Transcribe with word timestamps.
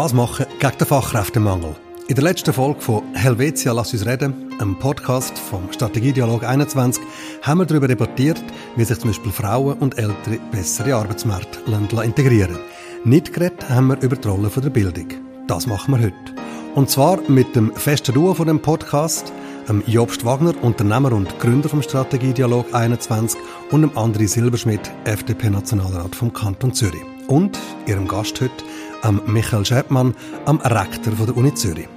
Was 0.00 0.12
machen 0.12 0.46
gegen 0.60 0.78
den 0.78 0.86
Fachkräftemangel? 0.86 1.74
In 2.06 2.14
der 2.14 2.22
letzten 2.22 2.52
Folge 2.52 2.80
von 2.80 3.02
Helvetia 3.14 3.72
Lass 3.72 3.92
uns 3.92 4.06
reden, 4.06 4.52
einem 4.60 4.78
Podcast 4.78 5.36
vom 5.36 5.72
Strategiedialog 5.72 6.44
21, 6.44 7.02
haben 7.42 7.58
wir 7.58 7.66
darüber 7.66 7.88
debattiert, 7.88 8.40
wie 8.76 8.84
sich 8.84 8.96
zum 9.00 9.10
Beispiel 9.10 9.32
Frauen 9.32 9.76
und 9.78 9.98
Ältere 9.98 10.38
besser 10.52 10.86
in 10.86 10.92
Arbeitsmärkte 10.92 11.58
integrieren 12.04 12.52
lassen. 12.52 13.10
Nicht 13.10 13.32
geredet 13.32 13.68
haben 13.68 13.88
wir 13.88 14.00
über 14.00 14.14
die 14.14 14.28
Rolle 14.28 14.48
der 14.50 14.70
Bildung. 14.70 15.08
Das 15.48 15.66
machen 15.66 15.92
wir 15.92 16.06
heute. 16.06 16.32
Und 16.76 16.88
zwar 16.88 17.18
mit 17.26 17.56
dem 17.56 17.74
festen 17.74 18.14
Duo 18.14 18.34
von 18.34 18.46
dem 18.46 18.62
Podcast, 18.62 19.32
dem 19.68 19.82
Jobst 19.84 20.24
Wagner, 20.24 20.54
Unternehmer 20.62 21.10
und 21.10 21.40
Gründer 21.40 21.68
vom 21.68 21.82
Strategiedialog 21.82 22.72
21 22.72 23.40
und 23.72 23.82
dem 23.82 23.90
André 23.90 24.28
Silberschmidt, 24.28 24.92
FDP-Nationalrat 25.06 26.14
vom 26.14 26.32
Kanton 26.32 26.72
Zürich. 26.72 27.02
Und 27.26 27.58
ihrem 27.86 28.06
Gast 28.08 28.40
heute, 28.40 28.64
am 29.02 29.20
Michael 29.26 29.64
Schäppmann, 29.64 30.14
am 30.46 30.58
Rektor 30.58 31.12
von 31.12 31.26
der 31.26 31.36
Uni 31.36 31.54
Zürich. 31.54 31.88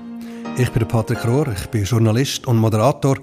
Ich 0.57 0.69
bin 0.69 0.79
der 0.79 0.85
Patrick 0.85 1.25
Rohr, 1.25 1.47
ich 1.47 1.67
bin 1.67 1.83
Journalist 1.83 2.45
und 2.47 2.57
Moderator 2.57 3.17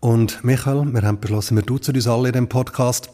und 0.00 0.44
Michael, 0.44 0.92
wir 0.92 1.02
haben 1.02 1.18
beschlossen, 1.18 1.56
wir 1.56 1.62
duzen 1.62 1.94
uns 1.94 2.06
alle 2.06 2.28
in 2.28 2.34
dem 2.34 2.48
Podcast. 2.48 3.10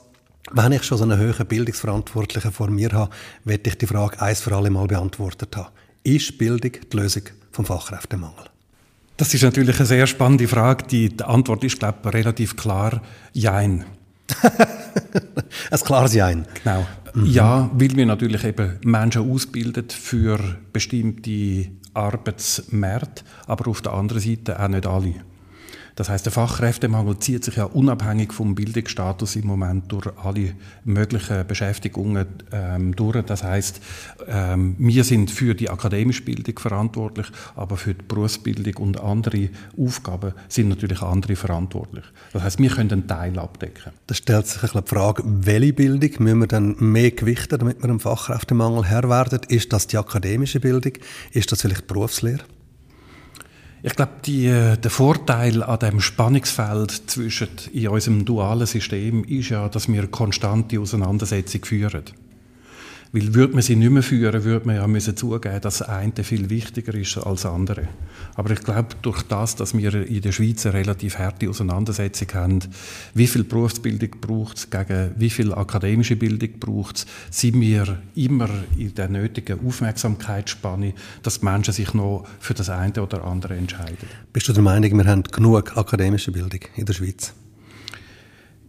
Wenn 0.50 0.72
ich 0.72 0.82
schon 0.82 0.98
so 0.98 1.04
einen 1.04 1.18
höheren 1.18 1.46
Bildungsverantwortlichen 1.46 2.52
vor 2.52 2.68
mir 2.68 2.90
habe, 2.92 3.14
werde 3.44 3.70
ich 3.70 3.78
die 3.78 3.86
Frage 3.86 4.20
eins 4.20 4.40
für 4.40 4.54
alle 4.54 4.70
Mal 4.70 4.86
beantwortet 4.86 5.56
haben. 5.56 5.70
Ist 6.02 6.36
Bildung 6.36 6.72
die 6.72 6.96
Lösung 6.96 7.22
vom 7.52 7.64
Fachkräftemangel? 7.64 8.46
Das 9.16 9.32
ist 9.32 9.42
natürlich 9.42 9.76
eine 9.76 9.86
sehr 9.86 10.06
spannende 10.06 10.48
Frage. 10.48 10.84
Die 10.88 11.14
Antwort 11.22 11.62
ist, 11.64 11.78
glaube 11.78 11.98
ich, 12.04 12.14
relativ 12.14 12.56
klar, 12.56 13.00
Jein. 13.32 13.84
ein 15.70 15.80
klares 15.80 16.14
Jein. 16.14 16.46
Genau. 16.62 16.86
Mhm. 17.14 17.26
Ja, 17.26 17.70
weil 17.74 17.96
wir 17.96 18.06
natürlich 18.06 18.44
eben 18.44 18.78
Menschen 18.84 19.30
ausbilden 19.30 19.84
für 19.90 20.38
bestimmte 20.72 21.66
Arbeitsmärkte, 21.94 23.24
aber 23.46 23.68
auf 23.68 23.82
der 23.82 23.92
anderen 23.92 24.22
Seite 24.22 24.58
auch 24.58 24.68
nicht 24.68 24.86
alle. 24.86 25.14
Das 25.96 26.08
heißt, 26.08 26.24
der 26.24 26.32
Fachkräftemangel 26.32 27.18
zieht 27.18 27.44
sich 27.44 27.56
ja 27.56 27.64
unabhängig 27.64 28.32
vom 28.32 28.54
Bildungsstatus 28.54 29.36
im 29.36 29.46
Moment 29.46 29.90
durch 29.92 30.08
alle 30.22 30.54
möglichen 30.84 31.46
Beschäftigungen 31.46 32.26
ähm, 32.50 32.96
durch. 32.96 33.22
Das 33.24 33.42
heißt, 33.42 33.80
ähm, 34.26 34.76
wir 34.78 35.04
sind 35.04 35.30
für 35.30 35.54
die 35.54 35.68
akademische 35.68 36.22
Bildung 36.22 36.58
verantwortlich, 36.58 37.26
aber 37.54 37.76
für 37.76 37.94
die 37.94 38.04
Berufsbildung 38.06 38.82
und 38.82 39.00
andere 39.00 39.50
Aufgaben 39.78 40.32
sind 40.48 40.68
natürlich 40.68 41.02
andere 41.02 41.36
verantwortlich. 41.36 42.04
Das 42.32 42.42
heißt, 42.42 42.58
wir 42.58 42.70
können 42.70 42.90
einen 42.90 43.06
Teil 43.06 43.38
abdecken. 43.38 43.92
Da 44.06 44.14
stellt 44.14 44.46
sich 44.46 44.70
die 44.70 44.80
Frage, 44.86 45.22
welche 45.24 45.72
Bildung 45.72 46.10
müssen 46.18 46.38
wir 46.40 46.46
dann 46.46 46.76
mehr 46.78 47.10
gewichten, 47.10 47.58
damit 47.58 47.82
wir 47.82 47.88
dem 47.88 48.00
Fachkräftemangel 48.00 48.84
Herr 48.84 49.08
werden? 49.08 49.40
Ist 49.48 49.72
das 49.72 49.86
die 49.86 49.98
akademische 49.98 50.60
Bildung? 50.60 50.92
Ist 51.32 51.52
das 51.52 51.62
vielleicht 51.62 51.82
die 51.82 51.94
Berufslehre? 51.94 52.40
Ich 53.84 53.96
glaube, 53.96 54.12
äh, 54.28 54.76
der 54.76 54.90
Vorteil 54.90 55.62
an 55.64 55.78
dem 55.80 56.00
Spannungsfeld 56.00 57.10
zwischen 57.10 57.48
in 57.72 57.88
unserem 57.88 58.24
dualen 58.24 58.66
System 58.66 59.24
ist 59.24 59.48
ja, 59.48 59.68
dass 59.68 59.88
wir 59.88 60.06
konstante 60.06 60.78
Auseinandersetzung 60.78 61.64
führen. 61.64 62.04
Weil 63.14 63.34
würde 63.34 63.52
man 63.52 63.60
sie 63.60 63.76
nicht 63.76 63.90
mehr 63.90 64.02
führen, 64.02 64.42
würde 64.44 64.66
man 64.66 64.76
ja 64.76 64.86
müssen 64.86 65.14
zugeben, 65.14 65.60
dass 65.60 65.78
das 65.78 65.88
eine 65.88 66.24
viel 66.24 66.48
wichtiger 66.48 66.94
ist 66.94 67.18
als 67.18 67.42
das 67.42 67.52
andere. 67.52 67.88
Aber 68.36 68.50
ich 68.52 68.60
glaube, 68.60 68.96
durch 69.02 69.22
das, 69.24 69.54
dass 69.54 69.76
wir 69.76 70.06
in 70.08 70.22
der 70.22 70.32
Schweiz 70.32 70.64
eine 70.64 70.76
relativ 70.76 71.18
harte 71.18 71.50
Auseinandersetzung 71.50 72.28
haben, 72.32 72.60
wie 73.12 73.26
viel 73.26 73.44
Berufsbildung 73.44 74.08
braucht 74.18 74.56
es, 74.56 74.70
gegen 74.70 75.10
wie 75.16 75.28
viel 75.28 75.52
akademische 75.52 76.16
Bildung 76.16 76.58
braucht 76.58 76.96
es, 76.96 77.06
sind 77.30 77.60
wir 77.60 77.98
immer 78.14 78.48
in 78.78 78.94
der 78.94 79.10
nötigen 79.10 79.58
Aufmerksamkeitsspanne, 79.66 80.94
dass 81.22 81.40
die 81.40 81.44
Menschen 81.44 81.74
sich 81.74 81.92
noch 81.92 82.24
für 82.40 82.54
das 82.54 82.70
eine 82.70 83.02
oder 83.02 83.24
andere 83.24 83.56
entscheiden. 83.56 84.08
Bist 84.32 84.48
du 84.48 84.54
der 84.54 84.62
Meinung, 84.62 84.96
wir 84.96 85.04
haben 85.04 85.22
genug 85.24 85.76
akademische 85.76 86.32
Bildung 86.32 86.60
in 86.76 86.86
der 86.86 86.94
Schweiz? 86.94 87.34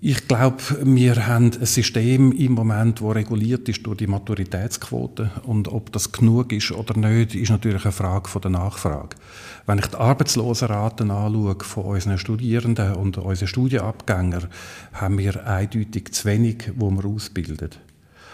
Ich 0.06 0.28
glaube, 0.28 0.62
wir 0.84 1.28
haben 1.28 1.52
ein 1.58 1.66
System 1.66 2.34
im 2.34 2.52
Moment, 2.52 3.00
das 3.00 3.16
reguliert 3.16 3.70
ist 3.70 3.88
durch 3.88 4.00
die 4.00 4.08
Maturitätsquote. 4.08 5.32
Und 5.44 5.70
ob 5.70 5.94
das 5.94 6.12
genug 6.12 6.52
ist 6.52 6.74
oder 6.74 6.98
nicht, 6.98 7.36
ist 7.36 7.52
natürlich 7.52 7.86
eine 7.86 7.94
Frage 7.94 8.30
der 8.38 8.52
Nachfrage. 8.52 9.16
Wenn 9.66 9.80
ich 9.80 9.86
die 9.86 9.96
Arbeitslosenraten 9.96 11.10
anschaue 11.10 11.56
von 11.62 11.86
unseren 11.86 12.18
Studierenden 12.18 12.96
und 12.96 13.18
unseren 13.18 13.48
Studienabgängern, 13.48 14.50
haben 14.92 15.18
wir 15.18 15.48
eindeutig 15.48 16.12
zu 16.12 16.26
wenig, 16.26 16.70
wo 16.76 16.92
wir 16.92 17.06
ausbilden. 17.06 17.70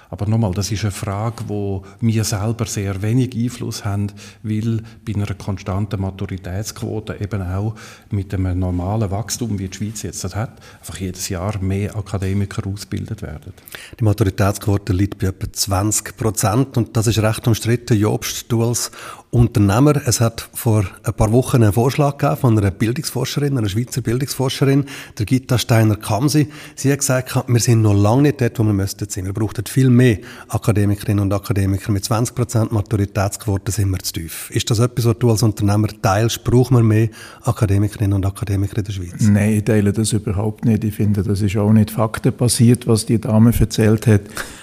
Aber 0.10 0.26
nochmal, 0.28 0.54
das 0.54 0.72
ist 0.72 0.84
eine 0.84 0.92
Frage, 0.92 1.44
wo 1.48 1.84
wir 2.02 2.24
selber 2.24 2.66
sehr 2.66 3.02
wenig 3.04 3.36
Einfluss 3.36 3.86
haben, 3.86 4.08
weil 4.42 4.82
bei 5.06 5.14
einer 5.14 5.34
konstanten 5.36 6.02
Maturitätsquote 6.02 7.18
eben 7.22 7.44
auch 7.44 7.76
mit 8.10 8.34
einem 8.34 8.58
normalen 8.58 9.12
Wachstum, 9.12 9.60
wie 9.60 9.68
die 9.68 9.78
Schweiz 9.78 10.02
jetzt 10.02 10.24
hat, 10.36 10.60
einfach 10.80 10.98
jedes 10.98 11.30
Jahr 11.30 11.60
mehr 11.62 11.96
Akademiker 11.96 12.66
ausgebildet 12.66 13.22
werden. 13.22 13.54
Die 14.00 14.04
Maturitätsquote 14.04 14.94
liegt 14.94 15.20
bei 15.20 15.28
etwa 15.28 15.52
20 15.52 16.18
Prozent 16.18 16.78
und 16.78 16.98
das 16.98 17.06
ist 17.06 17.20
recht 17.20 17.48
umstritten. 17.48 17.96
Jobst, 17.96 18.52
du 18.52 18.64
als 18.64 18.92
Unternehmer. 19.32 20.02
Es 20.08 20.22
hat 20.22 20.50
vor 20.54 20.86
ein 21.04 21.14
paar 21.14 21.32
Wochen 21.32 21.62
einen 21.62 21.72
Vorschlag 21.72 22.18
gegeben 22.18 22.38
von 22.38 22.58
einer 22.58 22.72
Bildungsforscherin, 22.72 23.58
einer 23.58 23.70
Schweizer 23.70 24.02
Bildungsforscherin, 24.02 24.86
der 25.20 25.26
Gita 25.28 25.60
Steiner-Kamsi. 25.60 26.48
Sie 26.76 26.92
hat 26.92 27.00
gesagt, 27.00 27.36
wir 27.48 27.60
sind 27.60 27.84
noch 27.84 27.94
lange 27.94 28.24
nicht 28.24 28.42
dort, 28.42 28.58
wo 28.58 28.64
wir 28.64 28.74
müssten 28.74 29.08
sein. 29.08 29.26
Wir 29.26 29.34
brauchen 29.34 29.66
viel 29.68 29.92
mehr 29.92 30.18
Akademikerinnen 30.48 31.22
und 31.24 31.34
Akademiker. 31.34 31.92
Mit 31.92 32.06
20% 32.06 32.74
Maturitätsquote 32.74 33.72
sind 33.72 33.92
wir 33.92 34.00
zu 34.00 34.14
tief. 34.14 34.50
Ist 34.50 34.72
das 34.72 34.80
etwas, 34.80 35.06
was 35.06 35.20
du 35.20 35.30
als 35.30 35.44
Unternehmer 35.44 35.90
teilst? 36.02 36.44
Brauchen 36.44 36.78
wir 36.78 36.84
mehr 36.84 37.10
Akademikerinnen 37.44 38.14
und 38.14 38.26
Akademiker 38.26 38.80
in 38.80 38.84
der 38.84 38.94
Schweiz? 38.94 39.22
Nein, 39.22 39.54
ich 39.54 39.64
teile 39.64 39.94
das 39.94 40.12
überhaupt 40.12 40.66
nicht. 40.66 40.84
Ich 40.84 40.96
finde, 40.96 41.22
das 41.22 41.42
ist 41.42 41.56
auch 41.56 41.72
nicht 41.72 41.92
faktenbasiert, 41.92 42.88
was 42.88 43.06
die 43.06 43.22
Dame 43.22 43.54
erzählt 43.58 44.08
hat. 44.08 44.22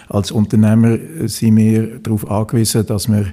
Als 0.08 0.32
Unternehmer 0.32 0.98
sind 1.26 1.56
wir 1.56 1.98
darauf 2.00 2.28
angewiesen, 2.28 2.84
dass 2.84 3.08
wir 3.08 3.26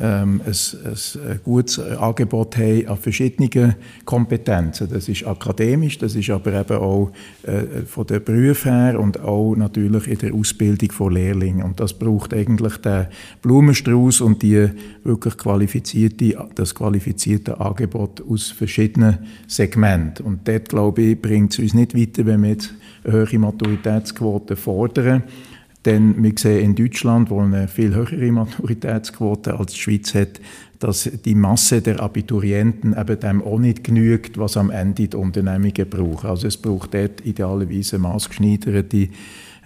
ähm, 0.00 0.40
ein, 0.44 0.52
ein, 0.52 1.40
gutes 1.44 1.78
Angebot 1.78 2.56
haben 2.56 2.86
an 2.88 2.96
verschiedenen 2.96 3.74
Kompetenzen. 4.04 4.88
Das 4.90 5.08
ist 5.08 5.26
akademisch, 5.26 5.98
das 5.98 6.14
ist 6.14 6.30
aber 6.30 6.52
eben 6.52 6.76
auch 6.76 7.12
äh, 7.42 7.82
von 7.86 8.06
der 8.06 8.20
Berufen 8.20 8.72
her 8.72 9.00
und 9.00 9.20
auch 9.20 9.54
natürlich 9.54 10.08
in 10.08 10.18
der 10.18 10.34
Ausbildung 10.34 10.92
von 10.92 11.12
Lehrlingen. 11.12 11.64
Und 11.64 11.80
das 11.80 11.92
braucht 11.92 12.34
eigentlich 12.34 12.76
den 12.78 13.06
Blumenstrauß 13.42 14.20
und 14.22 14.42
die 14.42 14.68
wirklich 15.04 15.36
qualifizierte, 15.36 16.36
das 16.54 16.74
qualifizierte 16.74 17.60
Angebot 17.60 18.22
aus 18.28 18.50
verschiedenen 18.50 19.18
Segmenten. 19.46 20.26
Und 20.26 20.48
dort, 20.48 20.68
glaube 20.68 21.02
ich, 21.02 21.20
bringt 21.20 21.52
es 21.52 21.58
uns 21.58 21.74
nicht 21.74 21.96
weiter, 21.96 22.26
wenn 22.26 22.42
wir 22.42 22.50
jetzt 22.50 22.74
eine 23.04 23.26
hohe 23.26 23.38
Maturitätsquote 23.38 24.56
fordern 24.56 25.22
denn 25.84 26.22
wir 26.22 26.32
sehen 26.38 26.64
in 26.64 26.74
Deutschland, 26.74 27.30
wo 27.30 27.40
eine 27.40 27.68
viel 27.68 27.94
höhere 27.94 28.32
Maturitätsquote 28.32 29.58
als 29.58 29.72
die 29.72 29.78
Schweiz 29.78 30.14
hat, 30.14 30.40
dass 30.78 31.10
die 31.24 31.34
Masse 31.34 31.80
der 31.80 32.00
Abiturienten 32.00 32.96
eben 32.98 33.20
dem 33.20 33.42
auch 33.42 33.58
nicht 33.58 33.84
genügt, 33.84 34.38
was 34.38 34.56
am 34.56 34.70
Ende 34.70 35.08
die 35.08 35.16
Unternehmungen 35.16 35.88
brauchen. 35.88 36.28
Also 36.28 36.46
es 36.46 36.56
braucht 36.56 36.94
dort 36.94 37.24
idealerweise 37.24 37.98
maßgeschneiderte 37.98 39.08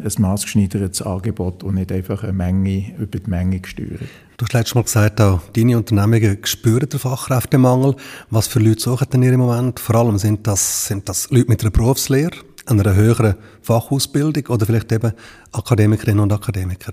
ein 0.01 0.13
maßgeschneidertes 0.23 1.03
Angebot 1.03 1.65
und 1.65 1.75
nicht 1.75 1.91
einfach 1.93 2.23
eine 2.23 2.33
Menge 2.33 2.93
über 2.99 3.19
die 3.19 3.31
Menge 3.31 3.61
gesteuert. 3.61 4.01
Du 4.37 4.45
hast 4.45 4.53
letztes 4.53 4.75
Mal 4.75 4.85
gesagt, 4.85 5.21
auch 5.21 5.41
deine 5.53 5.77
Unternehmungen 5.77 6.39
spüren 6.45 6.89
den 6.89 7.01
Fachkräftemangel. 7.01 7.97
Was 8.31 8.47
für 8.47 8.61
Leute 8.61 8.81
suchen 8.81 9.09
denn 9.13 9.23
ihr 9.25 9.33
im 9.33 9.41
Moment? 9.41 9.81
Vor 9.81 9.97
allem 9.97 10.19
sind 10.19 10.47
das, 10.47 10.87
sind 10.87 11.09
das 11.09 11.31
Leute 11.31 11.49
mit 11.49 11.63
einer 11.63 11.73
Berufslehre? 11.73 12.31
Einer 12.69 12.95
höheren 12.95 13.35
Fachausbildung 13.63 14.47
oder 14.49 14.67
vielleicht 14.67 14.93
eben 14.93 15.13
Akademikerinnen 15.53 16.21
und 16.21 16.33
Akademiker? 16.33 16.93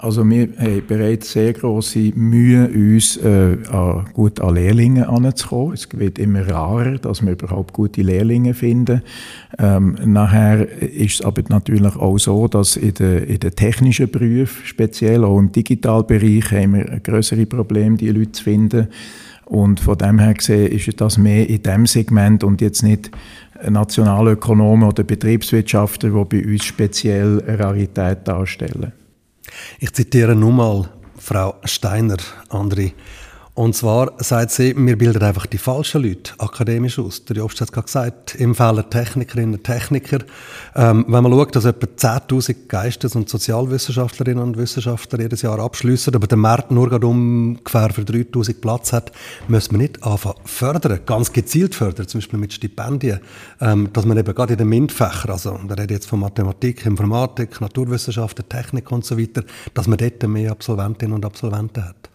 Also 0.00 0.24
wir 0.24 0.48
haben 0.56 0.86
bereits 0.86 1.32
sehr 1.32 1.52
große 1.52 2.12
Mühe, 2.14 2.68
uns 2.68 3.16
äh, 3.16 3.56
an, 3.68 4.06
gut 4.12 4.40
an 4.40 4.54
Lehrlinge 4.54 5.08
anzukommen. 5.08 5.74
Es 5.74 5.88
wird 5.92 6.20
immer 6.20 6.48
rarer, 6.48 6.98
dass 6.98 7.20
wir 7.20 7.32
überhaupt 7.32 7.72
gute 7.72 8.02
Lehrlinge 8.02 8.54
finden. 8.54 9.02
Ähm, 9.58 9.98
nachher 10.04 10.68
ist 10.80 11.14
es 11.14 11.22
aber 11.22 11.42
natürlich 11.48 11.96
auch 11.96 12.16
so, 12.16 12.46
dass 12.46 12.76
in 12.76 12.94
den, 12.94 13.24
in 13.24 13.40
den 13.40 13.56
technischen 13.56 14.08
Berufen, 14.08 14.64
speziell 14.64 15.24
auch 15.24 15.36
im 15.36 15.50
Digitalbereich, 15.50 16.52
haben 16.52 16.74
wir 16.74 17.00
größere 17.00 17.46
Problem, 17.46 17.96
die 17.96 18.10
Leute 18.10 18.32
zu 18.32 18.44
finden. 18.44 18.86
Und 19.46 19.80
von 19.80 19.98
dem 19.98 20.20
her 20.20 20.34
gesehen 20.34 20.70
ist 20.70 21.00
das 21.00 21.18
mehr 21.18 21.48
in 21.48 21.62
dem 21.62 21.86
Segment 21.86 22.44
und 22.44 22.60
jetzt 22.60 22.82
nicht 22.82 23.10
Nationalökonomen 23.68 24.88
oder 24.88 25.04
Betriebswirtschaftler, 25.04 26.10
die 26.10 26.24
bei 26.24 26.52
uns 26.52 26.64
speziell 26.64 27.42
eine 27.46 27.58
Rarität 27.58 28.26
darstellen. 28.26 28.92
Ich 29.78 29.92
zitiere 29.92 30.34
nun 30.34 30.56
mal 30.56 30.88
Frau 31.16 31.54
Steiner, 31.64 32.18
André. 32.48 32.92
Und 33.58 33.74
zwar 33.74 34.12
sagt 34.18 34.52
sie, 34.52 34.72
wir 34.76 34.96
bilden 34.96 35.20
einfach 35.20 35.44
die 35.46 35.58
falschen 35.58 36.04
Leute 36.04 36.32
akademisch 36.38 37.00
aus. 37.00 37.24
Der 37.24 37.38
Jobst 37.38 37.60
hat 37.60 37.70
es 37.70 37.72
gerade 37.72 37.86
gesagt, 37.86 38.36
im 38.36 38.54
Fall 38.54 38.84
Technikerinnen 38.84 39.56
und 39.56 39.64
Techniker. 39.64 40.20
Ähm, 40.76 41.04
wenn 41.08 41.24
man 41.24 41.32
schaut, 41.32 41.56
dass 41.56 41.64
etwa 41.64 41.88
10'000 41.88 42.68
Geistes- 42.68 43.16
und 43.16 43.28
Sozialwissenschaftlerinnen 43.28 44.44
und 44.44 44.58
Wissenschaftler 44.58 45.22
jedes 45.22 45.42
Jahr 45.42 45.58
abschließen, 45.58 46.14
aber 46.14 46.28
der 46.28 46.38
Markt 46.38 46.70
nur 46.70 46.88
gerade 46.88 47.08
ungefähr 47.08 47.90
für 47.90 48.02
3'000 48.02 48.60
Platz 48.60 48.92
hat, 48.92 49.10
müssen 49.48 49.72
wir 49.72 49.78
nicht 49.78 50.04
anfangen 50.04 50.38
fördern, 50.44 51.00
ganz 51.04 51.32
gezielt 51.32 51.74
fördern, 51.74 52.06
zum 52.06 52.20
Beispiel 52.20 52.38
mit 52.38 52.52
Stipendien, 52.52 53.18
ähm, 53.60 53.92
dass 53.92 54.04
man 54.04 54.18
eben 54.18 54.34
gerade 54.36 54.52
in 54.52 54.58
den 54.58 54.68
MINT-Fächern, 54.68 55.32
also 55.32 55.58
da 55.66 55.74
rede 55.74 55.94
jetzt 55.94 56.06
von 56.06 56.20
Mathematik, 56.20 56.86
Informatik, 56.86 57.60
Naturwissenschaften, 57.60 58.48
Technik 58.48 58.92
und 58.92 59.04
so 59.04 59.18
weiter, 59.18 59.42
dass 59.74 59.88
man 59.88 59.98
dort 59.98 60.22
mehr 60.28 60.52
Absolventinnen 60.52 61.16
und 61.16 61.26
Absolventen 61.26 61.84
hat. 61.84 62.08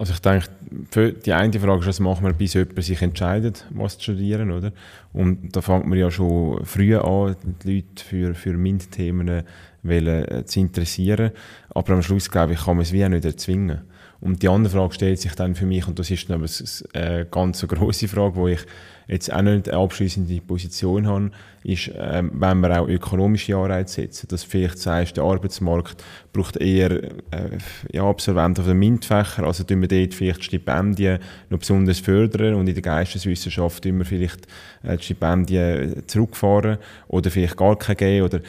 Also 0.00 0.14
ich 0.14 0.20
denke, 0.20 1.12
die 1.12 1.32
eine 1.34 1.60
Frage 1.60 1.80
ist, 1.80 1.86
was 1.86 2.00
machen 2.00 2.24
wir, 2.24 2.32
bis 2.32 2.54
jemand 2.54 2.82
sich 2.82 3.02
entscheidet, 3.02 3.66
was 3.68 3.98
zu 3.98 4.04
studieren, 4.04 4.50
oder? 4.50 4.72
Und 5.12 5.54
da 5.54 5.60
fängt 5.60 5.86
man 5.86 5.98
ja 5.98 6.10
schon 6.10 6.64
früh 6.64 6.96
an, 6.96 7.36
die 7.62 7.74
Leute 7.74 8.02
für, 8.02 8.34
für 8.34 8.54
MINT-Themen 8.54 9.44
äh, 9.84 10.44
zu 10.46 10.58
interessieren. 10.58 11.32
Aber 11.68 11.92
am 11.92 12.02
Schluss, 12.02 12.30
glaube 12.30 12.54
ich, 12.54 12.64
kann 12.64 12.76
man 12.76 12.84
es 12.84 12.94
wie 12.94 13.04
auch 13.04 13.10
nicht 13.10 13.26
erzwingen. 13.26 13.82
Und 14.20 14.42
die 14.42 14.48
andere 14.48 14.72
Frage 14.72 14.94
stellt 14.94 15.18
sich 15.18 15.34
dann 15.34 15.54
für 15.54 15.64
mich, 15.64 15.86
und 15.88 15.98
das 15.98 16.10
ist 16.10 16.28
dann 16.28 16.46
eine 16.92 17.26
ganz 17.26 17.66
grosse 17.66 18.06
Frage, 18.06 18.36
wo 18.36 18.48
ich 18.48 18.60
jetzt 19.10 19.32
auch 19.32 19.42
nicht 19.42 19.68
eine 19.68 19.78
abschließende 19.78 20.40
Position 20.40 21.06
habe, 21.06 21.30
ist, 21.64 21.90
ähm, 21.98 22.30
wenn 22.34 22.60
wir 22.60 22.80
auch 22.80 22.88
ökonomische 22.88 23.56
Anreize 23.56 24.02
setzen. 24.02 24.28
Dass 24.28 24.44
vielleicht 24.44 24.78
sagst, 24.78 25.16
der 25.16 25.24
Arbeitsmarkt 25.24 26.04
braucht 26.32 26.58
eher 26.58 27.02
äh, 27.02 27.58
ja, 27.90 28.04
Absolventen 28.04 28.60
auf 28.60 28.68
den 28.68 28.78
MINT-Fächer, 28.78 29.42
also 29.42 29.64
tun 29.64 29.80
wir 29.80 29.88
dort 29.88 30.14
vielleicht 30.14 30.44
Stipendien 30.44 31.18
noch 31.48 31.58
besonders 31.58 31.98
fördern 31.98 32.54
und 32.54 32.68
in 32.68 32.74
der 32.74 32.82
Geisteswissenschaft 32.82 33.82
tun 33.82 33.98
wir 33.98 34.04
vielleicht 34.04 34.46
äh, 34.84 34.96
die 34.96 35.02
Stipendien 35.02 36.06
zurückfahren 36.06 36.78
oder 37.08 37.30
vielleicht 37.30 37.56
gar 37.56 37.76
keine 37.76 37.96
geben. 37.96 38.26
Oder, 38.26 38.40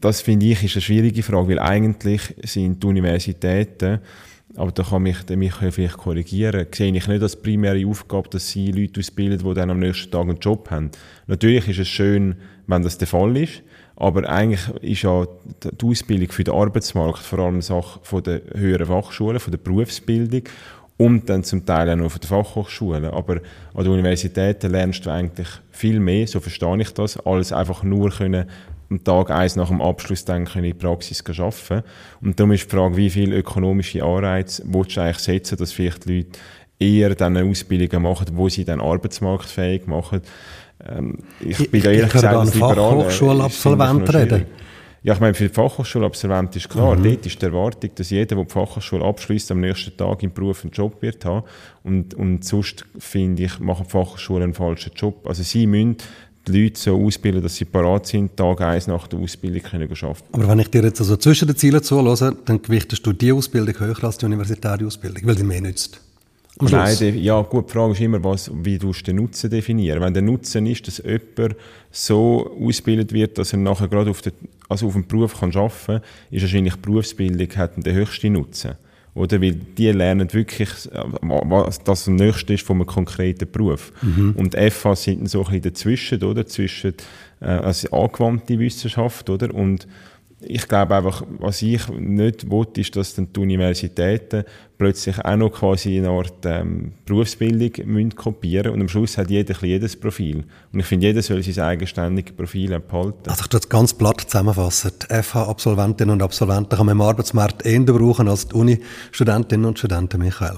das 0.00 0.20
finde 0.20 0.46
ich 0.46 0.62
ist 0.62 0.74
eine 0.74 0.82
schwierige 0.82 1.22
Frage, 1.22 1.48
weil 1.48 1.58
eigentlich 1.58 2.34
sind 2.42 2.82
die 2.82 2.86
Universitäten 2.86 4.00
aber 4.56 4.72
da 4.72 4.82
kann 4.82 5.02
mich 5.02 5.22
der 5.24 5.38
vielleicht 5.72 5.96
korrigieren. 5.96 6.66
Sehe 6.72 6.94
ich 6.94 7.08
nicht 7.08 7.22
als 7.22 7.36
primäre 7.36 7.86
Aufgabe, 7.86 8.28
dass 8.30 8.50
sie 8.50 8.70
Leute 8.70 9.00
ausbilden, 9.00 9.46
die 9.46 9.54
dann 9.54 9.70
am 9.70 9.80
nächsten 9.80 10.10
Tag 10.10 10.22
einen 10.22 10.38
Job 10.38 10.70
haben. 10.70 10.90
Natürlich 11.26 11.68
ist 11.68 11.80
es 11.80 11.88
schön, 11.88 12.36
wenn 12.66 12.82
das 12.82 12.98
der 12.98 13.08
Fall 13.08 13.36
ist. 13.36 13.62
Aber 13.96 14.28
eigentlich 14.28 14.68
ist 14.82 15.02
ja 15.02 15.26
die 15.62 15.86
Ausbildung 15.86 16.30
für 16.30 16.44
den 16.44 16.54
Arbeitsmarkt 16.54 17.20
vor 17.20 17.38
allem 17.40 17.62
Sache 17.62 18.00
von 18.02 18.22
der 18.22 18.42
höheren 18.54 18.86
Fachschulen, 18.86 19.38
von 19.38 19.52
der 19.52 19.58
Berufsbildung 19.58 20.42
und 20.96 21.28
dann 21.28 21.44
zum 21.44 21.64
Teil 21.64 21.90
auch 21.90 21.96
noch 21.96 22.10
von 22.10 22.20
der 22.20 22.28
Fachhochschulen. 22.28 23.04
Aber 23.06 23.40
an 23.74 23.84
den 23.84 23.92
Universitäten 23.92 24.70
lernst 24.70 25.06
du 25.06 25.10
eigentlich 25.10 25.48
viel 25.70 26.00
mehr, 26.00 26.26
so 26.26 26.40
verstehe 26.40 26.80
ich 26.80 26.92
das, 26.92 27.18
als 27.18 27.52
einfach 27.52 27.82
nur 27.82 28.10
können 28.10 28.46
am 28.90 29.02
Tag 29.02 29.30
eins 29.30 29.56
nach 29.56 29.68
dem 29.68 29.80
Abschluss 29.80 30.24
dann 30.24 30.46
in 30.54 30.62
die 30.62 30.74
Praxis 30.74 31.22
arbeiten 31.26 31.84
Und 32.20 32.38
darum 32.38 32.52
ist 32.52 32.64
die 32.64 32.76
Frage, 32.76 32.96
wie 32.96 33.10
viel 33.10 33.32
ökonomische 33.32 34.02
Anreize 34.02 34.62
willst 34.66 34.96
du 34.96 35.00
eigentlich 35.00 35.18
setzen, 35.18 35.58
dass 35.58 35.72
vielleicht 35.72 36.06
die 36.06 36.18
Leute 36.18 36.38
eher 36.78 37.14
dann 37.14 37.36
Ausbildungen 37.36 38.02
machen, 38.02 38.26
wo 38.32 38.48
sie 38.48 38.64
dann 38.64 38.80
arbeitsmarktfähig 38.80 39.86
machen. 39.86 40.22
Ähm, 40.86 41.18
ich, 41.40 41.70
bin 41.70 41.82
da 41.82 41.90
ehrlich 41.90 42.12
gesagt 42.12 42.34
als 42.34 42.56
Fachhochschulabsolvent 42.56 44.14
reden. 44.14 44.46
Ja, 45.02 45.12
ich 45.12 45.20
meine, 45.20 45.34
für 45.34 45.48
die 45.48 45.54
Fachhochschulabsolventen 45.54 46.56
ist 46.56 46.70
klar, 46.70 46.96
mhm. 46.96 47.04
dort 47.04 47.26
ist 47.26 47.40
die 47.40 47.44
Erwartung, 47.44 47.90
dass 47.94 48.08
jeder, 48.08 48.36
der 48.36 48.44
die 48.44 48.50
Fachhochschule 48.50 49.04
abschließt, 49.04 49.50
am 49.50 49.60
nächsten 49.60 49.94
Tag 49.96 50.22
im 50.22 50.32
Beruf 50.32 50.64
einen 50.64 50.72
Job 50.72 51.02
wird 51.02 51.26
haben. 51.26 51.46
Und, 51.82 52.14
und 52.14 52.42
sonst, 52.44 52.86
finde 52.98 53.42
ich, 53.42 53.60
machen 53.60 53.84
die 53.86 53.90
Fachhochschulen 53.90 54.44
einen 54.44 54.54
falschen 54.54 54.92
Job. 54.94 55.26
Also 55.26 55.42
sie 55.42 55.66
müssen 55.66 55.98
die 56.46 56.64
Leute 56.64 56.78
so 56.78 57.02
ausbilden, 57.02 57.42
dass 57.42 57.56
sie 57.56 57.64
parat 57.64 58.06
sind, 58.06 58.36
Tag 58.36 58.60
eins 58.60 58.86
nach 58.86 59.06
der 59.06 59.18
Ausbildung 59.18 59.62
können 59.62 59.88
arbeiten 59.90 60.24
Aber 60.32 60.48
wenn 60.48 60.58
ich 60.58 60.68
dir 60.68 60.82
jetzt 60.82 61.00
also 61.00 61.16
zwischen 61.16 61.48
den 61.48 61.56
Zielen 61.56 61.82
zuhöre, 61.82 62.36
dann 62.44 62.62
gewichtest 62.62 63.06
du 63.06 63.12
die 63.12 63.32
Ausbildung 63.32 63.78
höher 63.78 64.04
als 64.04 64.18
die 64.18 64.26
universitäre 64.26 64.86
Ausbildung, 64.86 65.22
weil 65.26 65.38
sie 65.38 65.44
mehr 65.44 65.60
nützt. 65.60 66.00
Nein, 66.60 66.96
die, 67.00 67.08
ja, 67.20 67.40
gut, 67.42 67.68
die 67.68 67.72
Frage 67.72 67.94
ist 67.94 68.00
immer, 68.00 68.22
was, 68.22 68.48
wie 68.62 68.78
du 68.78 68.92
den 68.92 69.16
Nutzen 69.16 69.50
definieren. 69.50 70.00
Wenn 70.00 70.14
der 70.14 70.22
Nutzen 70.22 70.66
ist, 70.66 70.86
dass 70.86 70.98
jemand 70.98 71.56
so 71.90 72.56
ausgebildet 72.60 73.12
wird, 73.12 73.38
dass 73.38 73.52
er 73.52 73.58
nachher 73.58 73.88
gerade 73.88 74.10
auf, 74.10 74.22
den, 74.22 74.32
also 74.68 74.86
auf 74.86 74.92
dem 74.92 75.06
Beruf 75.06 75.40
kann 75.40 75.50
arbeiten 75.56 75.74
kann, 75.86 76.00
ist 76.30 76.42
wahrscheinlich 76.42 76.74
die 76.74 76.80
Berufsbildung 76.80 77.56
hat 77.56 77.84
den 77.84 77.94
höchsten 77.94 78.34
Nutzen. 78.34 78.74
Oder? 79.14 79.40
Weil 79.40 79.52
die 79.52 79.90
lernen 79.90 80.32
wirklich, 80.32 80.68
was 81.22 81.82
das 81.84 82.08
Nächste 82.08 82.54
ist 82.54 82.66
von 82.66 82.76
einem 82.78 82.86
konkreten 82.86 83.50
Beruf. 83.50 83.92
Mhm. 84.02 84.34
Und 84.36 84.56
FH 84.56 84.96
sind 84.96 85.30
so 85.30 85.40
ein 85.40 85.44
bisschen 85.44 85.62
dazwischen, 85.62 86.22
oder? 86.24 86.46
Zwischen, 86.46 86.94
äh, 87.40 87.46
also 87.46 87.90
angewandte 87.90 88.58
Wissenschaft, 88.58 89.30
oder? 89.30 89.54
Und 89.54 89.86
ich 90.46 90.68
glaube 90.68 90.96
einfach, 90.96 91.22
was 91.38 91.62
ich 91.62 91.88
nicht 91.88 92.50
will, 92.50 92.66
ist, 92.76 92.96
dass 92.96 93.14
dann 93.14 93.32
die 93.32 93.40
Universitäten 93.40 94.44
plötzlich 94.78 95.24
auch 95.24 95.36
noch 95.36 95.52
quasi 95.52 95.98
eine 95.98 96.10
Art 96.10 96.44
ähm, 96.44 96.92
Berufsbildung 97.06 97.86
müssen 97.86 98.14
kopieren 98.14 98.72
und 98.72 98.80
am 98.80 98.88
Schluss 98.88 99.16
hat 99.18 99.30
jeder 99.30 99.54
jedes 99.62 99.96
Profil. 99.96 100.44
Und 100.72 100.80
ich 100.80 100.86
finde, 100.86 101.06
jeder 101.06 101.22
soll 101.22 101.42
sein 101.42 101.64
eigenständiges 101.64 102.34
Profil 102.34 102.78
behalten. 102.80 103.28
Also 103.28 103.42
ich 103.42 103.48
das 103.48 103.68
ganz 103.68 103.94
platt 103.94 104.20
zusammenfassen. 104.20 104.92
Die 105.02 105.22
FH-Absolventinnen 105.22 106.12
und 106.12 106.22
Absolventen 106.22 106.76
kann 106.76 106.86
man 106.86 106.96
im 106.96 107.02
Arbeitsmarkt 107.02 107.64
eher 107.64 107.80
brauchen 107.80 108.28
als 108.28 108.48
die 108.48 108.54
Uni-Studentinnen 108.54 109.66
und 109.66 109.78
Studenten, 109.78 110.20
Michael. 110.20 110.56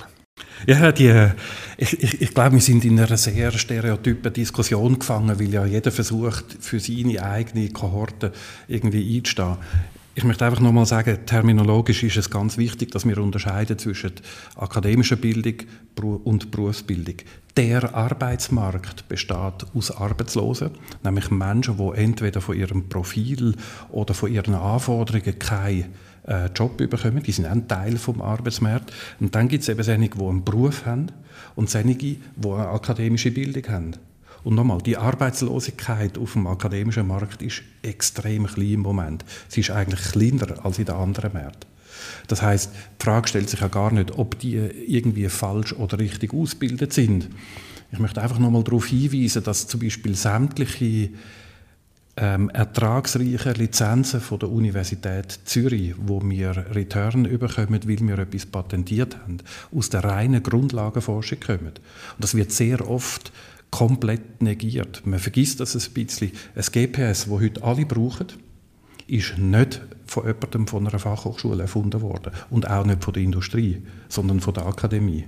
Ja, 0.67 0.91
die, 0.91 1.31
ich, 1.77 2.03
ich, 2.03 2.23
ich 2.23 2.35
glaube, 2.35 2.55
wir 2.55 2.61
sind 2.61 2.85
in 2.85 2.99
einer 2.99 3.17
sehr 3.17 3.53
stereotypen 3.53 4.33
Diskussion 4.33 4.99
gefangen, 4.99 5.39
weil 5.39 5.53
ja 5.53 5.65
jeder 5.65 5.93
versucht, 5.93 6.57
für 6.61 6.81
seine 6.81 7.23
eigene 7.23 7.69
Kohorte 7.69 8.33
irgendwie 8.67 9.17
einzustehen. 9.17 9.59
Ich 10.17 10.25
möchte 10.25 10.45
einfach 10.47 10.61
nochmal 10.61 10.87
sagen, 10.87 11.19
terminologisch 11.27 12.03
ist 12.03 12.17
es 12.17 12.31
ganz 12.31 12.57
wichtig, 12.57 12.91
dass 12.91 13.07
wir 13.07 13.19
unterscheiden 13.19 13.79
zwischen 13.79 14.13
akademischer 14.57 15.17
Bildung 15.17 15.57
und 16.25 16.51
Berufsbildung. 16.51 17.17
Der 17.57 17.95
Arbeitsmarkt 17.95 19.09
besteht 19.09 19.67
aus 19.75 19.91
Arbeitslosen, 19.91 20.71
nämlich 21.05 21.31
Menschen, 21.31 21.77
die 21.77 21.99
entweder 22.01 22.41
von 22.41 22.57
ihrem 22.57 22.89
Profil 22.89 23.55
oder 23.91 24.15
von 24.15 24.33
ihren 24.33 24.55
Anforderungen 24.55 25.39
keine 25.39 25.85
äh, 26.27 26.47
Job 26.55 26.77
bekommen. 26.77 27.23
Die 27.23 27.33
sind 27.33 27.47
auch 27.47 27.53
ein 27.53 27.69
Teil 27.69 27.97
vom 27.97 28.21
Arbeitsmarkt. 28.21 28.93
Und 29.21 29.35
dann 29.35 29.49
gibt 29.49 29.63
es 29.63 29.69
eben 29.69 29.83
solche, 29.83 30.09
die 30.09 30.21
einen 30.21 30.45
Beruf 30.45 30.87
haben 30.87 31.07
und 31.55 31.71
solche, 31.71 31.95
die 31.95 32.19
eine 32.43 32.69
akademische 32.69 33.31
Bildung 33.31 33.69
haben. 33.69 33.93
Und 34.45 34.55
nochmal, 34.55 34.81
die 34.81 34.97
Arbeitslosigkeit 34.97 36.19
auf 36.19 36.35
dem 36.35 36.47
akademischen 36.47 37.09
Markt 37.09 37.43
ist 37.43 37.63
extrem 37.83 38.47
klein 38.47 38.75
im 38.75 38.81
Moment. 38.81 39.25
Sie 39.49 39.61
ist 39.61 39.71
eigentlich 39.71 40.01
kleiner 40.13 40.65
als 40.65 40.79
in 40.79 40.85
den 40.85 40.95
anderen 40.95 41.33
Märkten. 41.33 41.69
Das 42.29 42.43
heißt, 42.43 42.71
die 43.01 43.05
Frage 43.05 43.29
stellt 43.29 43.51
sich 43.51 43.61
ja 43.61 43.69
gar 43.69 43.93
nicht, 43.93 44.17
ob 44.17 44.39
die 44.39 44.55
irgendwie 44.55 45.29
falsch 45.29 45.73
oder 45.73 45.99
richtig 45.99 46.33
ausgebildet 46.33 46.93
sind. 46.93 47.29
Ich 47.91 47.99
möchte 47.99 48.23
einfach 48.23 48.39
nochmal 48.39 48.63
darauf 48.63 48.87
hinweisen, 48.87 49.43
dass 49.43 49.67
zum 49.67 49.81
Beispiel 49.81 50.15
sämtliche 50.15 51.11
ähm, 52.17 52.49
ertragsreichen 52.51 53.55
Lizenzen 53.55 54.21
von 54.21 54.39
der 54.39 54.51
Universität 54.51 55.39
Zürich, 55.45 55.95
wo 55.99 56.23
wir 56.23 56.57
Return 56.75 57.25
bekommen, 57.25 57.81
weil 57.85 58.01
wir 58.01 58.19
etwas 58.19 58.47
patentiert 58.47 59.19
haben, 59.19 59.39
aus 59.75 59.91
der 59.91 60.05
reinen 60.05 60.43
Grundlagenforschung 60.43 61.41
kommen. 61.41 61.67
Und 61.67 62.19
das 62.19 62.35
wird 62.35 62.53
sehr 62.53 62.89
oft 62.89 63.33
komplett 63.71 64.41
negiert. 64.41 65.03
Man 65.05 65.19
vergisst 65.19 65.61
das 65.61 65.75
ein 65.75 65.93
bisschen. 65.93 66.33
Ein 66.55 66.63
GPS, 66.63 67.25
das 67.25 67.29
heute 67.29 67.63
alle 67.63 67.85
brauchen, 67.85 68.29
ist 69.07 69.37
nicht 69.39 69.83
von 70.07 70.27
jemandem 70.27 70.67
von 70.67 70.87
einer 70.87 70.99
Fachhochschule 70.99 71.63
erfunden 71.63 72.01
worden 72.01 72.33
und 72.51 72.69
auch 72.69 72.87
nicht 72.87 73.05
von 73.05 73.13
der 73.13 73.23
Industrie, 73.23 73.83
sondern 74.09 74.41
von 74.41 74.55
der 74.55 74.67
Akademie. 74.67 75.27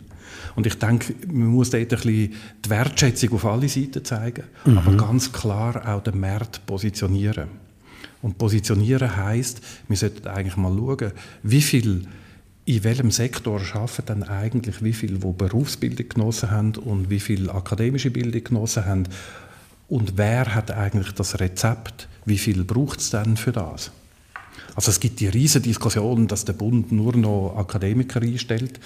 Und 0.57 0.67
ich 0.67 0.75
denke, 0.79 1.15
man 1.27 1.49
muss 1.49 1.71
dort 1.71 1.83
ein 1.83 1.89
bisschen 1.89 2.35
die 2.65 2.71
Wertschätzung 2.71 3.33
auf 3.33 3.45
alle 3.45 3.69
Seiten 3.69 4.05
zeigen, 4.05 4.45
mhm. 4.65 4.79
aber 4.79 4.97
ganz 4.97 5.33
klar 5.33 5.89
auch 5.89 6.03
den 6.03 6.21
Markt 6.21 6.65
positionieren. 6.67 7.49
Und 8.21 8.39
positionieren 8.39 9.17
heißt, 9.17 9.61
wir 9.87 9.97
sollten 9.97 10.27
eigentlich 10.29 10.57
mal 10.57 10.75
schauen, 10.77 11.13
wie 11.43 11.63
viel 11.63 12.07
in 12.65 12.85
welchem 12.85 13.11
Sektor 13.11 13.63
arbeiten 13.73 14.03
dann 14.05 14.23
eigentlich 14.25 14.85
wie 14.85 14.93
viele, 14.93 15.19
die 15.19 15.33
Berufsbildung 15.33 16.09
genossen 16.11 16.51
haben 16.51 16.75
und 16.77 17.09
wie 17.09 17.21
viele 17.21 17.55
akademische 17.55 18.11
Bildung 18.11 18.45
genossen 18.45 18.85
haben 18.85 19.05
und 19.89 20.19
wer 20.19 20.55
hat 20.55 20.71
eigentlich 20.71 21.13
das 21.13 21.41
Rezept, 21.41 22.09
wie 22.27 22.37
viel 22.37 22.65
braucht 22.65 23.01
es 23.01 23.11
denn 23.11 23.39
für 23.39 23.53
das? 23.53 23.91
Also 24.79 24.93
es 24.93 25.01
gibt 25.01 25.19
die 25.19 25.27
riesige 25.27 25.65
Diskussion, 25.65 26.29
dass 26.29 26.45
der 26.45 26.53
Bund 26.53 26.93
nur 26.93 27.17
noch 27.17 27.57
Akademiker 27.57 28.23
einstellt 28.23 28.79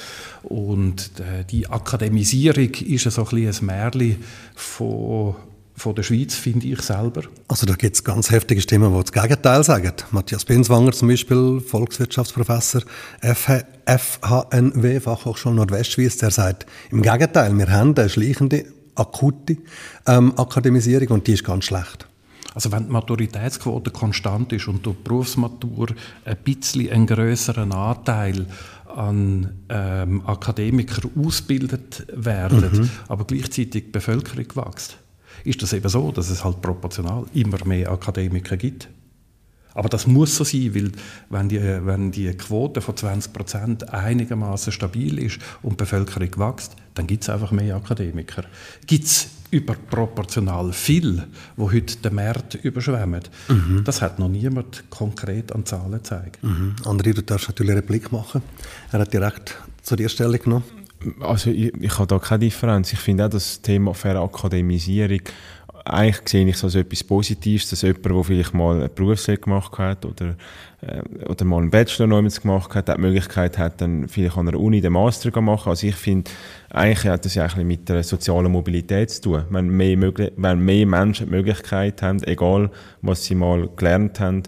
und 0.43 1.21
äh, 1.21 1.45
die 1.45 1.69
Akademisierung 1.69 2.71
ist 2.71 3.11
so 3.11 3.27
ein, 3.27 3.47
ein 3.47 3.55
Märchen 3.61 4.17
von 4.55 5.35
von 5.75 5.95
der 5.95 6.03
Schweiz, 6.03 6.35
finde 6.35 6.67
ich 6.67 6.81
selber. 6.81 7.25
Also 7.49 7.67
da 7.67 7.75
gibt 7.75 7.97
es 7.97 8.05
ganz 8.05 8.31
heftige 8.31 8.63
Stimmen, 8.63 8.95
die 8.95 9.03
das 9.03 9.13
Gegenteil 9.13 9.65
sagen. 9.65 9.93
Matthias 10.13 10.47
Binswanger 10.47 10.93
zum 10.93 11.09
Beispiel, 11.09 11.61
Volkswirtschaftsprofessor 11.61 12.83
FHNW, 13.21 15.01
Fachhochschule 15.01 15.57
Nordwestschweiz, 15.57 16.17
der 16.17 16.31
sagt, 16.31 16.65
im 16.91 17.03
Gegenteil, 17.03 17.53
wir 17.57 17.71
haben 17.71 17.95
eine 17.95 18.09
schleichende, 18.09 18.65
akute 18.95 19.59
ähm, 20.07 20.33
Akademisierung 20.39 21.09
und 21.09 21.27
die 21.27 21.33
ist 21.33 21.45
ganz 21.45 21.67
schlecht. 21.67 22.07
Also 22.54 22.71
wenn 22.73 22.87
die 22.87 22.92
Maturitätsquote 22.92 23.90
konstant 23.90 24.52
ist 24.52 24.68
und 24.68 24.85
durch 24.85 24.97
die 24.97 25.02
Berufsmatur 25.04 25.88
ein 26.25 26.37
bisschen 26.44 26.90
einen 26.90 27.06
grösseren 27.06 27.73
Anteil 27.73 28.47
an 28.94 29.50
ähm, 29.71 30.23
Akademiker 30.26 31.09
ausgebildet 31.18 32.06
werden, 32.12 32.61
mhm. 32.73 32.90
aber 33.09 33.25
gleichzeitig 33.25 33.85
die 33.85 33.90
Bevölkerung 33.90 34.47
wächst, 34.54 34.99
ist 35.44 35.62
das 35.62 35.73
eben 35.73 35.88
so, 35.88 36.12
dass 36.12 36.30
es 36.30 36.44
halt 36.44 36.61
proportional 36.61 37.25
immer 37.32 37.64
mehr 37.64 37.90
Akademiker 37.90 38.56
gibt. 38.56 38.88
Aber 39.75 39.88
das 39.88 40.06
muss 40.06 40.37
so 40.37 40.44
sein, 40.44 40.75
weil 40.75 40.92
wenn 41.30 41.49
die, 41.49 41.61
wenn 41.61 42.12
die 42.12 42.30
Quote 42.32 42.82
von 42.82 42.97
20 42.97 43.32
Prozent 43.32 43.88
einigermaßen 43.88 44.73
stabil 44.73 45.18
ist 45.18 45.38
und 45.62 45.73
die 45.73 45.76
Bevölkerung 45.76 46.28
wächst, 46.37 46.76
dann 46.94 47.06
gibt 47.06 47.23
es 47.23 47.30
einfach 47.30 47.52
mehr 47.52 47.76
Akademiker. 47.76 48.44
Gibt 48.87 49.04
es 49.04 49.28
überproportional 49.52 50.73
viel, 50.73 51.25
wo 51.56 51.71
heute 51.71 51.97
den 51.99 52.14
Markt 52.14 52.54
überschwemmen. 52.56 53.23
Mhm. 53.49 53.85
Das 53.85 54.00
hat 54.00 54.18
noch 54.18 54.28
niemand 54.28 54.85
konkret 54.90 55.52
an 55.52 55.66
Zahlen 55.66 55.92
gezeigt. 55.92 56.42
Mhm. 56.42 56.75
André, 56.85 57.12
du 57.12 57.23
darfst 57.23 57.49
natürlich 57.49 57.73
einen 57.73 57.87
Blick 57.87 58.11
machen. 58.11 58.42
Er 58.90 59.00
hat 59.00 59.12
direkt 59.12 59.56
zu 59.82 59.94
dir 59.94 60.09
Stellung 60.09 60.38
genommen. 60.38 60.64
Also 61.21 61.50
ich, 61.50 61.75
ich 61.75 61.99
habe 61.99 62.06
da 62.06 62.18
keine 62.18 62.40
Differenz. 62.40 62.92
Ich 62.92 62.99
finde 62.99 63.26
auch 63.26 63.30
das 63.30 63.61
Thema 63.61 63.92
Verakademisierung 63.92 65.21
eigentlich 65.85 66.29
sehe 66.29 66.47
ich 66.47 66.55
es 66.55 66.65
als 66.65 66.75
etwas 66.75 67.03
Positives, 67.03 67.71
dass 67.71 67.83
jemand, 67.83 68.05
der 68.05 68.25
vielleicht 68.25 68.55
mal 68.55 68.77
eine 68.77 68.89
Berufslehre 68.89 69.41
gemacht 69.41 69.77
hat 69.79 70.05
oder, 70.05 70.37
äh, 70.81 71.03
oder 71.29 71.45
mal 71.45 71.59
einen 71.59 71.71
Bachelor 71.71 72.07
noch 72.07 72.23
gemacht 72.23 72.75
hat, 72.75 72.89
die 72.89 73.01
Möglichkeit 73.01 73.59
hat, 73.59 73.81
dann 73.81 74.09
vielleicht 74.09 74.37
an 74.37 74.47
der 74.47 74.61
Uni 74.61 74.81
den 74.81 74.93
Master 74.93 75.33
zu 75.33 75.41
machen. 75.41 75.71
Also 75.71 75.87
ich 75.87 75.97
finde, 75.97 76.31
eigentlich 76.71 77.07
hat 77.07 77.25
das 77.25 77.35
ja 77.35 77.47
ein 77.47 77.67
mit 77.67 77.89
der 77.89 78.03
sozialen 78.03 78.53
Mobilität 78.53 79.11
zu 79.11 79.23
tun. 79.23 79.45
Wenn 79.51 79.69
mehr, 79.69 79.99
wenn 80.37 80.61
mehr 80.61 80.87
Menschen 80.87 81.27
die 81.27 81.33
Möglichkeit 81.33 82.01
haben, 82.03 82.23
egal 82.25 82.71
was 83.01 83.25
sie 83.25 83.35
mal 83.35 83.69
gelernt 83.77 84.21
haben, 84.21 84.43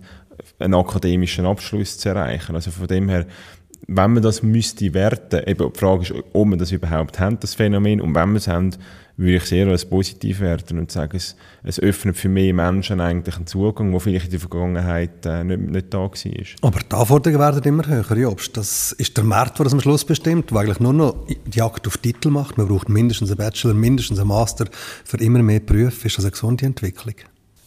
einen 0.59 0.75
akademischen 0.75 1.47
Abschluss 1.47 1.99
zu 1.99 2.11
erreichen. 2.11 2.55
Also 2.55 2.71
von 2.71 2.87
dem 2.87 3.09
her, 3.09 3.27
wenn 3.87 4.13
man 4.13 4.23
das 4.23 4.43
müsste 4.43 4.95
werten, 4.95 5.43
eben 5.47 5.73
die 5.73 5.79
Frage 5.79 6.03
ist, 6.03 6.15
ob 6.33 6.47
man 6.47 6.59
das 6.59 6.73
überhaupt 6.73 7.19
haben, 7.21 7.39
das 7.41 7.55
Phänomen, 7.55 8.01
und 8.01 8.15
wenn 8.15 8.29
man 8.29 8.37
es 8.37 8.49
haben, 8.49 8.71
würde 9.17 9.37
ich 9.37 9.45
sehr 9.45 9.69
als 9.69 9.85
positiv 9.85 10.41
werten 10.41 10.79
und 10.79 10.91
sagen, 10.91 11.17
es, 11.17 11.37
es 11.63 11.79
öffnet 11.79 12.17
für 12.17 12.29
mehr 12.29 12.53
Menschen 12.53 13.01
eigentlich 13.01 13.37
einen 13.37 13.47
Zugang, 13.47 13.93
der 13.93 14.01
vielleicht 14.01 14.27
in 14.27 14.31
der 14.33 14.41
Vergangenheit 14.41 15.25
äh, 15.25 15.45
nicht, 15.45 15.61
nicht 15.61 15.95
da 15.95 15.99
war. 15.99 16.11
Aber 16.63 16.81
die 16.81 16.95
Anforderungen 16.95 17.41
werden 17.41 17.63
immer 17.63 17.87
höher, 17.87 18.17
Jobst. 18.17 18.57
Das 18.57 18.93
ist 18.93 19.17
der 19.17 19.25
Markt, 19.25 19.59
der 19.59 19.65
das 19.65 19.73
am 19.73 19.81
Schluss 19.81 20.05
bestimmt, 20.05 20.51
der 20.51 20.59
eigentlich 20.59 20.81
nur 20.81 20.93
noch 20.93 21.27
die 21.27 21.39
Jagd 21.53 21.87
auf 21.87 21.99
Titel 21.99 22.31
macht. 22.31 22.59
Man 22.59 22.67
braucht 22.67 22.89
mindestens 22.89 23.31
einen 23.31 23.39
Bachelor, 23.39 23.75
mindestens 23.75 24.19
einen 24.19 24.29
Master 24.29 24.67
für 25.05 25.19
immer 25.19 25.43
mehr 25.43 25.61
Berufe. 25.61 26.09
Ist 26.09 26.19
das 26.19 26.25
eine 26.25 26.33
gesunde 26.33 26.67
Entwicklung? 26.67 27.15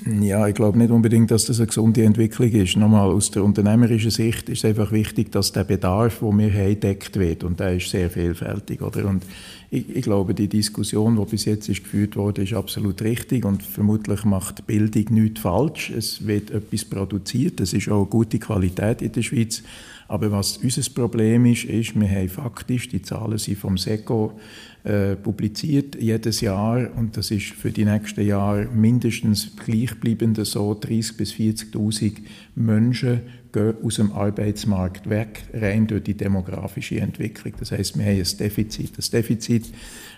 Ja, 0.06 0.48
ich 0.48 0.54
glaube 0.54 0.78
nicht 0.78 0.92
unbedingt, 0.92 1.32
dass 1.32 1.46
das 1.46 1.58
eine 1.60 1.68
gesunde 1.68 2.04
Entwicklung 2.04 2.52
ist. 2.52 2.78
Nochmal, 2.78 3.10
aus 3.10 3.32
der 3.32 3.44
unternehmerischen 3.44 4.12
Sicht 4.12 4.48
ist 4.48 4.60
es 4.60 4.66
einfach 4.66 4.92
wichtig, 4.92 5.32
dass 5.32 5.52
der 5.52 5.64
Bedarf, 5.64 6.20
den 6.20 6.38
wir 6.38 6.54
haben, 6.54 6.80
deckt 6.80 7.18
wird. 7.18 7.44
Und 7.44 7.60
der 7.60 7.78
ist 7.78 7.90
sehr 7.90 8.12
vielfältig. 8.12 8.82
Oder? 8.84 9.08
Und 9.08 9.24
ich, 9.72 9.96
ich, 9.96 10.04
glaube, 10.04 10.36
die 10.36 10.48
Diskussion, 10.48 11.18
die 11.18 11.26
bis 11.26 11.46
jetzt 11.46 11.68
ist 11.68 11.84
geführt 11.84 12.16
wurde, 12.16 12.44
ist 12.44 12.54
absolut 12.54 13.02
richtig. 13.02 13.44
Und 13.44 13.64
vermutlich 13.64 14.24
macht 14.24 14.68
Bildung 14.68 15.06
nichts 15.10 15.42
falsch. 15.42 15.90
Es 15.90 16.28
wird 16.28 16.52
etwas 16.52 16.86
produziert. 16.86 17.60
Es 17.60 17.74
ist 17.74 17.90
auch 17.90 18.02
eine 18.02 18.06
gute 18.06 18.38
Qualität 18.38 19.02
in 19.02 19.12
der 19.12 19.24
Schweiz. 19.24 19.64
Aber 20.08 20.32
was 20.32 20.58
unser 20.58 20.90
Problem 20.94 21.46
ist, 21.46 21.66
ist, 21.66 22.00
wir 22.00 22.10
haben 22.10 22.30
faktisch, 22.30 22.88
die 22.88 23.02
Zahlen 23.02 23.40
sind 23.40 23.58
vom 23.58 23.78
SECO 23.78 24.40
äh, 24.88 25.18
publiziert 25.18 26.02
jedes 26.02 26.40
Jahr 26.40 26.88
und 26.96 27.18
das 27.18 27.30
ist 27.30 27.48
für 27.48 27.72
die 27.72 27.84
nächsten 27.84 28.26
Jahre 28.26 28.70
mindestens 28.74 29.52
gleichbleibend 29.58 30.46
so 30.48 30.72
30.000 30.72 31.18
bis 31.18 31.34
40.000 31.34 32.14
Menschen 32.56 33.20
gehen 33.52 33.74
aus 33.84 33.96
dem 33.96 34.14
Arbeitsmarkt 34.14 35.10
weg, 35.10 35.44
rein 35.54 35.88
durch 35.88 36.04
die 36.04 36.14
demografische 36.14 37.02
Entwicklung. 37.02 37.54
Das 37.60 37.72
heißt, 37.72 37.98
wir 37.98 38.06
haben 38.06 38.18
ein 38.18 38.38
Defizit. 38.40 38.98
Das 38.98 39.10
Defizit 39.10 39.66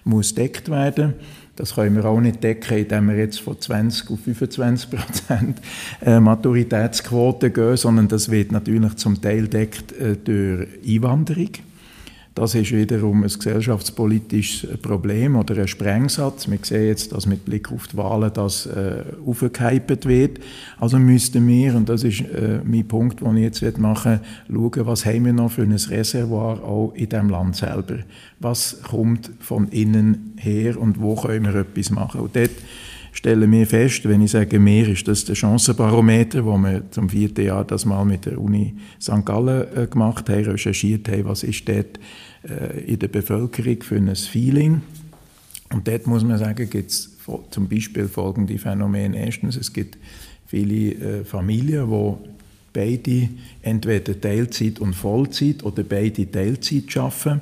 muss 0.03 0.35
deckt 0.35 0.69
werden. 0.69 1.15
Das 1.55 1.73
können 1.73 1.95
wir 1.95 2.05
auch 2.05 2.21
nicht 2.21 2.43
decken, 2.43 2.77
indem 2.77 3.07
wir 3.07 3.17
jetzt 3.17 3.41
von 3.41 3.59
20 3.59 4.11
auf 4.11 4.19
25 4.19 4.89
Prozent 4.91 5.61
äh, 6.05 6.19
Maturitätsquote 6.19 7.49
gehen, 7.49 7.75
sondern 7.75 8.07
das 8.07 8.29
wird 8.29 8.51
natürlich 8.51 8.95
zum 8.97 9.19
Teil 9.19 9.47
deckt 9.47 9.93
äh, 9.93 10.15
durch 10.15 10.67
Einwanderung. 10.87 11.49
Das 12.39 12.55
ist 12.55 12.71
wiederum 12.71 13.23
ein 13.23 13.29
gesellschaftspolitisches 13.29 14.79
Problem 14.81 15.35
oder 15.35 15.57
ein 15.57 15.67
Sprengsatz. 15.67 16.49
Wir 16.49 16.57
sehen 16.63 16.87
jetzt, 16.87 17.11
dass 17.11 17.25
mit 17.25 17.43
Blick 17.43 17.69
auf 17.69 17.87
die 17.89 17.97
Wahlen 17.97 18.31
das 18.33 18.65
äh, 18.65 19.03
aufgehypt 19.27 20.05
wird. 20.05 20.39
Also 20.79 20.99
müssten 20.99 21.45
wir, 21.45 21.75
und 21.75 21.89
das 21.89 22.05
ist 22.05 22.21
äh, 22.21 22.61
mein 22.63 22.87
Punkt, 22.87 23.19
den 23.19 23.35
ich 23.35 23.59
jetzt 23.59 23.77
machen 23.77 24.21
will, 24.47 24.71
schauen, 24.71 24.87
was 24.87 25.05
haben 25.05 25.25
wir 25.25 25.33
noch 25.33 25.51
für 25.51 25.63
ein 25.63 25.73
Reservoir 25.73 26.63
auch 26.63 26.93
in 26.95 27.09
diesem 27.09 27.29
Land 27.29 27.57
selber. 27.57 27.97
Was 28.39 28.83
kommt 28.83 29.31
von 29.41 29.67
innen 29.67 30.35
her 30.37 30.79
und 30.79 31.01
wo 31.01 31.15
können 31.15 31.43
wir 31.43 31.55
etwas 31.55 31.89
machen. 31.89 32.21
Und 32.21 32.37
dort 32.37 32.51
stellen 33.11 33.51
wir 33.51 33.67
fest, 33.67 34.07
wenn 34.07 34.21
ich 34.21 34.31
sage 34.31 34.59
mehr, 34.59 34.87
ist 34.87 35.07
das 35.07 35.25
der 35.25 35.35
Chancenbarometer, 35.35 36.45
wo 36.45 36.57
wir 36.57 36.89
zum 36.91 37.09
vierten 37.09 37.45
Jahr 37.45 37.65
das 37.65 37.85
mal 37.85 38.05
mit 38.05 38.25
der 38.25 38.39
Uni 38.39 38.75
St. 39.01 39.25
Gallen 39.25 39.65
äh, 39.75 39.87
gemacht 39.87 40.29
haben, 40.29 40.45
recherchiert 40.45 41.07
haben, 41.09 41.25
was 41.25 41.43
ist 41.43 41.67
dort 41.67 41.99
äh, 42.47 42.81
in 42.85 42.99
der 42.99 43.07
Bevölkerung 43.07 43.81
für 43.81 43.95
ein 43.95 44.15
Feeling. 44.15 44.81
Und 45.71 45.87
dort 45.87 46.07
muss 46.07 46.23
man 46.23 46.37
sagen, 46.37 46.69
gibt 46.69 46.91
es 46.91 47.15
zum 47.51 47.67
Beispiel 47.67 48.07
folgende 48.07 48.57
Phänomene. 48.57 49.23
Erstens, 49.23 49.55
es 49.55 49.71
gibt 49.71 49.97
viele 50.47 50.93
äh, 50.93 51.23
Familien, 51.23 51.89
wo 51.89 52.19
beide 52.73 53.29
entweder 53.61 54.19
Teilzeit 54.19 54.79
und 54.79 54.93
Vollzeit 54.93 55.63
oder 55.63 55.83
beide 55.83 56.29
Teilzeit 56.29 56.95
arbeiten. 56.97 57.41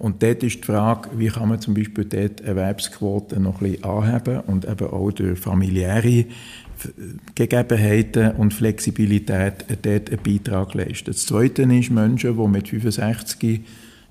Und 0.00 0.22
dort 0.22 0.42
ist 0.42 0.62
die 0.62 0.64
Frage, 0.64 1.10
wie 1.18 1.28
kann 1.28 1.50
man 1.50 1.60
zum 1.60 1.74
Beispiel 1.74 2.06
dort 2.06 2.40
Erwerbsquoten 2.40 3.42
noch 3.42 3.60
ein 3.60 3.72
bisschen 3.72 3.84
anheben 3.84 4.40
und 4.46 4.64
eben 4.64 4.86
auch 4.88 5.10
durch 5.12 5.38
familiäre 5.38 6.24
Gegebenheiten 7.34 8.30
und 8.32 8.54
Flexibilität 8.54 9.66
dort 9.82 10.10
einen 10.10 10.22
Beitrag 10.22 10.72
leisten. 10.72 11.12
Das 11.12 11.26
Zweite 11.26 11.64
ist 11.64 11.90
Menschen, 11.90 12.34
die 12.34 12.48
mit 12.48 12.68
65 12.68 13.60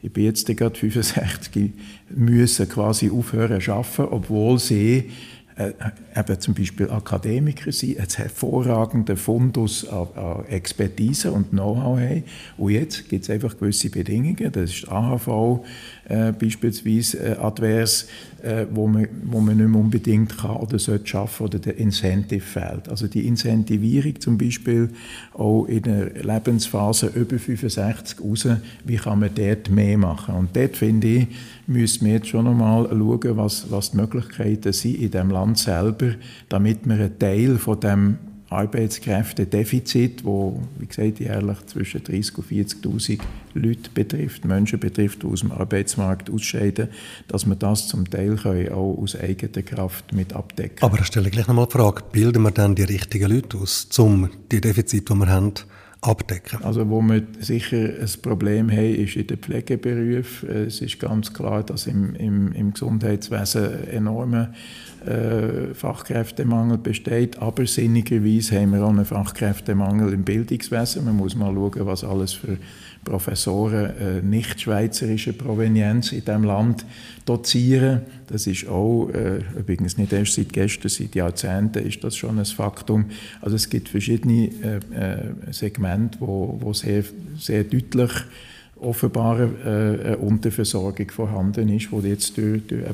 ich 0.02 0.14
bin 0.14 0.24
jetzt 0.24 0.48
gerade 0.48 0.80
65, 0.80 1.72
müssen 2.10 2.70
quasi 2.70 3.12
aufhören 3.12 3.60
zu 3.60 3.74
arbeiten, 3.74 4.14
obwohl 4.14 4.58
sie 4.58 5.10
äh, 5.60 5.74
eben 6.18 6.40
zum 6.40 6.54
Beispiel 6.54 6.90
Akademiker 6.90 7.72
sind, 7.74 8.00
einen 8.00 8.08
hervorragenden 8.08 9.18
Fundus 9.18 9.86
an, 9.88 10.46
Expertise 10.48 11.32
und 11.34 11.50
Know-how 11.50 12.00
haben. 12.00 12.24
Und 12.58 12.72
jetzt 12.72 13.10
gibt 13.10 13.24
es 13.24 13.30
einfach 13.30 13.58
gewisse 13.58 13.90
Bedingungen, 13.90 14.52
das 14.54 14.72
ist 14.72 14.90
AHV 14.90 15.66
äh, 16.10 16.32
beispielsweise 16.32 17.20
äh, 17.20 17.38
advers, 17.38 18.08
äh, 18.42 18.66
wo, 18.72 18.88
man, 18.88 19.08
wo 19.24 19.40
man 19.40 19.58
nicht 19.58 19.70
mehr 19.70 19.80
unbedingt 19.80 20.38
kann 20.38 20.58
oder 20.58 20.80
sollte 20.80 21.08
schaffen 21.08 21.44
oder 21.46 21.60
der 21.60 21.78
Incentive 21.78 22.42
fehlt. 22.42 22.90
Also 22.90 23.08
die 23.08 23.28
Incentivierung 23.28 24.20
zum 24.20 24.38
Beispiel 24.38 24.90
auch 25.34 25.66
in 25.66 25.84
der 25.84 26.12
Lebensphase 26.24 27.08
über 27.08 27.38
65 27.38 28.20
raus, 28.22 28.48
wie 28.86 28.96
kann 28.96 29.20
man 29.20 29.30
dort 29.36 29.70
mehr 29.70 29.98
machen. 29.98 30.36
Und 30.36 30.56
dort 30.56 30.78
finde 30.78 31.08
ich, 31.08 31.28
müssen 31.68 32.06
wir 32.06 32.14
jetzt 32.14 32.28
schon 32.28 32.48
einmal 32.48 32.88
schauen, 32.90 33.38
was, 33.38 33.70
was 33.70 33.92
die 33.92 33.98
Möglichkeiten 33.98 34.74
sind 34.74 35.00
in 35.00 35.12
dem 35.12 35.30
Land 35.30 35.60
selber, 35.60 36.14
damit 36.50 36.88
wir 36.88 36.96
einen 36.96 37.20
Teil 37.20 37.58
von 37.58 37.80
dem 37.80 38.18
Arbeitskräftedefizit, 38.50 40.26
wo 40.26 40.62
wie 40.80 40.88
gesagt 40.88 41.20
jährlich 41.20 41.66
zwischen 41.68 42.04
30 42.04 42.38
und 42.38 42.48
40.000 42.48 43.20
Leute 43.54 43.90
betrifft, 43.94 44.46
Menschen 44.46 44.80
betrifft, 44.80 45.24
die 45.24 45.28
aus 45.28 45.42
dem 45.42 45.52
Arbeitsmarkt 45.52 46.30
ausscheiden, 46.30 46.90
dass 47.28 47.46
wir 47.46 47.56
das 47.56 47.88
zum 47.88 48.10
Teil 48.10 48.38
auch 48.72 48.98
aus 48.98 49.16
eigener 49.16 49.62
Kraft 49.62 50.14
mit 50.14 50.34
abdecken. 50.34 50.84
Aber 50.84 50.98
da 50.98 51.04
stelle 51.04 51.28
ich 51.28 51.34
gleich 51.34 51.48
nochmal 51.48 51.68
die 51.68 51.74
Frage, 51.74 52.04
bilden 52.12 52.42
wir 52.44 52.52
dann 52.52 52.76
die 52.76 52.84
richtigen 52.84 53.32
Leute 53.32 53.58
aus, 53.58 53.88
um 53.98 54.30
die 54.52 54.62
Defizite, 54.62 55.14
die 55.14 55.20
wir 55.20 55.28
haben, 55.28 55.54
abdecken? 56.02 56.64
Also 56.64 56.90
wo 56.90 57.02
wir 57.02 57.24
sicher 57.40 57.78
ein 57.78 58.22
Problem 58.22 58.72
haben, 58.72 58.96
ist 58.96 59.16
in 59.16 59.28
den 59.28 59.38
Pflegeberufen. 59.38 60.50
Es 60.50 60.82
ist 60.82 61.00
ganz 61.00 61.34
klar, 61.34 61.64
dass 61.64 61.88
im, 61.88 62.16
im, 62.16 62.52
im 62.54 62.74
Gesundheitswesen 62.74 63.88
enorme 63.90 64.54
äh, 65.06 65.74
Fachkräftemangel 65.74 66.78
besteht, 66.78 67.40
aber 67.40 67.66
sinnigerweise 67.66 68.60
haben 68.60 68.72
wir 68.72 68.84
auch 68.84 68.90
einen 68.90 69.06
Fachkräftemangel 69.06 70.14
im 70.14 70.24
Bildungswesen. 70.24 71.06
Man 71.06 71.16
muss 71.16 71.36
mal 71.36 71.54
schauen, 71.54 71.86
was 71.86 72.04
alles 72.04 72.34
für 72.34 72.58
Professoren 73.04 73.96
äh, 73.98 74.22
nicht 74.22 74.62
schweizerischer 74.62 75.34
Provenienz 75.34 76.12
in 76.12 76.20
diesem 76.20 76.44
Land 76.44 76.86
dozieren. 77.26 78.02
Das 78.28 78.46
ist 78.46 78.68
auch, 78.68 79.10
äh, 79.10 79.40
übrigens 79.58 79.98
nicht 79.98 80.12
erst 80.12 80.34
seit 80.34 80.52
gestern, 80.52 80.90
seit 80.90 81.16
Jahrzehnten 81.16 81.86
ist 81.86 82.04
das 82.04 82.18
schon 82.18 82.38
ein 82.38 82.46
Faktum. 82.46 83.06
Also 83.42 83.56
es 83.56 83.70
gibt 83.70 83.90
verschiedene 83.90 84.50
äh, 84.62 85.54
Segmente, 85.90 86.20
wo, 86.22 86.58
wo 86.60 86.74
sehr, 86.74 87.04
sehr 87.38 87.64
deutlich 87.64 88.12
offenbar 88.82 89.40
äh, 89.42 89.48
eine 89.68 90.18
Unterversorgung 90.20 91.12
vorhanden 91.12 91.68
ist, 91.68 91.90
die 91.92 92.08
jetzt 92.08 92.38
durch, 92.38 92.62
durch 92.68 92.86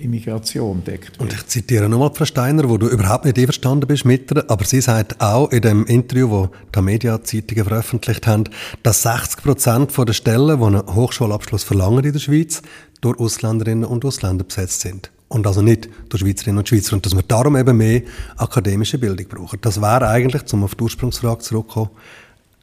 Immigration 0.00 0.82
deckt 0.82 1.12
wird. 1.12 1.20
Und 1.20 1.32
ich 1.32 1.46
zitiere 1.46 1.88
nochmal 1.88 2.10
Frau 2.12 2.24
Steiner, 2.24 2.68
wo 2.68 2.78
du 2.78 2.88
überhaupt 2.88 3.26
nicht 3.26 3.38
einverstanden 3.38 3.86
bist 3.86 4.04
mit 4.04 4.32
ihr, 4.32 4.44
aber 4.50 4.64
sie 4.64 4.80
sagt 4.80 5.20
auch 5.20 5.52
in 5.52 5.62
dem 5.62 5.86
Interview, 5.86 6.48
das 6.72 6.80
die 6.80 6.82
Media-Zeitungen 6.82 7.64
veröffentlicht 7.64 8.26
haben, 8.26 8.44
dass 8.82 9.02
60 9.02 9.42
Prozent 9.42 9.96
der 9.96 10.12
Stellen, 10.12 10.58
die 10.58 10.64
einen 10.64 10.94
Hochschulabschluss 10.94 11.62
verlangen 11.62 12.04
in 12.04 12.12
der 12.12 12.18
Schweiz, 12.18 12.62
durch 13.00 13.18
Ausländerinnen 13.20 13.84
und 13.84 14.04
Ausländer 14.04 14.42
besetzt 14.42 14.80
sind. 14.80 15.12
Und 15.28 15.46
also 15.46 15.62
nicht 15.62 15.88
durch 16.08 16.22
Schweizerinnen 16.22 16.58
und 16.58 16.68
Schweizer. 16.68 16.94
Und 16.94 17.06
dass 17.06 17.14
wir 17.14 17.22
darum 17.22 17.56
eben 17.56 17.76
mehr 17.76 18.02
akademische 18.36 18.98
Bildung 18.98 19.28
brauchen. 19.28 19.60
Das 19.62 19.80
wäre 19.80 20.08
eigentlich, 20.08 20.52
um 20.52 20.64
auf 20.64 20.74
die 20.74 20.82
Ursprungsfrage 20.82 21.38
zurückzukommen, 21.38 21.90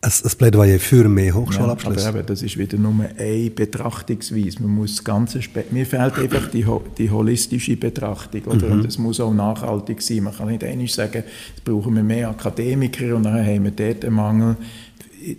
ein, 0.01 0.11
ein 0.11 0.37
Plädoyer 0.37 0.79
für 0.79 1.07
mehr 1.09 1.33
Hochschulabschlüsse. 1.33 2.01
Ja, 2.01 2.09
aber 2.09 2.19
eben, 2.19 2.27
das 2.27 2.43
ist 2.43 2.57
wieder 2.57 2.77
nur 2.77 2.93
eine 3.17 3.49
Betrachtungsweise. 3.49 4.61
Man 4.61 4.75
muss 4.75 4.97
das 4.97 5.03
ganze 5.03 5.39
Mir 5.71 5.85
fehlt 5.85 6.17
einfach 6.17 6.47
die, 6.49 6.65
die 6.97 7.09
holistische 7.09 7.77
Betrachtung. 7.77 8.43
Oder? 8.45 8.67
Mhm. 8.67 8.71
Und 8.73 8.85
es 8.85 8.97
muss 8.97 9.19
auch 9.19 9.33
nachhaltig 9.33 10.01
sein. 10.01 10.23
Man 10.23 10.35
kann 10.35 10.47
nicht 10.47 10.63
einmal 10.63 10.87
sagen, 10.87 11.23
jetzt 11.23 11.65
brauchen 11.65 11.95
wir 11.95 12.03
mehr 12.03 12.29
Akademiker 12.29 13.15
und 13.15 13.23
dann 13.23 13.45
haben 13.45 13.63
wir 13.63 13.71
dort 13.71 14.05
einen 14.05 14.15
Mangel. 14.15 14.55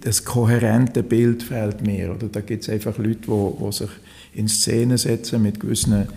Das 0.00 0.24
kohärente 0.24 1.02
Bild 1.02 1.42
fehlt 1.44 1.86
mir. 1.86 2.10
Oder? 2.10 2.26
Da 2.26 2.40
gibt 2.40 2.64
es 2.64 2.68
einfach 2.68 2.98
Leute, 2.98 3.28
die 3.28 3.72
sich 3.72 3.90
in 4.34 4.48
Szene 4.48 4.98
setzen 4.98 5.42
mit 5.42 5.60
gewissen 5.60 6.08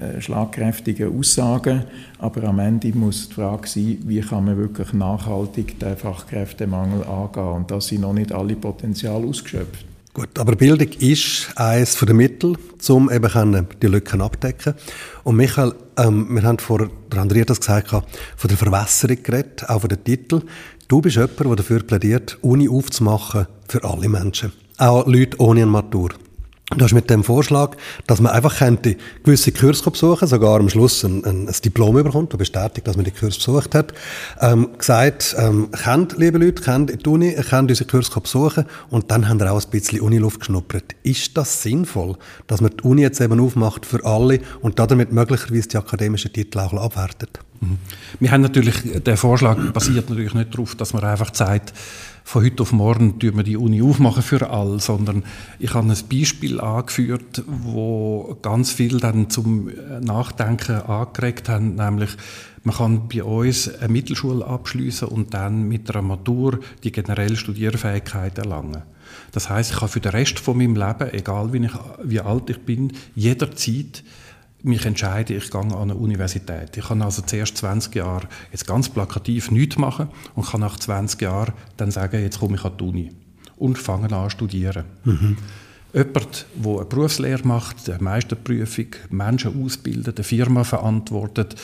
äh, 0.00 0.20
schlagkräftige 0.20 1.08
Aussagen, 1.08 1.84
aber 2.18 2.44
am 2.44 2.58
Ende 2.58 2.92
muss 2.96 3.28
die 3.28 3.34
Frage 3.34 3.68
sein, 3.68 3.98
wie 4.06 4.20
kann 4.20 4.46
man 4.46 4.56
wirklich 4.56 4.92
nachhaltig 4.92 5.78
den 5.78 5.96
Fachkräftemangel 5.96 7.04
angehen 7.04 7.48
und 7.48 7.70
da 7.70 7.80
sind 7.80 8.00
noch 8.00 8.12
nicht 8.12 8.32
alle 8.32 8.56
Potenziale 8.56 9.26
ausgeschöpft. 9.26 9.84
Gut, 10.12 10.36
aber 10.38 10.56
Bildung 10.56 10.88
ist 10.98 11.52
eines 11.54 11.96
der 11.96 12.14
Mittel, 12.14 12.56
um 12.88 13.10
eben 13.10 13.68
die 13.80 13.86
Lücken 13.86 14.20
abdecken. 14.20 14.74
Und 15.22 15.36
Michael, 15.36 15.72
ähm, 15.96 16.34
wir 16.34 16.42
haben 16.42 16.58
vor, 16.58 16.90
der 17.12 17.20
Andrea 17.20 17.44
das 17.44 17.60
gesagt, 17.60 17.90
von 17.90 18.48
der 18.48 18.56
Verwässerung 18.56 19.22
geredet, 19.22 19.68
auch 19.68 19.80
von 19.80 19.88
den 19.88 20.02
Titel. 20.02 20.42
Du 20.88 21.00
bist 21.00 21.16
jemand, 21.16 21.38
der 21.38 21.56
dafür 21.56 21.84
plädiert, 21.84 22.38
Uni 22.42 22.68
aufzumachen 22.68 23.46
für 23.68 23.84
alle 23.84 24.08
Menschen. 24.08 24.52
Auch 24.78 25.06
Leute 25.06 25.40
ohne 25.40 25.62
eine 25.62 25.70
Matur. 25.70 26.10
Du 26.76 26.84
hast 26.84 26.92
mit 26.92 27.10
dem 27.10 27.24
Vorschlag, 27.24 27.76
dass 28.06 28.20
man 28.20 28.30
einfach 28.30 28.58
könnte 28.58 28.96
gewisse 29.24 29.50
Kurse 29.50 29.90
besuchen, 29.90 30.28
sogar 30.28 30.60
am 30.60 30.68
Schluss 30.68 31.02
ein, 31.02 31.24
ein, 31.24 31.48
ein 31.48 31.54
Diplom 31.64 31.94
bekommt, 31.96 32.32
das 32.32 32.38
bestätigt, 32.38 32.86
dass 32.86 32.94
man 32.94 33.04
die 33.04 33.10
Kurs 33.10 33.38
besucht 33.38 33.74
hat, 33.74 33.92
ähm, 34.40 34.68
gesagt, 34.78 35.34
ähm, 35.36 35.70
kennt, 35.72 36.16
liebe 36.16 36.38
Leute, 36.38 36.62
kennt 36.62 37.04
die 37.04 37.08
Uni, 37.08 37.34
kennt 37.34 37.70
unsere 37.70 37.90
Kurs 37.90 38.08
besuchen 38.08 38.66
und 38.88 39.10
dann 39.10 39.28
haben 39.28 39.40
wir 39.40 39.52
auch 39.52 39.60
ein 39.60 39.70
bisschen 39.70 40.00
Uniluft 40.00 40.38
geschnuppert. 40.38 40.94
Ist 41.02 41.36
das 41.36 41.60
sinnvoll, 41.60 42.16
dass 42.46 42.60
man 42.60 42.70
die 42.70 42.84
Uni 42.84 43.02
jetzt 43.02 43.20
eben 43.20 43.40
aufmacht 43.40 43.84
für 43.84 44.04
alle 44.04 44.38
und 44.60 44.78
damit 44.78 45.12
möglicherweise 45.12 45.68
die 45.68 45.76
akademischen 45.76 46.32
Titel 46.32 46.60
auch 46.60 46.72
abwertet? 46.72 47.40
Wir 48.18 48.30
haben 48.30 48.40
natürlich, 48.40 49.02
der 49.04 49.16
Vorschlag 49.16 49.58
basiert 49.72 50.08
natürlich 50.08 50.34
nicht 50.34 50.54
darauf, 50.54 50.74
dass 50.74 50.94
man 50.94 51.04
einfach 51.04 51.34
sagt, 51.34 51.74
von 52.24 52.44
heute 52.44 52.62
auf 52.62 52.72
morgen 52.72 53.18
tun 53.18 53.36
wir 53.36 53.42
die 53.42 53.56
Uni 53.56 53.82
aufmachen 53.82 54.22
für 54.22 54.50
alle, 54.50 54.78
sondern 54.78 55.24
ich 55.58 55.74
habe 55.74 55.90
ein 55.90 55.96
Beispiel 56.08 56.60
angeführt, 56.60 57.42
wo 57.46 58.38
ganz 58.40 58.70
viel 58.70 59.00
dann 59.00 59.30
zum 59.30 59.70
Nachdenken 60.00 60.76
angeregt 60.82 61.48
haben, 61.48 61.74
nämlich 61.74 62.10
man 62.62 62.76
kann 62.76 63.08
bei 63.08 63.24
uns 63.24 63.74
eine 63.74 63.88
Mittelschule 63.88 64.46
abschließen 64.46 65.08
und 65.08 65.32
dann 65.34 65.66
mit 65.66 65.90
einer 65.90 66.02
Matur 66.02 66.60
die 66.84 66.92
generelle 66.92 67.36
Studierfähigkeit 67.36 68.36
erlangen. 68.36 68.82
Das 69.32 69.48
heißt, 69.48 69.72
ich 69.72 69.78
kann 69.78 69.88
für 69.88 70.00
den 70.00 70.12
Rest 70.12 70.38
von 70.38 70.58
meinem 70.58 70.76
Leben, 70.76 71.12
egal 71.12 71.52
wie, 71.52 71.64
ich, 71.64 71.72
wie 72.04 72.20
alt 72.20 72.50
ich 72.50 72.60
bin, 72.60 72.92
jederzeit 73.14 74.04
mich 74.62 74.84
entscheide, 74.84 75.34
ich 75.34 75.50
gehe 75.50 75.60
an 75.60 75.72
eine 75.72 75.94
Universität. 75.94 76.76
Ich 76.76 76.88
kann 76.88 77.02
also 77.02 77.22
zuerst 77.22 77.56
20 77.56 77.94
Jahre 77.94 78.28
jetzt 78.52 78.66
ganz 78.66 78.88
plakativ 78.88 79.50
nichts 79.50 79.78
machen 79.78 80.08
und 80.34 80.46
kann 80.46 80.60
nach 80.60 80.78
20 80.78 81.20
Jahren 81.22 81.54
dann 81.76 81.90
sagen, 81.90 82.22
jetzt 82.22 82.40
komme 82.40 82.56
ich 82.56 82.64
an 82.64 82.72
die 82.78 82.84
Uni 82.84 83.12
und 83.56 83.78
fange 83.78 84.12
an 84.12 84.30
zu 84.30 84.36
studieren. 84.36 84.84
Mhm. 85.04 85.36
Jemand, 85.92 86.46
der 86.54 86.72
eine 86.76 86.84
Berufslehre 86.84 87.46
macht, 87.46 87.90
eine 87.90 88.02
Meisterprüfung, 88.02 88.86
Menschen 89.10 89.64
ausbildet, 89.64 90.18
eine 90.18 90.24
Firma 90.24 90.62
verantwortet, 90.62 91.56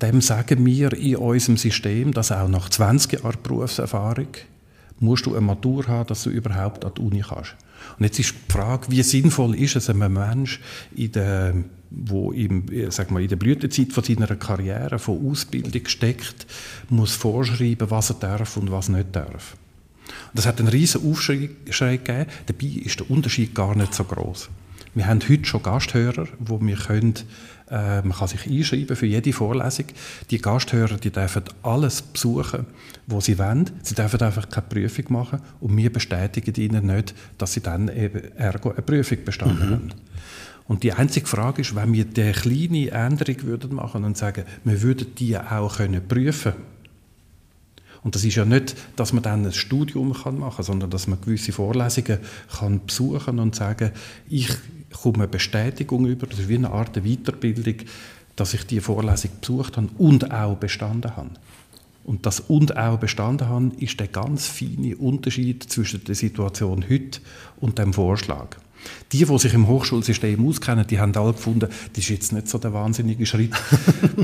dem 0.00 0.22
sagen 0.22 0.64
wir 0.64 0.92
in 0.94 1.16
unserem 1.16 1.58
System, 1.58 2.12
dass 2.12 2.32
auch 2.32 2.48
nach 2.48 2.70
20 2.70 3.20
Jahren 3.20 3.36
Berufserfahrung 3.42 4.28
musst 5.00 5.26
du 5.26 5.32
eine 5.32 5.42
Matur 5.42 5.86
haben, 5.86 6.06
dass 6.06 6.22
du 6.22 6.30
überhaupt 6.30 6.84
an 6.84 6.92
die 6.96 7.02
Uni 7.02 7.24
kannst. 7.28 7.56
Und 7.98 8.04
jetzt 8.04 8.18
ist 8.18 8.34
die 8.48 8.52
Frage, 8.52 8.86
wie 8.90 9.02
sinnvoll 9.02 9.54
ist 9.54 9.76
es 9.76 9.90
einem 9.90 10.12
Menschen 10.12 10.62
in 10.94 11.12
der 11.12 11.54
wo 11.96 12.32
im, 12.32 12.66
sag 12.90 13.10
mal, 13.10 13.22
in 13.22 13.28
der 13.28 13.36
Blütezeit 13.36 13.92
von 13.92 14.04
seiner 14.04 14.26
Karriere, 14.36 14.98
von 14.98 15.30
Ausbildung 15.30 15.86
steckt, 15.86 16.46
muss 16.88 17.14
vorschreiben, 17.14 17.90
was 17.90 18.10
er 18.10 18.16
darf 18.16 18.56
und 18.56 18.70
was 18.70 18.88
nicht 18.88 19.14
darf. 19.14 19.56
Das 20.34 20.46
hat 20.46 20.58
einen 20.58 20.68
riesen 20.68 21.08
Aufschrei 21.10 21.48
gegeben. 21.66 22.26
Dabei 22.46 22.66
ist 22.66 23.00
der 23.00 23.10
Unterschied 23.10 23.54
gar 23.54 23.74
nicht 23.76 23.94
so 23.94 24.04
groß. 24.04 24.48
Wir 24.94 25.06
haben 25.06 25.20
heute 25.28 25.44
schon 25.44 25.62
Gasthörer, 25.62 26.28
wo 26.38 26.60
wir 26.60 26.76
können, 26.76 27.14
äh, 27.68 28.02
man 28.02 28.12
kann 28.12 28.28
sich 28.28 28.46
einschreiben 28.46 28.94
für 28.94 29.06
jede 29.06 29.32
Vorlesung. 29.32 29.86
Die 30.30 30.38
Gasthörer, 30.38 30.96
die 30.98 31.10
dürfen 31.10 31.42
alles 31.62 32.02
besuchen, 32.02 32.66
wo 33.06 33.20
sie 33.20 33.38
wollen. 33.38 33.70
Sie 33.82 33.94
dürfen 33.94 34.20
einfach 34.20 34.48
keine 34.48 34.66
Prüfung 34.68 35.06
machen 35.08 35.40
und 35.60 35.76
wir 35.76 35.92
bestätigen 35.92 36.54
ihnen 36.62 36.86
nicht, 36.86 37.14
dass 37.38 37.54
sie 37.54 37.60
dann 37.60 37.88
eben 37.88 38.36
ergo 38.36 38.70
eine 38.70 38.82
Prüfung 38.82 39.24
bestanden 39.24 39.66
mhm. 39.66 39.72
haben. 39.72 39.92
Und 40.66 40.82
die 40.82 40.92
einzige 40.92 41.26
Frage 41.26 41.62
ist, 41.62 41.74
wenn 41.74 41.92
wir 41.92 42.06
diese 42.06 42.32
kleine 42.32 42.90
Änderung 42.90 43.42
würden 43.42 43.74
machen 43.74 44.04
und 44.04 44.16
sagen, 44.16 44.44
wir 44.64 44.80
würden 44.82 45.14
die 45.14 45.36
auch 45.36 45.76
können 45.76 46.06
prüfen 46.06 46.54
und 48.04 48.14
das 48.14 48.22
ist 48.22 48.34
ja 48.36 48.44
nicht, 48.44 48.76
dass 48.96 49.14
man 49.14 49.22
dann 49.22 49.46
ein 49.46 49.52
Studium 49.52 50.12
kann 50.12 50.38
machen 50.38 50.56
kann, 50.56 50.64
sondern 50.64 50.90
dass 50.90 51.06
man 51.06 51.20
gewisse 51.22 51.52
Vorlesungen 51.52 52.18
kann 52.58 52.84
besuchen 52.86 53.38
und 53.38 53.54
sagen, 53.54 53.92
ich 54.28 54.48
komme 54.92 55.24
eine 55.24 55.28
Bestätigung 55.28 56.06
über, 56.06 56.26
das 56.26 56.38
ist 56.38 56.48
wie 56.48 56.56
eine 56.56 56.70
Art 56.70 57.02
Weiterbildung, 57.02 57.76
dass 58.36 58.52
ich 58.52 58.66
die 58.66 58.80
Vorlesung 58.80 59.30
besucht 59.40 59.78
habe 59.78 59.88
und 59.96 60.30
auch 60.30 60.56
bestanden 60.56 61.16
habe. 61.16 61.30
Und 62.04 62.26
das 62.26 62.40
und 62.40 62.76
auch 62.76 62.98
bestanden 62.98 63.48
habe, 63.48 63.70
ist 63.78 63.98
der 63.98 64.08
ganz 64.08 64.48
feine 64.48 64.96
Unterschied 64.96 65.62
zwischen 65.62 66.04
der 66.04 66.14
Situation 66.14 66.84
heute 66.88 67.20
und 67.56 67.78
dem 67.78 67.94
Vorschlag. 67.94 68.58
Die, 69.12 69.24
die 69.24 69.38
sich 69.38 69.54
im 69.54 69.68
Hochschulsystem 69.68 70.46
auskennen, 70.46 70.86
die 70.86 70.98
haben 70.98 71.14
alle 71.16 71.32
gefunden, 71.32 71.68
das 71.68 71.98
ist 71.98 72.08
jetzt 72.08 72.32
nicht 72.32 72.48
so 72.48 72.58
der 72.58 72.72
wahnsinnige 72.72 73.26
Schritt. 73.26 73.52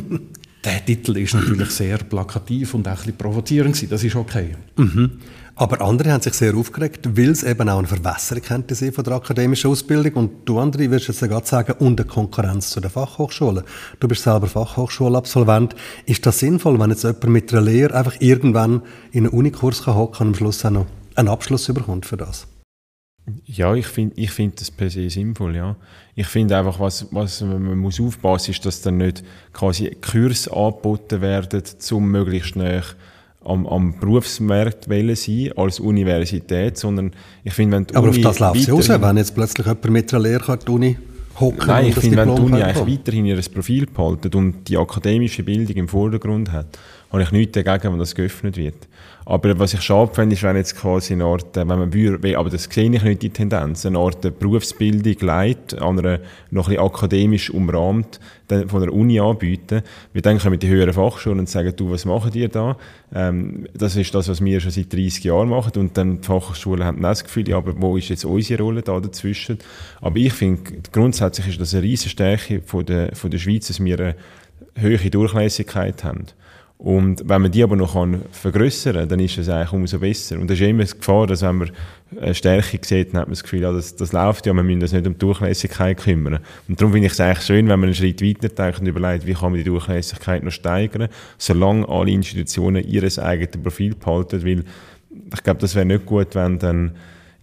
der 0.64 0.85
Titel 0.85 1.16
ist 1.16 1.35
natürlich 1.35 1.70
sehr 1.70 1.99
plakativ 1.99 2.75
und 2.75 2.87
auch 2.87 2.92
ein 2.92 2.96
bisschen 2.96 3.16
provozierend 3.16 3.92
Das 3.92 4.05
ist 4.05 4.16
okay. 4.16 4.57
Mhm. 4.77 5.12
Aber 5.61 5.83
andere 5.83 6.12
haben 6.12 6.23
sich 6.23 6.33
sehr 6.33 6.57
aufgeregt, 6.57 7.18
weil 7.18 7.29
es 7.29 7.42
eben 7.42 7.68
auch 7.68 7.79
eine 7.79 7.87
Verwässerung 7.87 8.42
könnte 8.42 8.75
sein 8.75 8.94
von 8.94 9.05
der 9.05 9.12
akademischen 9.12 9.70
Ausbildung. 9.70 10.14
Und 10.14 10.31
du, 10.46 10.59
andere, 10.59 10.90
wirst 10.90 11.09
jetzt 11.09 11.20
gerade 11.20 11.46
sagen, 11.46 11.75
und 11.81 12.01
eine 12.01 12.09
Konkurrenz 12.09 12.70
zu 12.70 12.81
den 12.81 12.90
Fachhochschulen. 12.90 13.64
Du 14.01 14.09
bist 14.09 14.23
selber 14.23 14.46
Fachhochschulabsolvent. 14.46 15.77
Ist 16.07 16.25
das 16.25 16.38
sinnvoll, 16.38 16.81
wenn 16.81 16.88
jetzt 16.88 17.03
jemand 17.03 17.29
mit 17.29 17.53
einer 17.53 17.61
Lehre 17.61 17.94
einfach 17.94 18.16
irgendwann 18.20 18.81
in 19.12 19.27
einen 19.27 19.35
Unikurs 19.35 19.87
hocken 19.87 20.16
kann 20.16 20.27
und 20.29 20.33
am 20.33 20.38
Schluss 20.38 20.64
auch 20.64 20.70
noch 20.70 20.87
einen 21.14 21.29
Abschluss 21.29 21.66
bekommt 21.66 22.07
für 22.07 22.16
das? 22.16 22.46
Ja, 23.47 23.75
ich 23.75 23.87
finde 23.87 24.14
ich 24.16 24.31
find 24.31 24.61
das 24.61 24.71
per 24.71 24.90
se 24.90 25.09
sinnvoll, 25.11 25.57
ja. 25.57 25.77
Ich 26.14 26.27
finde 26.27 26.59
einfach, 26.59 26.79
was, 26.81 27.07
was 27.11 27.40
man 27.40 27.79
muss 27.79 28.01
aufpassen, 28.01 28.51
ist, 28.51 28.64
dass 28.66 28.83
dann 28.83 28.99
nicht 28.99 29.23
quasi 29.53 29.97
Kurse 30.01 30.53
angeboten 30.53 31.21
werden, 31.21 31.62
um 31.93 32.11
möglichst 32.11 32.51
schnell 32.51 32.83
am, 33.45 33.66
am 33.66 33.99
Berufsmarkt 33.99 34.85
sein 34.85 35.51
als 35.57 35.81
Universität, 35.81 36.77
sondern 36.77 37.12
ich 37.45 37.55
finde, 37.55 37.77
wenn 37.77 37.87
die 37.87 37.95
Aber 37.95 38.09
Uni 38.09 38.19
auf 38.19 38.23
das 38.23 38.38
läuft 38.38 38.61
sie 38.61 38.71
raus, 38.71 38.88
wenn 38.88 39.16
jetzt 39.16 39.35
plötzlich 39.35 39.66
jemand 39.66 39.90
mit 39.90 40.12
einer 40.12 40.23
Lehre 40.23 40.59
die 40.59 40.71
Uni 40.71 40.99
hocken 41.38 41.66
Nein, 41.66 41.87
ich 41.87 41.95
finde, 41.95 42.16
wenn 42.19 42.35
die 42.35 42.43
Uni 42.43 42.62
eigentlich 42.62 42.99
weiterhin 42.99 43.27
ihr 43.27 43.40
Profil 43.40 43.87
behalten 43.87 44.35
und 44.35 44.69
die 44.69 44.77
akademische 44.77 45.43
Bildung 45.43 45.77
im 45.77 45.88
Vordergrund 45.88 46.53
hat 46.53 46.79
habe 47.11 47.23
ich 47.23 47.33
nichts 47.33 47.53
dagegen, 47.53 47.93
wenn 47.93 47.99
das 47.99 48.14
geöffnet 48.14 48.57
wird. 48.57 48.88
Aber 49.25 49.59
was 49.59 49.75
ich 49.75 49.83
schade 49.83 50.13
finde, 50.15 50.35
ist, 50.35 50.43
wenn 50.43 50.57
jetzt 50.57 50.77
quasi 50.77 51.13
eine 51.13 51.25
Art, 51.25 51.57
äh, 51.57 51.61
wenn 51.61 51.79
man 51.79 51.93
würde, 51.93 52.39
aber 52.39 52.51
das 52.51 52.65
sehe 52.65 52.91
ich 52.91 53.03
nicht 53.03 53.23
die 53.23 53.31
Tendenz, 53.31 53.85
eine 53.87 53.99
Art 53.99 54.39
Berufsbildung 54.39 55.17
leitet, 55.21 55.81
an 55.81 55.99
einer 55.99 56.21
noch 56.51 56.69
ein 56.69 56.77
bisschen 56.77 56.87
akademisch 56.87 57.51
umrahmt, 57.51 58.21
von 58.67 58.81
der 58.81 58.93
Uni 58.93 59.21
anbieten. 59.21 59.83
Wir 60.13 60.23
dann 60.23 60.39
kommen 60.39 60.59
die 60.59 60.69
höheren 60.69 60.93
Fachschulen 60.93 61.39
und 61.39 61.49
sagen, 61.49 61.73
du, 61.77 61.91
was 61.91 62.05
machen 62.05 62.33
die 62.33 62.49
da? 62.49 62.77
Ähm, 63.15 63.67
das 63.75 63.97
ist 63.97 64.15
das, 64.15 64.29
was 64.29 64.45
wir 64.45 64.61
schon 64.61 64.71
seit 64.71 64.93
30 64.93 65.25
Jahren 65.25 65.49
machen. 65.49 65.73
Und 65.77 65.97
dann 65.97 66.21
die 66.21 66.27
Fachschulen 66.27 66.85
haben 66.85 67.03
das 67.03 67.25
Gefühl, 67.25 67.49
ja, 67.49 67.59
aber 67.59 67.81
wo 67.81 67.97
ist 67.97 68.09
jetzt 68.09 68.25
unsere 68.25 68.63
Rolle 68.63 68.83
da 68.83 68.99
dazwischen? 68.99 69.59
Aber 70.01 70.17
ich 70.17 70.33
finde, 70.33 70.63
grundsätzlich 70.93 71.49
ist 71.49 71.61
das 71.61 71.75
eine 71.75 71.85
riesige 71.85 72.11
Stärke 72.11 72.63
von 72.65 72.85
der, 72.85 73.15
von 73.15 73.31
der 73.31 73.39
Schweiz, 73.39 73.69
dass 73.69 73.83
wir 73.83 73.99
eine 73.99 74.17
höhere 74.75 75.11
Durchlässigkeit 75.11 76.03
haben. 76.05 76.27
Und 76.83 77.29
wenn 77.29 77.43
man 77.43 77.53
die 77.53 77.62
aber 77.62 77.77
noch 77.77 77.95
vergrößern 78.33 78.95
kann, 78.95 79.09
dann 79.11 79.21
ist 79.21 79.37
es 79.37 79.51
eigentlich 79.51 79.73
umso 79.75 79.99
besser. 79.99 80.38
Und 80.38 80.49
das 80.49 80.59
ist 80.59 80.66
immer 80.66 80.83
die 80.83 80.97
Gefahr, 80.97 81.27
dass 81.27 81.43
wenn 81.43 81.57
man 81.57 81.71
eine 82.19 82.35
Stärke 82.35 82.79
sieht, 82.83 83.12
dann 83.12 83.21
hat 83.21 83.29
man 83.29 83.33
das 83.33 83.43
Gefühl, 83.43 83.61
ja, 83.61 83.71
das, 83.71 83.97
das 83.97 84.12
läuft 84.12 84.47
ja, 84.47 84.55
wir 84.55 84.62
müssen 84.62 84.81
uns 84.81 84.93
nicht 84.93 85.07
um 85.07 85.12
die 85.12 85.19
Durchlässigkeit 85.19 85.99
kümmern. 85.99 86.38
Und 86.69 86.81
darum 86.81 86.95
finde 86.95 87.09
ich 87.09 87.12
es 87.12 87.21
eigentlich 87.21 87.45
schön, 87.45 87.69
wenn 87.69 87.81
man 87.81 87.88
einen 87.88 87.95
Schritt 87.95 88.23
weiter 88.23 88.49
denkt 88.49 88.81
und 88.81 88.87
überlegt, 88.87 89.27
wie 89.27 89.35
kann 89.35 89.53
man 89.53 89.59
die 89.59 89.64
Durchlässigkeit 89.64 90.43
noch 90.43 90.53
steigern, 90.53 91.09
solange 91.37 91.87
alle 91.87 92.12
Institutionen 92.12 92.83
ihr 92.88 93.03
eigenes 93.03 93.62
Profil 93.62 93.95
behalten, 93.95 94.43
weil 94.43 94.64
ich 95.35 95.43
glaube, 95.43 95.61
das 95.61 95.75
wäre 95.75 95.85
nicht 95.85 96.07
gut, 96.07 96.35
wenn 96.35 96.59
dann 96.59 96.93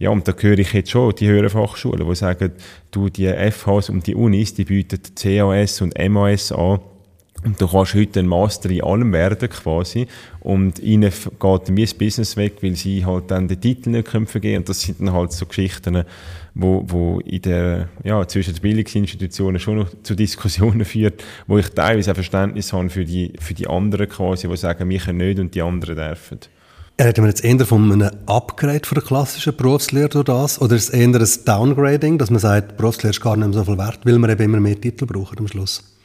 ja, 0.00 0.10
und 0.10 0.26
da 0.26 0.32
höre 0.36 0.58
ich 0.58 0.72
jetzt 0.72 0.90
schon 0.90 1.12
die 1.14 1.28
höheren 1.28 1.50
Fachschulen, 1.50 2.08
die 2.08 2.14
sagen, 2.14 2.52
du, 2.92 3.08
die 3.08 3.28
FHs 3.28 3.90
und 3.90 4.06
die 4.06 4.14
Unis, 4.14 4.54
die 4.54 4.64
bieten 4.64 5.00
CAS 5.14 5.80
und 5.80 5.94
MAS 6.08 6.52
an, 6.52 6.78
und 7.44 7.60
du 7.60 7.68
kannst 7.68 7.94
heute 7.94 8.18
ein 8.18 8.26
Master 8.26 8.68
in 8.70 8.82
allem 8.82 9.12
werden, 9.12 9.48
quasi. 9.48 10.08
Und 10.40 10.80
ihnen 10.80 11.10
geht 11.10 11.76
wie 11.76 11.82
das 11.82 11.94
Business 11.94 12.36
weg, 12.36 12.56
weil 12.62 12.74
sie 12.74 13.06
halt 13.06 13.30
dann 13.30 13.46
den 13.46 13.60
Titel 13.60 13.90
nicht 13.90 14.08
können 14.08 14.26
vergeben. 14.26 14.58
Und 14.58 14.68
das 14.68 14.80
sind 14.80 15.00
dann 15.00 15.12
halt 15.12 15.32
so 15.32 15.46
Geschichten, 15.46 16.04
wo, 16.54 16.82
wo 16.86 17.20
in 17.20 17.42
der, 17.42 17.88
ja, 18.02 18.26
zwischen 18.26 18.54
den 18.54 18.62
Bildungsinstitutionen 18.62 19.60
schon 19.60 19.78
noch 19.78 19.90
zu 20.02 20.16
Diskussionen 20.16 20.84
führt, 20.84 21.22
wo 21.46 21.58
ich 21.58 21.68
teilweise 21.68 22.10
ein 22.10 22.16
Verständnis 22.16 22.72
habe 22.72 22.90
für 22.90 23.04
die, 23.04 23.32
für 23.38 23.54
die 23.54 23.68
anderen 23.68 24.08
quasi, 24.08 24.48
die 24.48 24.56
sagen, 24.56 24.88
wir 24.88 24.98
können 24.98 25.18
nicht 25.18 25.38
und 25.38 25.54
die 25.54 25.62
anderen 25.62 25.94
dürfen. 25.94 26.40
Reden 27.00 27.22
wir 27.22 27.28
jetzt 27.28 27.44
eher 27.44 27.64
von 27.64 27.92
einem 27.92 28.10
Upgrade 28.26 28.84
von 28.84 28.96
der 28.96 29.04
klassischen 29.04 29.54
Berufslehre 29.54 30.08
durch 30.08 30.24
das? 30.24 30.60
Oder 30.60 30.74
ist 30.74 30.88
es 30.88 30.90
eher 30.90 31.06
ein 31.06 31.28
Downgrading, 31.44 32.18
dass 32.18 32.30
man 32.30 32.40
sagt, 32.40 32.76
Berufslehre 32.76 33.10
ist 33.10 33.20
gar 33.20 33.36
nicht 33.36 33.46
mehr 33.46 33.58
so 33.58 33.64
viel 33.64 33.78
wert, 33.78 34.00
weil 34.02 34.18
man 34.18 34.30
eben 34.30 34.42
immer 34.42 34.58
mehr 34.58 34.80
Titel 34.80 35.06
braucht 35.06 35.38
am 35.38 35.46
Schluss? 35.46 35.97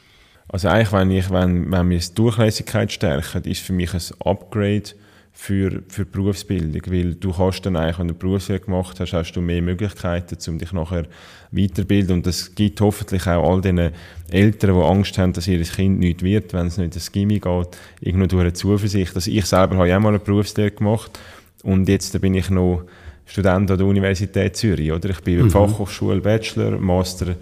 Also 0.54 0.68
eigentlich, 0.68 0.92
wenn, 0.92 1.10
ich, 1.10 1.30
wenn, 1.30 1.72
wenn 1.72 1.90
wir 1.90 1.98
die 1.98 2.14
Durchlässigkeit 2.14 2.92
stärken, 2.92 3.42
ist 3.42 3.62
für 3.62 3.72
mich 3.72 3.92
ein 3.92 4.00
Upgrade 4.24 4.84
für, 5.32 5.82
für 5.88 6.04
Berufsbildung, 6.06 6.80
weil 6.94 7.16
du 7.16 7.32
kannst 7.32 7.66
dann 7.66 7.74
eigentlich, 7.74 7.98
wenn 7.98 8.06
du 8.06 8.14
Berufslehre 8.14 8.60
gemacht 8.60 9.00
hast, 9.00 9.14
hast 9.14 9.32
du 9.32 9.40
mehr 9.40 9.60
Möglichkeiten, 9.62 10.38
um 10.48 10.58
dich 10.60 10.72
nachher 10.72 11.06
weiterbilden 11.50 12.18
und 12.18 12.26
das 12.28 12.54
gibt 12.54 12.80
hoffentlich 12.80 13.26
auch 13.26 13.50
all 13.50 13.62
den 13.62 13.90
Eltern, 14.30 14.76
die 14.76 14.84
Angst 14.84 15.18
haben, 15.18 15.32
dass 15.32 15.48
ihr 15.48 15.60
Kind 15.64 15.98
nicht 15.98 16.22
wird, 16.22 16.52
wenn 16.52 16.68
es 16.68 16.78
nicht 16.78 16.94
ins 16.94 17.10
Gimmi 17.10 17.40
geht, 17.40 17.76
irgendwo 18.00 18.26
durch 18.28 18.42
eine 18.42 18.52
Zuversicht. 18.52 19.16
Also 19.16 19.32
ich 19.32 19.46
selber 19.46 19.76
habe 19.76 19.88
ja 19.88 19.96
auch 19.96 20.02
mal 20.02 20.10
eine 20.10 20.20
Berufslehre 20.20 20.70
gemacht 20.70 21.18
und 21.64 21.88
jetzt 21.88 22.20
bin 22.20 22.34
ich 22.34 22.48
noch 22.48 22.84
Student 23.26 23.72
an 23.72 23.78
der 23.78 23.86
Universität 23.88 24.56
Zürich, 24.56 24.92
oder? 24.92 25.10
Ich 25.10 25.20
bin 25.22 25.42
mhm. 25.42 25.50
Fachhochschule 25.50 26.20
Bachelor, 26.20 26.78
Master 26.78 27.34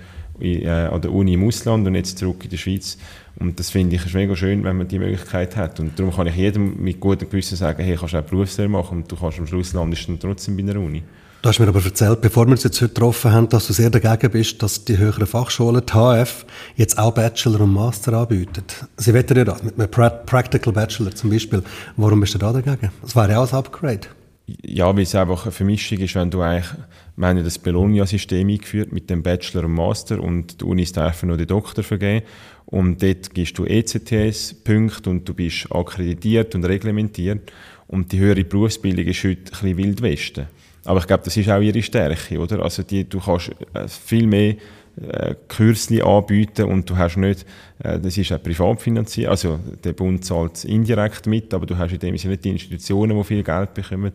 äh, 0.43 0.69
an 0.69 1.01
der 1.01 1.13
Uni 1.13 1.35
im 1.35 1.47
Ausland 1.47 1.87
und 1.87 1.95
jetzt 1.95 2.19
zurück 2.19 2.45
in 2.45 2.51
der 2.51 2.57
Schweiz. 2.57 2.99
Und 3.39 3.59
das 3.59 3.71
finde 3.71 3.97
ich 3.97 4.05
ist 4.05 4.15
mega 4.15 4.37
schön, 4.37 4.65
wenn 4.65 4.77
man 4.77 4.89
die 4.89 4.99
Möglichkeit 4.99 5.57
hat. 5.57 5.81
Und 5.81 5.99
darum 5.99 6.15
kann 6.15 6.27
ich 6.27 6.37
jedem 6.37 6.83
mit 6.83 7.01
gutem 7.01 7.29
Gewissen 7.31 7.57
sagen, 7.57 7.83
hey, 7.83 7.97
kannst 7.97 8.15
du 8.15 8.19
auch 8.19 8.23
Berufslehre 8.23 8.69
machen 8.69 8.99
und 8.99 9.13
du 9.13 9.17
kannst 9.17 9.39
am 9.39 9.47
Schluss 9.47 9.73
landest 9.73 10.09
dann 10.09 10.19
trotzdem 10.21 10.57
bei 10.57 10.63
einer 10.63 10.81
Uni. 10.81 11.03
Du 11.41 11.49
hast 11.49 11.59
mir 11.59 11.67
aber 11.67 11.85
erzählt, 11.85 12.21
bevor 12.21 12.47
wir 12.47 12.53
uns 12.53 12.63
jetzt 12.63 12.81
heute 12.81 12.95
getroffen 12.95 13.33
haben, 13.33 13.49
dass 13.49 13.67
du 13.67 13.73
sehr 13.73 13.91
dagegen 13.91 14.31
bist, 14.31 14.63
dass 14.63 14.85
die 14.85 14.97
höheren 14.97 15.27
Fachschulen, 15.27 15.83
die 15.85 15.93
HF, 15.93 16.47
jetzt 16.77 16.97
auch 16.99 17.13
Bachelor 17.13 17.63
und 17.63 17.73
Master 17.73 18.13
anbieten. 18.13 18.63
Sie 18.97 19.13
wetten 19.13 19.37
ja 19.37 19.45
das, 19.45 19.61
mit 19.65 19.77
einem 19.77 19.91
Practical 19.91 20.73
Bachelor 20.73 21.13
zum 21.13 21.31
Beispiel. 21.31 21.65
Warum 21.97 22.21
bist 22.21 22.35
du 22.35 22.39
da 22.39 22.53
dagegen? 22.53 22.93
Das 23.01 23.17
wäre 23.17 23.33
ja 23.33 23.43
auch 23.43 23.53
ein 23.53 23.59
Upgrade 23.59 24.07
ja, 24.47 24.95
weil 24.95 25.03
es 25.03 25.15
einfach 25.15 25.45
eine 25.45 25.53
Vermischung 25.53 25.99
ist, 25.99 26.15
wenn 26.15 26.31
du 26.31 26.41
eigentlich, 26.41 26.71
wir 27.17 27.35
das 27.43 27.59
Bologna-System 27.59 28.49
eingeführt 28.49 28.93
mit 28.93 29.09
dem 29.09 29.23
Bachelor 29.23 29.65
und 29.65 29.75
Master 29.75 30.21
und 30.21 30.61
die 30.61 30.65
Unis 30.65 30.93
dürfen 30.93 31.29
noch 31.29 31.37
den 31.37 31.47
Doktor 31.47 31.85
vergeben 31.85 32.27
und 32.67 33.03
dort 33.03 33.33
gibst 33.35 33.59
du 33.59 33.65
ECTS-Punkte 33.65 35.11
und 35.11 35.29
du 35.29 35.35
bist 35.35 35.71
akkreditiert 35.71 36.55
und 36.55 36.65
reglementiert 36.65 37.53
und 37.87 38.13
die 38.13 38.19
höhere 38.19 38.45
Berufsbildung 38.45 39.05
ist 39.05 39.23
heute 39.25 39.41
ein 39.41 39.45
bisschen 39.45 39.77
Wild 39.77 40.03
Westen. 40.03 40.47
Aber 40.85 40.99
ich 40.99 41.07
glaube, 41.07 41.23
das 41.25 41.37
ist 41.37 41.49
auch 41.49 41.61
ihre 41.61 41.83
Stärke, 41.83 42.39
oder? 42.39 42.63
Also 42.63 42.83
die, 42.83 43.09
du 43.09 43.21
kannst 43.21 43.51
äh, 43.75 43.87
viel 43.87 44.27
mehr 44.27 44.57
äh, 45.01 45.35
Kürzli 45.49 46.03
anbieten 46.03 46.67
und 46.67 46.89
du 46.89 46.97
hast 46.97 47.17
nicht, 47.17 47.47
äh, 47.83 47.99
das 47.99 48.19
ist 48.19 48.31
auch 48.31 48.43
privat 48.43 48.83
finanziert, 48.83 49.31
also 49.31 49.59
der 49.83 49.95
Bund 49.95 50.25
zahlt 50.25 50.65
indirekt 50.65 51.27
mit, 51.27 51.55
aber 51.55 51.65
du 51.65 51.79
hast 51.79 51.93
in 51.93 51.99
dem 51.99 52.19
Sinne 52.19 52.33
nicht 52.33 52.45
die 52.45 52.51
Institutionen, 52.51 53.17
die 53.17 53.25
viel 53.25 53.43
Geld 53.43 53.73
bekommen. 53.73 54.13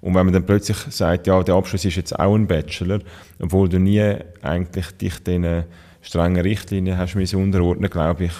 Und 0.00 0.14
wenn 0.14 0.26
man 0.26 0.32
dann 0.32 0.46
plötzlich 0.46 0.76
sagt, 0.90 1.26
ja, 1.26 1.42
der 1.42 1.56
Abschluss 1.56 1.84
ist 1.84 1.96
jetzt 1.96 2.18
auch 2.18 2.34
ein 2.34 2.46
Bachelor, 2.46 3.00
obwohl 3.40 3.68
du 3.68 3.80
nie 3.80 4.14
eigentlich 4.40 4.86
dich 4.92 5.18
diesen 5.18 5.64
strengen 6.00 6.40
Richtlinien 6.40 6.96
hast 6.96 7.16
müssen 7.16 7.42
unterordnen, 7.42 7.90
glaube 7.90 8.26
ich, 8.26 8.32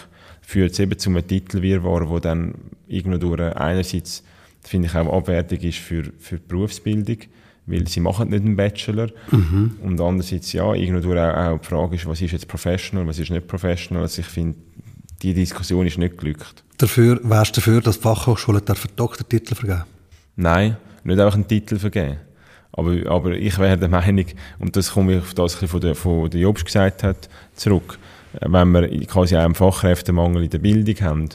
führt 0.42 0.72
es 0.72 0.78
eben 0.78 0.98
zu 0.98 1.10
einem 1.10 1.26
Titelwirrwarr, 1.26 2.08
wo 2.08 2.18
dann 2.18 2.54
irgendwo 2.88 3.18
durch 3.18 3.56
einerseits, 3.56 4.24
finde 4.62 4.88
ich, 4.88 4.94
auch 4.94 5.12
abwertig 5.12 5.64
ist 5.64 5.78
für, 5.78 6.04
für 6.18 6.36
die 6.36 6.46
Berufsbildung, 6.46 7.18
weil 7.66 7.86
sie 7.86 8.00
machen 8.00 8.30
nicht 8.30 8.44
einen 8.44 8.56
Bachelor. 8.56 9.08
Mhm. 9.30 9.78
Und 9.82 10.00
andererseits, 10.00 10.52
ja, 10.52 10.72
irgendwo 10.74 11.14
auch, 11.14 11.36
auch 11.36 11.58
die 11.58 11.66
Frage 11.66 11.96
ist, 11.96 12.06
was 12.06 12.20
ist 12.20 12.32
jetzt 12.32 12.48
professional, 12.48 13.06
was 13.06 13.18
ist 13.18 13.30
nicht 13.30 13.46
professional. 13.46 14.02
Also 14.02 14.20
ich 14.20 14.26
finde, 14.26 14.58
die 15.22 15.34
Diskussion 15.34 15.86
ist 15.86 15.98
nicht 15.98 16.16
glückt. 16.16 16.64
Dafür, 16.78 17.20
wärst 17.22 17.56
du 17.56 17.60
dafür, 17.60 17.80
dass 17.80 17.96
die 17.96 18.02
Fachhochschulen 18.02 18.64
dürfen 18.64 18.90
Doktortitel 18.96 19.54
vergeben? 19.54 19.84
Nein, 20.36 20.76
nicht 21.04 21.20
einfach 21.20 21.34
einen 21.34 21.46
Titel 21.46 21.78
vergeben. 21.78 22.16
Aber, 22.72 22.94
aber 23.06 23.32
ich 23.32 23.58
wäre 23.58 23.76
der 23.76 23.88
Meinung, 23.88 24.26
und 24.58 24.76
das 24.76 24.92
komme 24.92 25.16
ich 25.16 25.18
auf 25.18 25.34
das, 25.34 25.60
was 25.60 25.80
der, 25.80 25.94
von 25.94 26.30
der 26.30 26.40
Jobs 26.40 26.64
gesagt 26.64 27.02
hat, 27.02 27.28
zurück, 27.54 27.98
wenn 28.40 28.70
wir 28.70 28.88
quasi 29.06 29.36
auch 29.36 29.44
einen 29.44 29.54
Fachkräftemangel 29.54 30.44
in 30.44 30.50
der 30.50 30.58
Bildung 30.58 30.94
haben, 31.00 31.28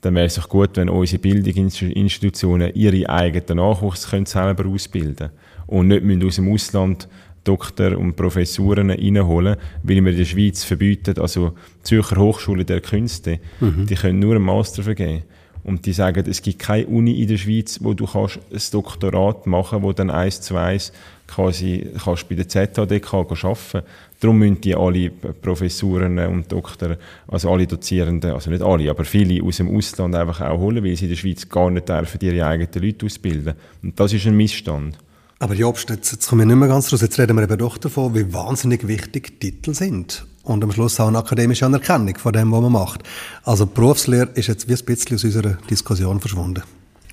dann 0.00 0.16
wäre 0.16 0.26
es 0.26 0.34
doch 0.34 0.48
gut, 0.48 0.70
wenn 0.74 0.88
unsere 0.88 1.22
Bildungsinstitutionen 1.22 2.74
ihre 2.74 3.08
eigenen 3.08 3.58
Nachwuchs 3.58 4.10
können 4.10 4.26
selber 4.26 4.68
ausbilden 4.68 5.16
können 5.16 5.30
und 5.72 5.88
nicht 5.88 6.04
müssen 6.04 6.26
aus 6.26 6.36
dem 6.36 6.52
Ausland 6.52 7.08
Doktor 7.44 7.98
und 7.98 8.14
Professuren 8.14 8.90
reinholen, 8.90 9.56
weil 9.82 10.04
wir 10.04 10.12
in 10.12 10.18
der 10.18 10.24
Schweiz 10.24 10.62
verbieten, 10.62 11.18
also 11.18 11.54
die 11.80 11.82
Zürcher 11.82 12.16
Hochschule 12.16 12.64
der 12.64 12.80
Künste, 12.80 13.40
mhm. 13.58 13.86
die 13.86 13.94
können 13.94 14.18
nur 14.20 14.36
einen 14.36 14.44
Master 14.44 14.82
vergeben. 14.82 15.22
Und 15.64 15.86
die 15.86 15.92
sagen, 15.92 16.24
es 16.28 16.42
gibt 16.42 16.58
keine 16.58 16.86
Uni 16.88 17.22
in 17.22 17.28
der 17.28 17.36
Schweiz, 17.36 17.78
wo 17.80 17.94
du 17.94 18.04
kannst 18.04 18.40
ein 18.52 18.60
Doktorat 18.72 19.46
machen 19.46 19.82
wo 19.82 19.92
dann 19.92 20.10
eins 20.10 20.40
zu 20.40 20.56
eins 20.56 20.92
quasi 21.28 21.86
kannst 22.04 22.28
bei 22.28 22.34
der 22.34 22.48
ZHDK 22.48 23.14
arbeiten 23.14 23.82
Darum 24.20 24.38
müssen 24.38 24.60
die 24.60 24.74
alle 24.74 25.10
Professuren 25.10 26.18
und 26.18 26.50
Doktor, 26.50 26.96
also 27.28 27.50
alle 27.50 27.66
Dozierenden, 27.66 28.32
also 28.32 28.50
nicht 28.50 28.62
alle, 28.62 28.90
aber 28.90 29.04
viele 29.04 29.42
aus 29.42 29.56
dem 29.56 29.74
Ausland 29.74 30.14
einfach 30.16 30.40
auch 30.42 30.58
holen, 30.58 30.84
weil 30.84 30.96
sie 30.96 31.06
in 31.06 31.10
der 31.10 31.16
Schweiz 31.16 31.48
gar 31.48 31.70
nicht 31.70 31.88
dürfen 31.88 32.20
ihre 32.20 32.46
eigenen 32.46 32.82
Leute 32.82 33.06
ausbilden. 33.06 33.54
Und 33.82 33.98
das 33.98 34.12
ist 34.12 34.26
ein 34.26 34.36
Missstand. 34.36 34.98
Aber 35.42 35.54
Jobst, 35.54 35.90
jetzt, 35.90 36.12
jetzt 36.12 36.28
komme 36.28 36.44
ich 36.44 36.46
nicht 36.46 36.54
mehr 36.54 36.68
ganz 36.68 36.92
raus. 36.92 37.00
Jetzt 37.00 37.18
reden 37.18 37.36
wir 37.36 37.42
eben 37.42 37.58
doch 37.58 37.76
davon, 37.76 38.14
wie 38.14 38.32
wahnsinnig 38.32 38.86
wichtig 38.86 39.40
Titel 39.40 39.74
sind. 39.74 40.24
Und 40.44 40.62
am 40.62 40.70
Schluss 40.70 41.00
auch 41.00 41.08
eine 41.08 41.18
akademische 41.18 41.66
Anerkennung 41.66 42.16
von 42.16 42.32
dem, 42.32 42.52
was 42.52 42.60
man 42.60 42.70
macht. 42.70 43.02
Also 43.42 43.66
Berufslehre 43.66 44.28
ist 44.34 44.46
jetzt 44.46 44.68
wie 44.68 44.74
ein 44.74 44.84
bisschen 44.84 45.16
aus 45.16 45.24
unserer 45.24 45.58
Diskussion 45.68 46.20
verschwunden. 46.20 46.62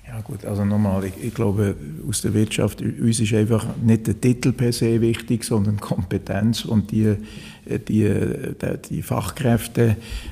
Ja 0.08 0.22
gut, 0.22 0.46
also 0.46 0.63
nochmal, 0.63 1.06
ich, 1.06 1.13
ich, 1.24 1.34
glaube, 1.34 1.76
aus 2.08 2.22
der 2.22 2.36
Wirtschaft, 2.36 2.84
uns 2.84 3.20
ist 3.20 3.34
einfach 3.34 3.65
nicht 3.82 4.06
der 4.06 4.22
Titel 4.22 4.52
per 4.52 4.74
se 4.74 5.02
wichtig, 5.02 5.44
sondern 5.44 5.80
Kompetenz 5.80 6.65
und 6.65 6.92
die, 6.92 7.15
die, 7.65 8.13
die 8.92 9.02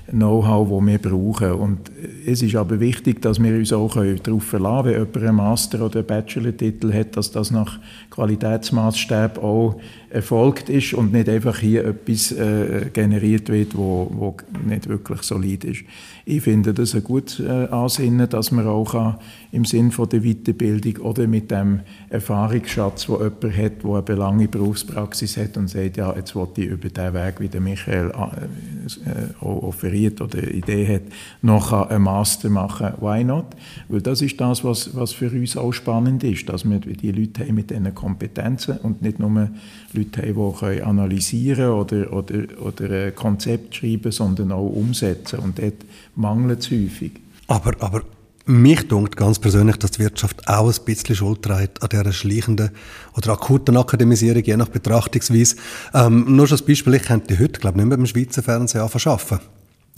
Fachkräfte-Know-how, 0.08 0.68
die 0.68 0.88
wir 0.88 0.98
brauchen. 0.98 1.52
Und 1.54 1.92
es 2.26 2.42
ist 2.42 2.56
aber 2.56 2.80
wichtig, 2.80 3.22
dass 3.22 3.42
wir 3.42 3.54
uns 3.54 3.74
auch 3.74 3.96
darauf 3.96 4.44
verlassen 4.44 4.94
können, 4.94 4.96
wenn 4.96 5.06
jemand 5.06 5.18
einen 5.18 5.36
Master- 5.36 5.86
oder 5.86 6.04
Bachelor-Titel 6.04 6.94
hat, 6.94 7.18
dass 7.18 7.32
das 7.32 7.52
nach 7.52 7.80
Qualitätsmaßstab 8.12 9.44
auch 9.44 9.80
erfolgt 10.10 10.70
ist 10.70 10.94
und 10.94 11.12
nicht 11.12 11.28
einfach 11.28 11.60
hier 11.60 11.86
etwas 11.86 12.32
äh, 12.32 12.90
generiert 12.94 13.50
wird, 13.50 13.78
wo, 13.78 14.10
wo 14.14 14.38
nicht 14.66 14.88
wirklich 14.88 15.22
solid 15.24 15.66
ist. 15.66 15.84
Ich 16.26 16.42
finde 16.42 16.74
das 16.74 16.96
ein 16.96 17.04
gutes 17.04 17.40
äh, 17.40 17.68
Ansinnen, 17.70 18.30
dass 18.30 18.52
man 18.52 18.68
auch 18.68 18.92
kann, 18.92 19.18
im 19.52 19.66
Sinn 19.66 19.92
der 20.12 20.22
Weiterbildung 20.22 20.98
oder 21.06 21.28
mit 21.28 21.52
dem 21.52 21.82
Erfahrungsschatz, 22.10 23.10
wo 23.10 23.18
jemand 23.18 23.58
hat, 23.58 23.84
der 23.84 24.16
eine 24.16 24.20
lange 24.20 24.48
Berufspraxis 24.48 25.38
hat 25.38 25.58
und 25.58 25.70
sagt, 25.70 25.98
ja, 25.98 26.16
jetzt 26.16 26.36
will 26.36 26.48
ich 26.56 26.66
über 26.66 26.90
diesen 26.90 27.14
Weg 27.14 27.40
wie 27.40 27.50
der 27.50 27.62
Michael 27.62 28.12
äh, 28.12 29.44
offeriert 29.44 29.97
oder 30.22 30.44
Idee 30.44 30.88
hat, 30.88 31.02
noch 31.42 31.72
einen 31.72 32.04
Master 32.04 32.50
machen 32.50 32.94
Why 33.00 33.24
not? 33.24 33.46
Weil 33.90 34.02
das 34.02 34.22
ist 34.22 34.40
das, 34.40 34.64
was, 34.64 34.96
was 34.96 35.14
für 35.14 35.30
uns 35.30 35.58
auch 35.58 35.72
spannend 35.72 36.24
ist, 36.24 36.48
dass 36.50 36.70
wir 36.70 36.80
die 36.80 37.12
Leute 37.12 37.46
haben 37.46 37.56
mit 37.56 37.70
diesen 37.70 37.94
Kompetenzen 37.94 38.78
und 38.78 39.02
nicht 39.02 39.20
nur 39.20 39.50
Leute 39.94 40.22
haben, 40.22 40.56
die 40.62 40.82
analysieren 40.82 41.72
oder, 41.72 42.14
oder, 42.14 42.44
oder 42.62 43.06
ein 43.08 43.16
Konzept 43.16 43.76
schreiben, 43.76 44.12
sondern 44.12 44.52
auch 44.52 44.68
umsetzen. 44.68 45.40
Und 45.40 45.60
dort 45.60 45.86
mangelt 46.16 46.60
es 46.60 46.72
häufig. 46.72 47.12
Aber, 47.48 47.74
aber 47.80 48.04
mich 48.48 48.88
dunkt 48.88 49.18
ganz 49.18 49.40
persönlich, 49.40 49.76
dass 49.78 49.92
die 49.92 50.00
Wirtschaft 50.00 50.48
auch 50.48 50.74
ein 50.74 50.86
bisschen 50.86 51.16
Schuld 51.16 51.42
trägt 51.42 51.84
an 51.84 51.90
dieser 51.90 52.14
schleichenden 52.14 52.72
oder 53.16 53.34
akuten 53.34 53.76
Akademisierung, 53.76 54.42
je 54.44 54.56
nach 54.56 54.70
Betrachtungsweise. 54.70 55.58
Ähm, 55.94 56.36
nur 56.36 56.48
schon 56.48 56.56
als 56.56 56.66
Beispiel, 56.66 56.94
ich 56.94 57.04
könnte 57.04 57.38
heute, 57.38 57.60
glaube 57.60 57.78
ich, 57.78 57.84
nicht 57.84 57.90
mehr 57.90 57.98
beim 57.98 58.06
Schweizer 58.06 58.42
Fernsehen 58.42 58.82
anfangen 58.82 59.42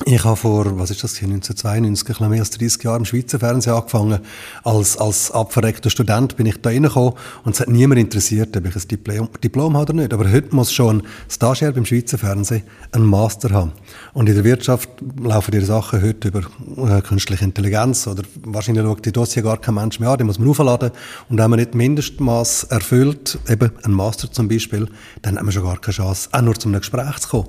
ich 0.05 0.23
habe 0.23 0.35
vor, 0.35 0.77
was 0.79 0.91
ist 0.91 1.03
das, 1.03 1.15
1992, 1.15 2.21
ein 2.21 2.29
mehr 2.29 2.39
als 2.39 2.51
30 2.51 2.83
Jahren 2.83 2.99
im 2.99 3.05
Schweizer 3.05 3.39
Fernsehen 3.39 3.73
angefangen. 3.73 4.19
Als, 4.63 4.97
als 4.97 5.31
abverreckter 5.31 5.89
Student 5.89 6.37
bin 6.37 6.45
ich 6.45 6.61
da 6.61 6.69
reingekommen 6.69 7.13
und 7.43 7.55
es 7.55 7.59
hat 7.59 7.69
niemand 7.69 7.99
interessiert, 7.99 8.55
ob 8.55 8.65
ich 8.65 8.75
ein 8.75 8.87
Diplom, 8.87 9.29
Diplom 9.43 9.75
habe 9.75 9.91
oder 9.91 10.01
nicht. 10.01 10.13
Aber 10.13 10.31
heute 10.31 10.55
muss 10.55 10.71
schon 10.71 11.01
ein 11.01 11.07
Stagiaire 11.29 11.73
beim 11.73 11.85
Schweizer 11.85 12.17
Fernsehen 12.17 12.63
einen 12.91 13.05
Master 13.05 13.49
haben. 13.51 13.73
Und 14.13 14.29
in 14.29 14.35
der 14.35 14.43
Wirtschaft 14.43 14.89
laufen 15.21 15.51
die 15.51 15.61
Sachen 15.61 16.01
heute 16.01 16.27
über 16.29 16.41
äh, 16.77 17.01
künstliche 17.01 17.43
Intelligenz 17.43 18.07
oder 18.07 18.23
wahrscheinlich 18.43 18.85
schaut 18.85 19.05
die 19.05 19.11
Dossier 19.11 19.43
gar 19.43 19.57
kein 19.57 19.75
Mensch 19.75 19.99
mehr 19.99 20.09
an, 20.09 20.17
die 20.17 20.23
muss 20.23 20.39
man 20.39 20.49
aufladen. 20.49 20.91
Und 21.29 21.37
wenn 21.37 21.49
man 21.49 21.59
nicht 21.59 21.75
Mindestmaß 21.75 22.65
erfüllt, 22.65 23.39
eben 23.49 23.71
ein 23.83 23.91
Master 23.91 24.31
zum 24.31 24.47
Beispiel, 24.47 24.87
dann 25.21 25.35
hat 25.35 25.43
man 25.43 25.51
schon 25.51 25.63
gar 25.63 25.77
keine 25.77 25.95
Chance, 25.95 26.29
auch 26.31 26.41
nur 26.41 26.55
zu 26.55 26.69
einem 26.69 26.79
Gespräch 26.79 27.19
zu 27.19 27.29
kommen. 27.29 27.47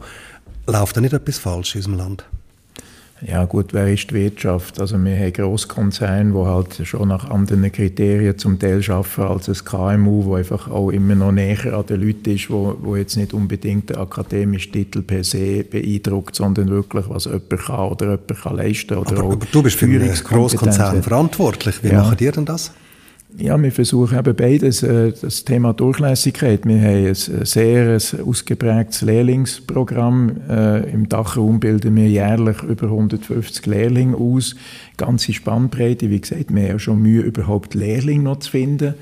Läuft 0.67 0.97
da 0.97 1.01
nicht 1.01 1.13
etwas 1.13 1.39
falsch 1.39 1.75
in 1.75 1.81
unserem 1.81 1.99
Land? 1.99 2.25
Ja 3.26 3.44
gut, 3.44 3.74
wer 3.74 3.92
ist 3.92 4.11
die 4.11 4.14
Wirtschaft? 4.14 4.80
Also 4.80 4.96
wir 5.02 5.14
haben 5.14 5.33
Grosskonzerne, 5.33 6.33
die 6.33 6.38
halt 6.38 6.87
schon 6.87 7.09
nach 7.09 7.28
anderen 7.28 7.70
Kriterien 7.70 8.38
zum 8.38 8.59
Teil 8.59 8.83
arbeiten 8.88 9.22
als 9.22 9.48
ein 9.48 9.64
KMU, 9.64 10.24
wo 10.24 10.35
einfach 10.37 10.70
auch 10.70 10.90
immer 10.90 11.14
noch 11.14 11.33
näher 11.33 11.74
an 11.74 11.85
den 11.87 12.00
Leuten 12.00 12.30
ist, 12.30 12.48
wo, 12.48 12.76
wo 12.80 12.96
jetzt 12.96 13.16
nicht 13.16 13.35
unbedingt 13.35 13.90
der 13.90 13.98
akademische 13.98 14.70
Titel 14.70 15.02
per 15.02 15.22
se 15.22 15.64
beeindruckt, 15.64 16.35
sondern 16.35 16.70
wirklich, 16.70 17.04
was 17.09 17.26
jemand 17.26 17.50
kann 17.50 17.88
oder 17.90 18.06
jemand 18.06 18.40
kann 18.42 18.56
leisten 18.56 18.96
oder 18.96 19.18
aber, 19.18 19.33
aber 19.33 19.46
du 19.52 19.62
bist 19.62 19.76
für 19.76 19.87
einen 19.87 20.14
Grosskonzern 20.14 21.02
verantwortlich. 21.02 21.83
Wie 21.83 21.88
ja. 21.88 22.02
machen 22.02 22.16
die 22.16 22.30
denn 22.30 22.46
das? 22.46 22.72
Ja, 23.38 23.61
wir 23.62 23.73
versuchen 23.73 24.19
eben 24.19 24.37
beides. 24.37 24.83
Äh, 24.83 25.12
das 25.21 25.45
Thema 25.45 25.73
Durchlässigkeit. 25.73 26.66
Wir 26.66 26.81
haben 26.81 27.07
ein 27.07 27.14
sehr 27.14 27.99
ausgeprägtes 28.25 29.03
Lehrlingsprogramm. 29.03 30.37
Äh, 30.49 30.90
Im 30.93 31.09
Dachraum 31.09 31.61
bilden 31.61 31.97
wir 31.97 32.09
jährlich 32.09 32.62
über 32.62 32.87
150 32.87 33.64
Lehrlinge 33.66 34.16
aus. 34.16 34.57
Ganze 34.97 35.33
Spannbreite. 35.33 36.11
Wie 36.11 36.21
gesagt, 36.21 36.55
wir 36.55 36.69
haben 36.69 36.79
schon 36.79 37.01
Mühe, 37.01 37.23
überhaupt 37.23 37.75
Lehrlinge 37.75 38.25
noch 38.25 38.40
zu 38.40 38.51
finden. 38.51 38.95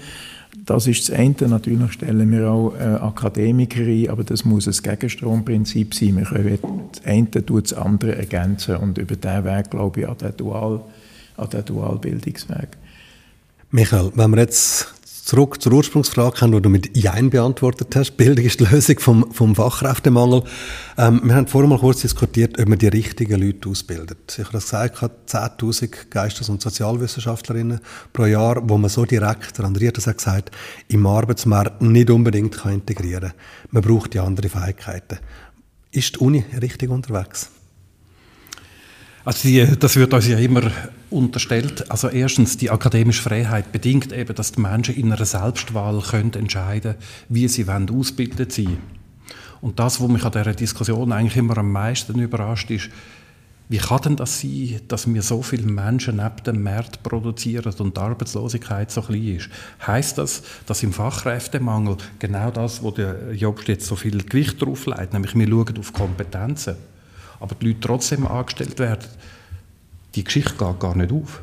Das 0.66 0.86
ist 0.86 1.08
das 1.08 1.16
eine. 1.16 1.34
Natürlich 1.48 1.92
stellen 1.92 2.30
wir 2.30 2.50
auch 2.50 2.74
äh, 2.74 2.82
Akademiker 2.82 3.80
ein, 3.80 4.10
aber 4.10 4.22
das 4.22 4.44
muss 4.44 4.68
ein 4.68 4.82
Gegenstromprinzip 4.82 5.94
sein. 5.94 6.16
Wir 6.16 6.24
können 6.24 6.60
das 6.92 7.04
eine 7.06 7.30
tut 7.46 7.70
das 7.70 7.72
andere 7.72 8.16
ergänzen 8.16 8.76
und 8.76 8.98
über 8.98 9.16
diesen 9.16 9.44
Weg, 9.44 9.70
glaube 9.70 10.00
ich, 10.00 10.08
an 10.08 10.18
den, 10.18 10.36
Dual, 10.36 10.82
an 11.38 11.50
den 11.50 11.64
Dualbildungsweg. 11.64 12.68
Michael, 13.70 14.12
wenn 14.14 14.30
wir 14.30 14.38
jetzt 14.38 14.94
zurück 15.26 15.60
zur 15.60 15.74
Ursprungsfrage 15.74 16.38
kommen, 16.38 16.52
die 16.54 16.62
du 16.62 16.70
mit 16.70 16.96
Jein 16.96 17.28
beantwortet 17.28 17.94
hast, 17.96 18.16
Bildung 18.16 18.46
ist 18.46 18.60
die 18.60 18.64
Lösung 18.64 18.98
vom, 18.98 19.30
vom 19.30 19.54
Fachkräftemangel. 19.54 20.42
Ähm, 20.96 21.20
wir 21.22 21.34
haben 21.34 21.46
vorher 21.46 21.68
mal 21.68 21.78
kurz 21.78 22.00
diskutiert, 22.00 22.58
ob 22.58 22.66
man 22.66 22.78
die 22.78 22.88
richtigen 22.88 23.38
Leute 23.38 23.68
ausbildet. 23.68 24.38
Ich 24.38 24.38
habe 24.38 24.52
das 24.52 24.70
gesagt, 24.70 25.02
10'000 25.28 26.08
Geistes- 26.08 26.48
und 26.48 26.62
Sozialwissenschaftlerinnen 26.62 27.80
pro 28.14 28.24
Jahr, 28.24 28.66
wo 28.66 28.78
man 28.78 28.88
so 28.88 29.04
direkt, 29.04 29.58
der 29.58 29.66
hat 29.66 29.94
gesagt, 29.94 30.50
im 30.88 31.06
Arbeitsmarkt 31.06 31.82
nicht 31.82 32.08
unbedingt 32.08 32.56
kann 32.56 32.72
integrieren 32.72 33.32
kann. 33.32 33.38
Man 33.70 33.82
braucht 33.82 34.14
die 34.14 34.20
anderen 34.20 34.48
Fähigkeiten. 34.48 35.18
Ist 35.90 36.14
die 36.14 36.20
Uni 36.20 36.42
richtig 36.58 36.88
unterwegs? 36.88 37.50
Also 39.28 39.46
die, 39.46 39.62
das 39.78 39.94
wird 39.96 40.14
uns 40.14 40.26
ja 40.26 40.38
immer 40.38 40.70
unterstellt. 41.10 41.90
Also 41.90 42.08
erstens, 42.08 42.56
die 42.56 42.70
akademische 42.70 43.22
Freiheit 43.22 43.72
bedingt 43.72 44.10
eben, 44.10 44.34
dass 44.34 44.52
die 44.52 44.60
Menschen 44.62 44.94
in 44.94 45.12
einer 45.12 45.26
Selbstwahl 45.26 46.00
können 46.00 46.32
entscheiden 46.32 46.94
wie 47.28 47.46
sie 47.46 47.66
wollen 47.66 47.90
ausgebildet 47.90 48.52
sein 48.52 48.78
Und 49.60 49.78
das, 49.78 50.00
was 50.00 50.08
mich 50.08 50.24
an 50.24 50.32
dieser 50.32 50.54
Diskussion 50.54 51.12
eigentlich 51.12 51.36
immer 51.36 51.58
am 51.58 51.70
meisten 51.70 52.18
überrascht, 52.18 52.70
ist, 52.70 52.88
wie 53.68 53.76
kann 53.76 54.00
denn 54.00 54.16
das 54.16 54.40
sein, 54.40 54.80
dass 54.88 55.12
wir 55.12 55.20
so 55.20 55.42
viele 55.42 55.70
Menschen 55.70 56.16
neben 56.16 56.42
dem 56.46 56.62
Markt 56.62 57.02
produzieren 57.02 57.74
und 57.80 57.98
die 57.98 58.00
Arbeitslosigkeit 58.00 58.90
so 58.90 59.02
klein 59.02 59.36
ist? 59.36 59.50
Heißt 59.86 60.16
das, 60.16 60.42
dass 60.64 60.82
im 60.82 60.94
Fachkräftemangel 60.94 61.98
genau 62.18 62.50
das, 62.50 62.82
wo 62.82 62.92
der 62.92 63.34
Jobst 63.34 63.68
jetzt 63.68 63.84
so 63.84 63.94
viel 63.94 64.24
Gewicht 64.24 64.62
drauf 64.62 64.86
legt, 64.86 65.12
nämlich 65.12 65.34
wir 65.34 65.46
schauen 65.46 65.78
auf 65.78 65.92
Kompetenzen, 65.92 66.76
aber 67.40 67.54
die 67.54 67.68
Leute 67.68 67.80
trotzdem 67.80 68.26
angestellt 68.26 68.78
werden, 68.78 69.08
die 70.14 70.24
Geschichte 70.24 70.54
geht 70.56 70.80
gar 70.80 70.96
nicht 70.96 71.12
auf. 71.12 71.40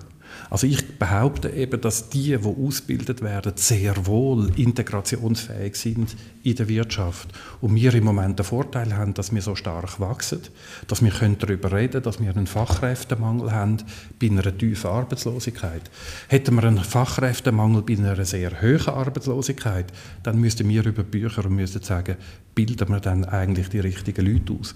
Also 0.49 0.67
ich 0.67 0.99
behaupte 0.99 1.49
eben, 1.49 1.81
dass 1.81 2.09
die, 2.09 2.37
die 2.37 2.45
ausgebildet 2.45 3.21
werden, 3.21 3.53
sehr 3.55 4.05
wohl 4.05 4.51
integrationsfähig 4.55 5.75
sind 5.75 6.15
in 6.43 6.55
der 6.55 6.67
Wirtschaft. 6.67 7.29
Und 7.61 7.75
wir 7.75 7.93
im 7.93 8.03
Moment 8.03 8.37
den 8.39 8.45
Vorteil 8.45 8.95
haben, 8.95 9.13
dass 9.13 9.33
wir 9.33 9.41
so 9.41 9.55
stark 9.55 9.99
wachsen, 9.99 10.41
dass 10.87 11.03
wir 11.03 11.11
darüber 11.11 11.71
reden 11.71 11.91
können, 11.91 12.03
dass 12.03 12.21
wir 12.21 12.29
einen 12.29 12.47
Fachkräftemangel 12.47 13.51
haben 13.51 13.77
bei 14.19 14.27
einer 14.27 14.55
tiefen 14.55 14.89
Arbeitslosigkeit. 14.89 15.89
Hätten 16.27 16.55
wir 16.55 16.63
einen 16.63 16.77
Fachkräftemangel 16.77 17.81
bei 17.81 17.97
einer 17.97 18.23
sehr 18.25 18.61
hohen 18.61 18.87
Arbeitslosigkeit, 18.87 19.91
dann 20.23 20.39
müssten 20.39 20.69
wir 20.69 20.85
über 20.85 21.03
Bücher 21.03 21.45
und 21.45 21.55
müssten 21.55 21.81
sagen, 21.81 22.17
bilden 22.53 22.89
wir 22.89 22.99
dann 22.99 23.25
eigentlich 23.25 23.69
die 23.69 23.79
richtigen 23.79 24.25
Leute 24.25 24.53
aus. 24.53 24.75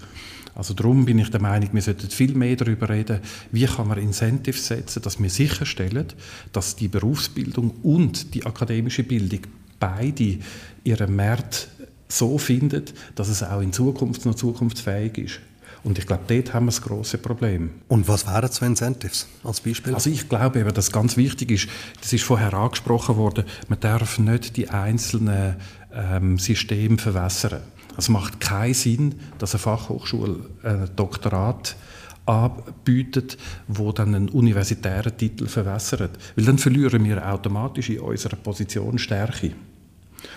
Also 0.54 0.74
darum 0.74 1.04
bin 1.04 1.18
ich 1.18 1.30
der 1.30 1.40
Meinung, 1.40 1.70
wir 1.72 1.82
sollten 1.82 2.10
viel 2.10 2.34
mehr 2.34 2.56
darüber 2.56 2.88
reden, 2.88 3.20
wie 3.52 3.66
kann 3.66 3.88
man 3.88 3.98
Incentives 3.98 4.66
setzen, 4.66 5.02
dass 5.02 5.20
wir 5.22 5.30
sicherstellen, 5.30 6.06
dass 6.52 6.76
die 6.76 6.88
Berufsbildung 6.88 7.70
und 7.82 8.34
die 8.34 8.44
akademische 8.44 9.04
Bildung 9.04 9.40
beide 9.78 10.38
ihren 10.84 11.16
Markt 11.16 11.68
so 12.08 12.38
findet, 12.38 12.92
dass 13.14 13.28
es 13.28 13.42
auch 13.42 13.60
in 13.60 13.72
Zukunft 13.72 14.26
noch 14.26 14.34
zukunftsfähig 14.34 15.18
ist. 15.18 15.40
Und 15.82 15.98
ich 15.98 16.06
glaube, 16.06 16.24
dort 16.26 16.52
haben 16.52 16.66
wir 16.66 16.72
das 16.72 16.82
große 16.82 17.18
Problem. 17.18 17.70
Und 17.88 18.06
was 18.06 18.26
wären 18.26 18.50
so 18.50 18.66
Incentives 18.66 19.26
als 19.42 19.60
Beispiel? 19.60 19.94
Also 19.94 20.10
ich 20.10 20.28
glaube 20.28 20.60
eben, 20.60 20.74
dass 20.74 20.92
ganz 20.92 21.16
wichtig 21.16 21.50
ist, 21.50 21.68
das 22.00 22.12
ist 22.12 22.24
vorher 22.24 22.52
angesprochen 22.52 23.16
worden, 23.16 23.44
man 23.68 23.80
darf 23.80 24.18
nicht 24.18 24.56
die 24.56 24.68
einzelnen 24.68 25.56
ähm, 25.94 26.38
Systeme 26.38 26.98
verwässern. 26.98 27.62
Es 28.00 28.08
macht 28.08 28.40
keinen 28.40 28.72
Sinn, 28.72 29.14
dass 29.36 29.52
eine 29.52 29.58
Fachhochschule 29.58 30.36
ein 30.62 30.88
Doktorat 30.96 31.76
anbietet, 32.24 33.36
wo 33.68 33.92
dann 33.92 34.14
einen 34.14 34.30
universitären 34.30 35.14
Titel 35.18 35.46
verwässert. 35.46 36.18
Weil 36.34 36.46
dann 36.46 36.56
verlieren 36.56 37.04
wir 37.04 37.30
automatisch 37.30 37.90
in 37.90 38.00
unserer 38.00 38.36
Position 38.36 38.98
Stärke. 38.98 39.52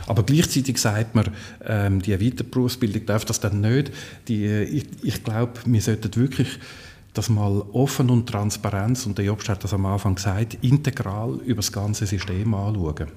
Aber 0.08 0.24
gleichzeitig 0.24 0.78
sagt 0.78 1.16
man, 1.16 1.30
ähm, 1.66 2.02
die 2.02 2.20
Weiterberufsbildung 2.20 3.06
darf 3.06 3.24
das 3.24 3.40
dann 3.40 3.62
nicht. 3.62 3.94
Die, 4.28 4.46
ich, 4.46 4.86
ich 5.02 5.24
glaube, 5.24 5.54
wir 5.66 5.82
sollten 5.82 6.14
wirklich 6.18 6.60
das 7.14 7.30
mal 7.30 7.64
offen 7.72 8.10
und 8.10 8.28
transparent, 8.28 9.06
und 9.08 9.18
der 9.18 9.24
Jobst 9.24 9.48
hat 9.48 9.64
das 9.64 9.74
am 9.74 9.86
Anfang 9.86 10.16
gesagt, 10.16 10.58
integral 10.62 11.40
über 11.46 11.62
das 11.62 11.72
ganze 11.72 12.08
System 12.08 12.54
anschauen. 12.54 13.08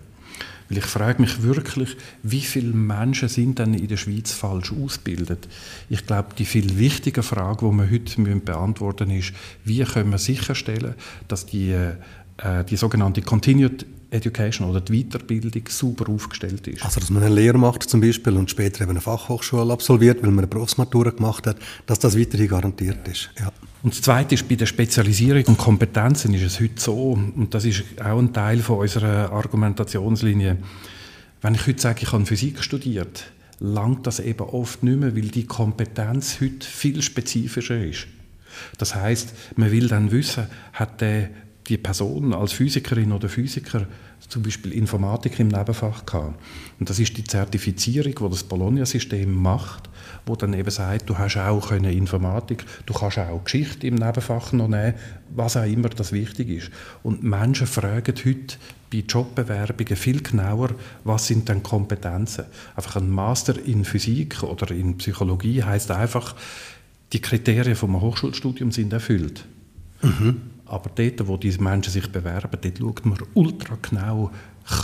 Weil 0.68 0.78
ich 0.78 0.84
frage 0.84 1.20
mich 1.20 1.42
wirklich, 1.42 1.96
wie 2.22 2.40
viele 2.40 2.72
Menschen 2.72 3.28
sind 3.28 3.58
denn 3.58 3.74
in 3.74 3.86
der 3.86 3.96
Schweiz 3.96 4.32
falsch 4.32 4.72
ausgebildet? 4.72 5.48
Ich 5.88 6.06
glaube, 6.06 6.34
die 6.36 6.44
viel 6.44 6.78
wichtige 6.78 7.22
Frage, 7.22 7.70
die 7.70 7.76
wir 7.76 7.90
heute 7.90 8.36
beantworten 8.40 9.08
müssen, 9.08 9.20
ist, 9.20 9.32
wie 9.64 9.84
können 9.84 10.10
wir 10.10 10.18
sicherstellen, 10.18 10.94
dass 11.28 11.46
die, 11.46 11.70
äh, 11.70 12.64
die 12.68 12.76
sogenannte 12.76 13.22
Continued 13.22 13.86
Education 14.10 14.68
oder 14.68 14.80
die 14.80 15.02
Weiterbildung 15.02 15.62
super 15.68 16.10
aufgestellt 16.10 16.66
ist. 16.68 16.84
Also, 16.84 17.00
dass 17.00 17.10
man 17.10 17.22
eine 17.22 17.34
Lehre 17.34 17.58
macht 17.58 17.82
zum 17.82 18.00
Beispiel 18.00 18.34
und 18.34 18.50
später 18.50 18.82
eben 18.82 18.90
eine 18.90 19.00
Fachhochschule 19.00 19.72
absolviert, 19.72 20.22
weil 20.22 20.30
man 20.30 20.40
eine 20.40 20.46
Berufsmatura 20.46 21.10
gemacht 21.10 21.46
hat, 21.46 21.56
dass 21.86 21.98
das 21.98 22.18
weiterhin 22.18 22.48
garantiert 22.48 23.06
ist. 23.08 23.30
Ja. 23.38 23.50
Und 23.82 23.94
das 23.94 24.02
Zweite 24.02 24.34
ist, 24.34 24.48
bei 24.48 24.54
der 24.54 24.66
Spezialisierung 24.66 25.44
und 25.44 25.58
Kompetenzen 25.58 26.34
ist 26.34 26.42
es 26.42 26.60
heute 26.60 26.80
so, 26.80 27.12
und 27.12 27.54
das 27.54 27.64
ist 27.64 27.84
auch 28.02 28.18
ein 28.18 28.32
Teil 28.32 28.58
von 28.58 28.78
unserer 28.78 29.32
Argumentationslinie, 29.32 30.56
wenn 31.42 31.54
ich 31.54 31.66
heute 31.66 31.80
sage, 31.80 32.00
ich 32.02 32.12
habe 32.12 32.26
Physik 32.26 32.62
studiert, 32.62 33.30
langt 33.60 34.06
das 34.06 34.20
eben 34.20 34.40
oft 34.40 34.82
nicht 34.82 34.98
mehr, 34.98 35.14
weil 35.14 35.28
die 35.28 35.46
Kompetenz 35.46 36.40
heute 36.40 36.66
viel 36.66 37.02
spezifischer 37.02 37.82
ist. 37.82 38.06
Das 38.78 38.94
heißt, 38.94 39.34
man 39.56 39.70
will 39.70 39.88
dann 39.88 40.10
wissen, 40.10 40.46
hat 40.72 41.00
der 41.00 41.30
die 41.68 41.78
Person 41.78 42.32
als 42.32 42.52
Physikerin 42.52 43.12
oder 43.12 43.28
Physiker 43.28 43.86
zum 44.28 44.42
Beispiel 44.42 44.72
Informatik 44.72 45.38
im 45.40 45.48
Nebenfach 45.48 46.06
gehabt. 46.06 46.40
Und 46.78 46.88
das 46.88 46.98
ist 46.98 47.16
die 47.16 47.24
Zertifizierung, 47.24 48.14
die 48.14 48.30
das 48.30 48.44
Bologna-System 48.44 49.32
macht, 49.32 49.88
wo 50.24 50.36
dann 50.36 50.54
eben 50.54 50.70
sagt, 50.70 51.08
du 51.08 51.18
hast 51.18 51.36
auch 51.36 51.68
können 51.68 51.92
Informatik, 51.92 52.64
du 52.86 52.94
kannst 52.94 53.18
auch 53.18 53.44
Geschichte 53.44 53.86
im 53.86 53.96
Nebenfach 53.96 54.52
noch 54.52 54.68
nehmen, 54.68 54.94
was 55.34 55.56
auch 55.56 55.64
immer 55.64 55.88
das 55.88 56.12
wichtig 56.12 56.48
ist. 56.48 56.70
Und 57.02 57.22
Menschen 57.22 57.66
fragen 57.66 58.14
heute 58.24 58.56
bei 58.92 58.98
Jobbewerbungen 58.98 59.96
viel 59.96 60.22
genauer, 60.22 60.70
was 61.04 61.26
sind 61.26 61.48
denn 61.48 61.62
Kompetenzen. 61.62 62.44
Einfach 62.74 62.96
ein 62.96 63.10
Master 63.10 63.54
in 63.64 63.84
Physik 63.84 64.42
oder 64.42 64.70
in 64.70 64.98
Psychologie 64.98 65.62
heißt 65.62 65.90
einfach, 65.90 66.34
die 67.12 67.20
Kriterien 67.20 67.76
vom 67.76 68.00
Hochschulstudium 68.00 68.72
sind 68.72 68.92
erfüllt. 68.92 69.44
Mhm. 70.02 70.55
Aber 70.66 70.90
dort, 70.94 71.26
wo 71.28 71.36
diese 71.36 71.62
Menschen 71.62 71.92
sich 71.92 72.10
bewerben, 72.10 72.58
dort 72.60 72.78
schaut 72.78 73.06
man 73.06 73.18
ultra 73.34 73.78
genau, 73.80 74.30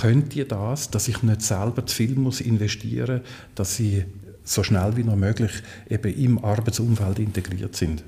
könnt 0.01 0.37
ihr 0.37 0.47
das, 0.47 0.91
dass 0.91 1.09
ich 1.09 1.23
nicht 1.23 1.43
selber 1.43 1.85
zu 1.87 1.97
viel 1.97 2.15
muss 2.15 2.41
investieren 2.41 3.19
muss, 3.19 3.31
dass 3.57 3.77
sie 3.77 4.05
so 4.45 4.63
schnell 4.63 4.97
wie 4.97 5.05
noch 5.05 5.17
möglich 5.17 5.53
eben 5.89 6.15
im 6.15 6.45
Arbeitsumfeld 6.45 7.19
integriert 7.19 7.77
sind. 7.77 8.05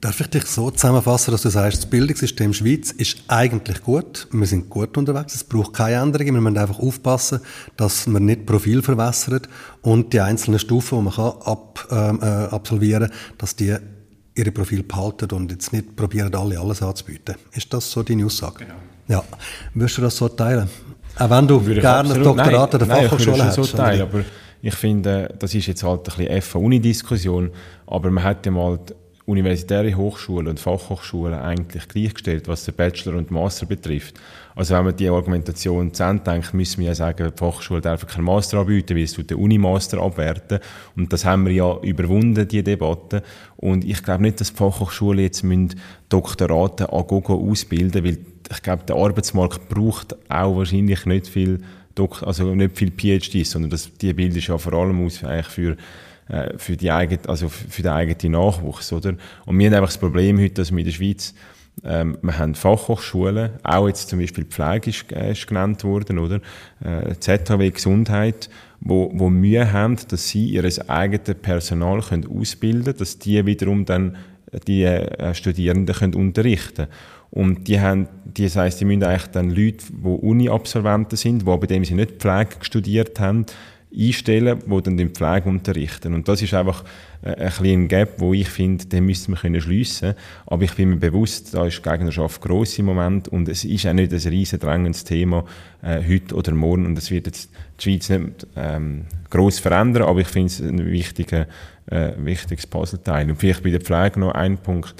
Darf 0.00 0.20
ich 0.20 0.28
dich 0.28 0.44
so 0.44 0.70
zusammenfassen, 0.70 1.32
dass 1.32 1.42
du 1.42 1.50
sagst, 1.50 1.78
das 1.78 1.90
Bildungssystem 1.90 2.54
Schweiz 2.54 2.92
ist 2.92 3.24
eigentlich 3.26 3.82
gut, 3.82 4.28
wir 4.30 4.46
sind 4.46 4.70
gut 4.70 4.96
unterwegs, 4.96 5.34
es 5.34 5.42
braucht 5.42 5.74
keine 5.74 5.96
Änderungen, 5.96 6.34
wir 6.34 6.40
müssen 6.40 6.56
einfach 6.56 6.78
aufpassen, 6.78 7.40
dass 7.76 8.06
man 8.06 8.24
nicht 8.24 8.46
Profil 8.46 8.80
verwässert 8.80 9.48
und 9.82 10.12
die 10.12 10.20
einzelnen 10.20 10.60
Stufen, 10.60 10.98
die 10.98 11.04
man 11.04 11.14
kann 11.14 11.32
ab, 11.44 11.88
ähm, 11.90 12.20
äh, 12.22 12.26
absolvieren 12.26 13.08
kann, 13.08 13.18
dass 13.38 13.56
die 13.56 13.76
ihre 14.38 14.52
Profil 14.52 14.82
behalten 14.84 15.30
und 15.32 15.50
jetzt 15.50 15.72
nicht 15.72 15.96
probieren, 15.96 16.34
alle 16.34 16.58
alles 16.58 16.80
anzubieten. 16.82 17.34
Ist 17.52 17.72
das 17.74 17.90
so 17.90 18.02
deine 18.02 18.24
Aussage? 18.24 18.64
Genau. 18.64 18.74
Ja. 19.08 19.24
Würdest 19.74 19.98
du 19.98 20.02
das 20.02 20.16
so 20.16 20.28
teilen? 20.28 20.68
Auch 21.18 21.30
wenn 21.30 21.48
du 21.48 21.60
gerne 21.60 22.14
Doktorat 22.14 22.74
an 22.74 22.88
der 22.88 22.88
Fachhochschule 22.88 23.44
hast? 23.44 23.56
so 23.56 23.64
teilen, 23.64 24.02
aber 24.02 24.24
ich 24.62 24.74
finde, 24.74 25.34
das 25.38 25.54
ist 25.54 25.66
jetzt 25.66 25.82
halt 25.82 26.08
ein 26.08 26.16
bisschen 26.16 26.42
FA-Uni-Diskussion, 26.42 27.50
aber 27.86 28.10
man 28.10 28.24
hat 28.24 28.46
ja 28.46 28.52
mal 28.52 28.78
universitäre 29.28 29.94
Hochschulen 29.94 30.48
und 30.48 30.58
Fachhochschulen 30.58 31.34
eigentlich 31.34 31.86
gleichgestellt, 31.86 32.48
was 32.48 32.64
den 32.64 32.74
Bachelor 32.74 33.18
und 33.18 33.30
Master 33.30 33.66
betrifft. 33.66 34.18
Also 34.54 34.74
wenn 34.74 34.86
man 34.86 34.96
die 34.96 35.08
Argumentation 35.08 35.92
zu 35.92 36.02
Ende 36.02 36.24
denkt, 36.24 36.54
müssen 36.54 36.80
wir 36.80 36.88
ja 36.88 36.94
sagen, 36.94 37.30
die 37.30 37.38
Fachschule 37.38 37.82
darf 37.82 38.06
keinen 38.06 38.24
Master 38.24 38.60
anbieten, 38.60 38.96
weil 38.96 39.04
es 39.04 39.12
den 39.12 39.36
Unimaster 39.36 40.00
abwerten. 40.00 40.60
Und 40.96 41.12
das 41.12 41.26
haben 41.26 41.44
wir 41.44 41.52
ja 41.52 41.78
überwunden, 41.82 42.48
die 42.48 42.62
Debatte. 42.62 43.22
Und 43.58 43.84
ich 43.84 44.02
glaube 44.02 44.22
nicht, 44.22 44.40
dass 44.40 44.50
die 44.50 44.56
Fachhochschulen 44.56 45.20
jetzt 45.20 45.44
müssen 45.44 45.76
Doktorate 46.08 46.90
an 46.90 47.06
Gogo 47.06 47.34
ausbilden, 47.34 48.04
weil 48.04 48.18
ich 48.50 48.62
glaube, 48.62 48.84
der 48.84 48.96
Arbeitsmarkt 48.96 49.68
braucht 49.68 50.16
auch 50.30 50.56
wahrscheinlich 50.56 51.04
nicht 51.04 51.28
viel, 51.28 51.60
Dok 51.94 52.22
also 52.22 52.54
nicht 52.54 52.78
viel 52.78 52.90
PhDs, 52.90 53.50
sondern 53.50 53.70
das, 53.70 53.92
die 53.98 54.14
bilden 54.14 54.40
ja 54.40 54.56
vor 54.56 54.72
allem 54.72 55.04
aus 55.04 55.22
eigentlich 55.22 55.48
für 55.48 55.76
äh, 56.28 56.56
für, 56.56 56.76
die 56.76 56.90
eigene, 56.90 57.20
also 57.26 57.48
für 57.48 57.82
den 57.82 57.92
eigenen 57.92 58.32
Nachwuchs. 58.32 58.92
Oder? 58.92 59.14
Und 59.46 59.58
wir 59.58 59.66
haben 59.66 59.74
einfach 59.74 59.88
das 59.88 59.98
Problem 59.98 60.38
heute, 60.38 60.54
dass 60.54 60.70
wir 60.70 60.78
in 60.78 60.84
der 60.84 60.92
Schweiz 60.92 61.34
ähm, 61.84 62.18
wir 62.22 62.36
haben 62.38 62.56
Fachhochschulen, 62.56 63.50
auch 63.62 63.86
jetzt 63.86 64.08
zum 64.08 64.18
Beispiel 64.18 64.44
Pflege 64.44 64.90
ist, 64.90 65.12
äh, 65.12 65.30
ist 65.30 65.46
genannt 65.46 65.84
worden, 65.84 66.18
oder? 66.18 66.40
Äh, 66.82 67.14
ZHW 67.20 67.70
Gesundheit, 67.70 68.50
wo, 68.80 69.12
wo 69.14 69.30
Mühe 69.30 69.72
haben, 69.72 69.96
dass 70.08 70.28
sie 70.28 70.46
ihr 70.46 70.64
eigenes 70.88 71.36
Personal 71.40 72.00
können 72.00 72.26
ausbilden 72.26 72.84
können, 72.84 72.98
dass 72.98 73.18
die 73.20 73.46
wiederum 73.46 73.84
dann 73.84 74.16
die 74.66 74.84
äh, 74.84 75.34
Studierenden 75.34 75.94
können 75.94 76.14
unterrichten 76.14 76.88
und 77.30 77.68
die 77.68 77.80
haben, 77.80 78.08
das 78.24 78.56
heisst, 78.56 78.80
die 78.80 78.84
müssen 78.86 79.02
eigentlich 79.02 79.26
dann 79.28 79.50
Leute, 79.50 79.84
die 79.90 80.08
Uni-Absolventen 80.08 81.16
sind, 81.16 81.46
die 81.46 81.50
aber 81.50 81.66
dem 81.66 81.84
sie 81.84 81.94
nicht 81.94 82.22
Pflege 82.22 82.56
studiert 82.62 83.20
haben, 83.20 83.44
einstellen, 83.98 84.60
die 84.64 84.82
dann 84.82 84.96
die 84.96 85.08
Pflege 85.08 85.48
unterrichten. 85.48 86.14
Und 86.14 86.28
das 86.28 86.40
ist 86.40 86.54
einfach 86.54 86.84
äh, 87.22 87.34
ein 87.34 87.50
kleiner 87.50 87.86
Gap, 87.86 88.14
wo 88.18 88.32
ich 88.32 88.48
finde, 88.48 88.86
den 88.86 89.06
müssten 89.06 89.32
wir 89.32 89.38
können 89.38 89.60
schliessen. 89.60 90.14
Aber 90.46 90.62
ich 90.62 90.74
bin 90.74 90.90
mir 90.90 90.96
bewusst, 90.96 91.54
da 91.54 91.66
ist 91.66 91.78
die 91.78 91.88
Gegnerschaft 91.88 92.40
gross 92.40 92.78
im 92.78 92.86
Moment 92.86 93.28
und 93.28 93.48
es 93.48 93.64
ist 93.64 93.86
auch 93.86 93.92
nicht 93.92 94.12
ein 94.12 94.20
riesen 94.20 94.60
drängendes 94.60 95.04
Thema 95.04 95.44
äh, 95.82 96.00
heute 96.06 96.34
oder 96.34 96.52
morgen 96.52 96.86
und 96.86 96.96
es 96.96 97.10
wird 97.10 97.26
jetzt 97.26 97.50
die 97.78 97.82
Schweiz 97.82 98.08
nicht 98.08 98.46
ähm, 98.56 99.06
gross 99.30 99.58
verändern, 99.58 100.04
aber 100.04 100.20
ich 100.20 100.28
finde 100.28 100.46
es 100.46 100.60
ein 100.60 100.86
wichtiger, 100.86 101.46
äh, 101.86 102.12
wichtiges 102.18 102.66
Puzzleteil. 102.66 103.28
Und 103.28 103.36
vielleicht 103.36 103.62
bei 103.62 103.70
der 103.70 103.80
Pflege 103.80 104.20
noch 104.20 104.32
ein 104.32 104.58
Punkt. 104.58 104.94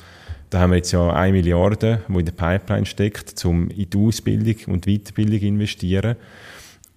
Da 0.51 0.61
haben 0.61 0.71
wir 0.71 0.77
jetzt 0.77 0.93
ja 0.93 1.13
eine 1.13 1.33
Milliarde, 1.33 2.01
die 2.09 2.19
in 2.19 2.25
der 2.25 2.33
Pipeline 2.33 2.87
steckt, 2.87 3.45
um 3.45 3.69
in 3.69 3.91
die 3.91 3.99
Ausbildung 3.99 4.57
und 4.75 4.87
Weiterbildung 4.87 5.41
zu 5.41 5.47
investieren. 5.47 6.17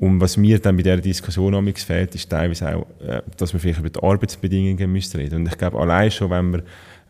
Und 0.01 0.19
was 0.19 0.35
mir 0.35 0.57
dann 0.57 0.77
bei 0.77 0.81
dieser 0.81 0.97
Diskussion 0.97 1.53
am 1.53 1.71
fehlt, 1.73 2.15
ist 2.15 2.27
teilweise 2.27 2.75
auch, 2.75 2.87
äh, 3.05 3.21
dass 3.37 3.53
wir 3.53 3.59
vielleicht 3.59 3.79
über 3.79 3.91
die 3.91 4.01
Arbeitsbedingungen 4.01 4.91
müssen 4.91 5.17
reden. 5.17 5.41
Und 5.41 5.47
ich 5.47 5.57
glaube, 5.59 5.79
allein 5.79 6.09
schon, 6.09 6.31
wenn 6.31 6.51
wir 6.53 6.63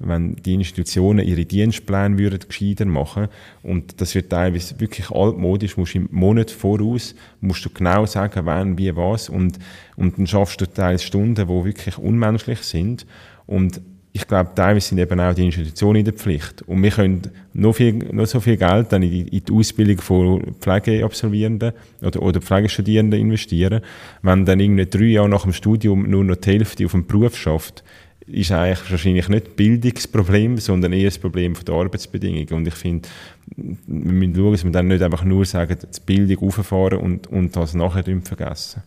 wenn 0.04 0.36
die 0.36 0.56
Institutionen 0.56 1.26
ihre 1.26 1.46
Dienstpläne 1.46 2.18
würden 2.18 2.40
gescheiter 2.46 2.86
machen 2.86 3.28
und 3.64 4.02
das 4.02 4.16
wird 4.16 4.30
teilweise 4.30 4.80
wirklich 4.80 5.12
altmodisch, 5.12 5.78
musst 5.78 5.94
du 5.94 6.00
im 6.00 6.10
Monat 6.12 6.52
voraus, 6.52 7.16
musst 7.40 7.64
du 7.64 7.70
genau 7.70 8.06
sagen, 8.08 8.42
wann, 8.46 8.78
wie, 8.78 8.96
was 8.96 9.30
und, 9.30 9.60
und 9.96 10.18
dann 10.18 10.28
schaffst 10.28 10.60
du 10.60 10.66
teilweise 10.66 11.06
Stunden, 11.06 11.36
die 11.36 11.48
wirklich 11.48 11.98
unmenschlich 11.98 12.60
sind 12.62 13.06
und 13.46 13.80
ich 14.14 14.28
glaube, 14.28 14.52
teilweise 14.54 14.90
sind 14.90 14.98
eben 14.98 15.20
auch 15.20 15.34
die 15.34 15.46
Institutionen 15.46 16.00
in 16.00 16.06
der 16.06 16.14
Pflicht. 16.14 16.64
Und 16.64 16.84
wir 16.84 16.92
können 16.92 17.22
noch, 17.54 17.74
viel, 17.74 17.94
noch 17.94 18.26
so 18.26 18.42
viel 18.42 18.58
Geld 18.58 18.92
dann 18.92 19.04
in 19.04 19.10
die, 19.10 19.38
in 19.38 19.46
die 19.46 19.54
Ausbildung 19.54 20.00
von 20.00 20.56
Pflegeabsolvierenden 20.60 21.72
oder, 22.02 22.22
oder 22.22 22.42
Pflegestudierenden 22.42 23.20
investieren. 23.20 23.82
Wenn 24.22 24.46
dann 24.46 24.60
irgendwie 24.60 24.86
drei 24.86 25.06
Jahre 25.06 25.30
nach 25.30 25.44
dem 25.44 25.54
Studium 25.54 26.10
nur 26.10 26.26
noch 26.26 26.36
die 26.36 26.52
Hälfte 26.52 26.86
auf 26.86 26.92
dem 26.92 27.08
Beruf 27.08 27.38
schafft, 27.38 27.86
ist 28.28 28.52
eigentlich 28.52 28.92
wahrscheinlich 28.92 29.30
nicht 29.30 29.56
Bildungsproblem, 29.56 30.58
sondern 30.58 30.94
eher 30.94 31.06
das 31.06 31.18
Problem 31.18 31.54
der 31.54 31.76
Arbeitsbedingungen. 31.76 32.50
Und 32.52 32.68
ich 32.68 32.76
finde, 32.76 33.08
wir 33.56 33.76
müssen 33.88 34.36
schauen, 34.36 34.52
dass 34.52 34.64
wir 34.64 34.72
dann 34.72 34.88
nicht 34.88 35.02
einfach 35.02 35.24
nur 35.24 35.46
sagen, 35.46 35.78
die 35.80 36.00
Bildung 36.06 36.50
auffahren 36.50 37.00
und, 37.00 37.28
und 37.28 37.56
das 37.56 37.74
nachher 37.74 38.04
vergessen. 38.24 38.84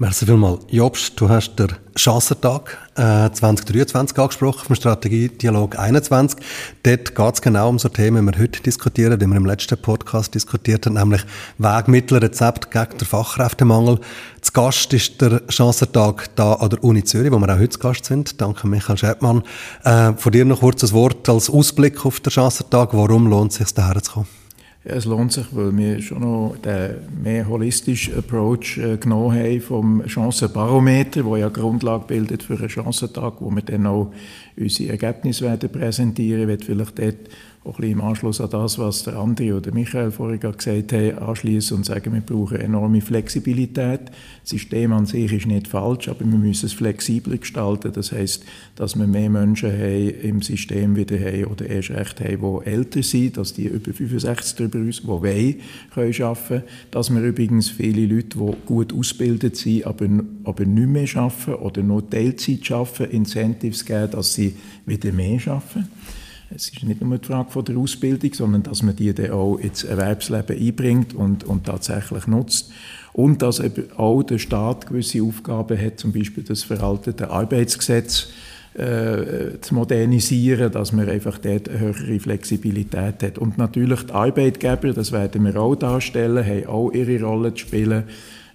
Merci 0.00 0.24
vielmals. 0.24 0.60
Jobst, 0.70 1.20
du 1.20 1.28
hast 1.28 1.56
den 1.56 1.74
Chancentag 1.94 2.78
äh, 2.94 3.30
2023 3.30 4.18
angesprochen, 4.18 4.64
vom 4.64 4.74
Strategiedialog 4.74 5.78
21. 5.78 6.40
Dort 6.82 7.14
geht 7.14 7.34
es 7.34 7.42
genau 7.42 7.68
um 7.68 7.78
so 7.78 7.90
Themen, 7.90 8.26
die 8.26 8.32
wir 8.32 8.42
heute 8.42 8.62
diskutieren, 8.62 9.18
die 9.18 9.26
wir 9.26 9.36
im 9.36 9.44
letzten 9.44 9.76
Podcast 9.76 10.34
diskutiert 10.34 10.86
haben, 10.86 10.94
nämlich 10.94 11.20
Wegmittelrezept 11.58 12.70
gegen 12.70 12.96
den 12.96 13.06
Fachkräftemangel. 13.06 14.00
Zu 14.40 14.52
Gast 14.52 14.90
ist 14.94 15.20
der 15.20 15.42
Chancentag 15.50 16.34
da 16.34 16.54
an 16.54 16.70
der 16.70 16.82
Uni 16.82 17.04
Zürich, 17.04 17.30
wo 17.30 17.38
wir 17.38 17.54
auch 17.54 17.58
heute 17.58 17.68
zu 17.68 17.80
Gast 17.80 18.06
sind. 18.06 18.40
Danke 18.40 18.66
Michael 18.68 18.96
Scheppmann. 18.96 19.42
Äh, 19.84 20.14
von 20.14 20.32
dir 20.32 20.46
noch 20.46 20.60
kurz 20.60 20.82
ein 20.82 20.92
Wort 20.92 21.28
als 21.28 21.50
Ausblick 21.50 22.06
auf 22.06 22.20
den 22.20 22.30
Chancentag. 22.30 22.94
Warum 22.94 23.26
lohnt 23.26 23.52
es 23.52 23.58
sich, 23.58 23.74
daher 23.74 24.02
zu 24.02 24.12
kommen? 24.12 24.39
Ja, 24.82 24.94
es 24.94 25.04
lohnt 25.04 25.30
sich, 25.30 25.44
weil 25.52 25.76
wir 25.76 26.00
schon 26.00 26.20
noch 26.22 26.56
den 26.56 27.22
mehr 27.22 27.46
holistischen 27.46 28.16
Approach 28.16 28.78
äh, 28.78 28.96
genommen 28.96 29.38
haben 29.38 29.60
vom 29.60 30.08
Chancenbarometer, 30.08 31.22
der 31.22 31.36
ja 31.36 31.48
Grundlage 31.50 32.06
bildet 32.06 32.42
für 32.42 32.58
einen 32.58 32.70
Chancentag, 32.70 33.34
wo 33.40 33.50
wir 33.50 33.60
dann 33.60 33.86
auch 33.86 34.10
unsere 34.56 34.92
Ergebnisse 34.92 35.44
werden 35.44 35.70
präsentieren. 35.70 36.48
Ich 36.48 36.64
vielleicht 36.64 36.98
dort 36.98 37.28
auch 37.62 37.74
ein 37.74 37.82
bisschen 37.82 37.92
im 37.92 38.00
Anschluss 38.00 38.40
an 38.40 38.48
das, 38.48 38.78
was 38.78 39.02
der 39.02 39.16
André 39.16 39.54
oder 39.54 39.70
Michael 39.70 40.10
vorhin 40.10 40.40
gesagt 40.40 40.94
haben, 40.94 41.18
anschließen 41.18 41.76
und 41.76 41.84
sagen, 41.84 42.14
wir 42.14 42.22
brauchen 42.22 42.58
enorme 42.58 43.02
Flexibilität. 43.02 44.00
Das 44.40 44.50
System 44.50 44.94
an 44.94 45.04
sich 45.04 45.30
ist 45.30 45.46
nicht 45.46 45.68
falsch, 45.68 46.08
aber 46.08 46.20
wir 46.20 46.38
müssen 46.38 46.64
es 46.64 46.72
flexibler 46.72 47.36
gestalten. 47.36 47.92
Das 47.92 48.12
heißt, 48.12 48.46
dass 48.76 48.98
wir 48.98 49.06
mehr 49.06 49.28
Menschen 49.28 49.72
haben 49.72 50.08
im 50.08 50.40
System 50.40 50.96
wieder 50.96 51.18
haben 51.18 51.44
oder 51.44 51.66
erst 51.66 51.90
recht 51.90 52.20
haben, 52.20 52.60
die 52.64 52.66
älter 52.66 53.02
sind, 53.02 53.36
dass 53.36 53.52
die 53.52 53.66
über 53.66 53.92
65 53.92 54.56
darüber 54.56 54.78
uns, 54.78 55.02
die 55.02 55.08
wollen, 55.08 55.56
können 55.92 56.22
arbeiten. 56.22 56.62
Dass 56.90 57.10
wir 57.10 57.20
übrigens 57.20 57.68
viele 57.68 58.06
Leute, 58.06 58.38
die 58.38 58.52
gut 58.64 58.94
ausgebildet 58.94 59.56
sind, 59.56 59.86
aber, 59.86 60.08
aber 60.44 60.64
nicht 60.64 60.88
mehr 60.88 61.22
arbeiten 61.22 61.62
oder 61.62 61.82
nur 61.82 62.08
Teilzeit 62.08 62.70
arbeiten, 62.72 63.10
Incentives 63.10 63.84
geben, 63.84 64.12
dass 64.12 64.32
sie 64.32 64.54
wieder 64.86 65.12
mehr 65.12 65.38
arbeiten. 65.46 65.88
Es 66.52 66.68
ist 66.68 66.82
nicht 66.82 67.00
nur 67.00 67.18
die 67.18 67.26
Frage 67.26 67.50
von 67.50 67.64
der 67.64 67.76
Ausbildung, 67.76 68.34
sondern 68.34 68.64
dass 68.64 68.82
man 68.82 68.96
die 68.96 69.14
dann 69.14 69.30
auch 69.30 69.56
ins 69.56 69.84
Erwerbsleben 69.84 70.58
einbringt 70.58 71.14
und, 71.14 71.44
und 71.44 71.64
tatsächlich 71.64 72.26
nutzt. 72.26 72.72
Und 73.12 73.40
dass 73.42 73.60
eben 73.60 73.92
auch 73.96 74.22
der 74.22 74.38
Staat 74.38 74.88
gewisse 74.88 75.22
Aufgaben 75.22 75.80
hat, 75.80 76.00
zum 76.00 76.12
Beispiel 76.12 76.42
das 76.42 76.64
veraltete 76.64 77.30
Arbeitsgesetz 77.30 78.28
äh, 78.74 79.60
zu 79.60 79.74
modernisieren, 79.74 80.72
dass 80.72 80.92
man 80.92 81.08
einfach 81.08 81.38
dort 81.38 81.68
eine 81.68 81.78
höhere 81.78 82.18
Flexibilität 82.18 83.22
hat. 83.22 83.38
Und 83.38 83.56
natürlich 83.56 84.06
die 84.06 84.12
Arbeitgeber, 84.12 84.92
das 84.92 85.12
werden 85.12 85.44
wir 85.44 85.56
auch 85.56 85.76
darstellen, 85.76 86.44
haben 86.44 86.66
auch 86.66 86.90
ihre 86.90 87.22
Rolle 87.22 87.54
zu 87.54 87.60
spielen 87.60 88.04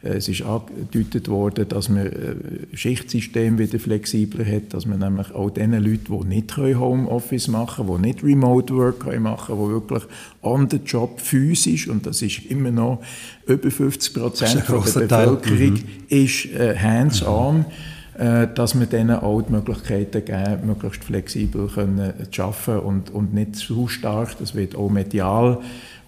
es 0.05 0.27
ist 0.27 0.43
angedeutet 0.43 1.27
worden, 1.27 1.67
dass 1.67 1.89
man 1.89 2.05
äh, 2.07 2.35
Schichtsystem 2.73 3.57
wieder 3.57 3.79
flexibler 3.79 4.45
hat, 4.45 4.73
dass 4.73 4.85
man 4.85 4.99
nämlich 4.99 5.31
auch 5.33 5.49
den 5.49 5.71
Leuten, 5.73 6.21
die 6.21 6.27
nicht 6.27 6.55
Homeoffice 6.57 7.47
machen 7.47 7.87
können, 7.87 8.03
die 8.03 8.07
nicht 8.09 8.23
Remote 8.23 8.75
Work 8.75 9.05
machen 9.19 9.57
können, 9.57 9.67
die 9.67 9.73
wirklich 9.73 10.03
on 10.41 10.69
the 10.69 10.77
job 10.77 11.19
physisch, 11.19 11.87
und 11.87 12.05
das 12.05 12.21
ist 12.21 12.45
immer 12.45 12.71
noch 12.71 13.03
über 13.47 13.71
50 13.71 14.13
Prozent 14.13 14.63
der 14.69 14.75
Bevölkerung, 14.75 15.73
mhm. 15.73 15.83
ist 16.09 16.45
äh, 16.53 16.77
hands-on. 16.77 17.59
Mhm 17.59 17.94
äh, 18.17 18.47
dass 18.53 18.79
wir 18.79 18.85
denen 18.85 19.17
auch 19.17 19.41
die 19.41 19.51
Möglichkeiten 19.51 20.23
geben, 20.23 20.67
möglichst 20.67 21.03
flexibel 21.03 21.67
können 21.67 22.13
zu 22.31 22.43
arbeiten 22.43 22.85
und, 22.85 23.09
und 23.09 23.33
nicht 23.33 23.57
zu 23.57 23.89
stark, 23.89 24.37
das 24.39 24.55
wird 24.55 24.75
auch 24.75 24.89
medial 24.89 25.59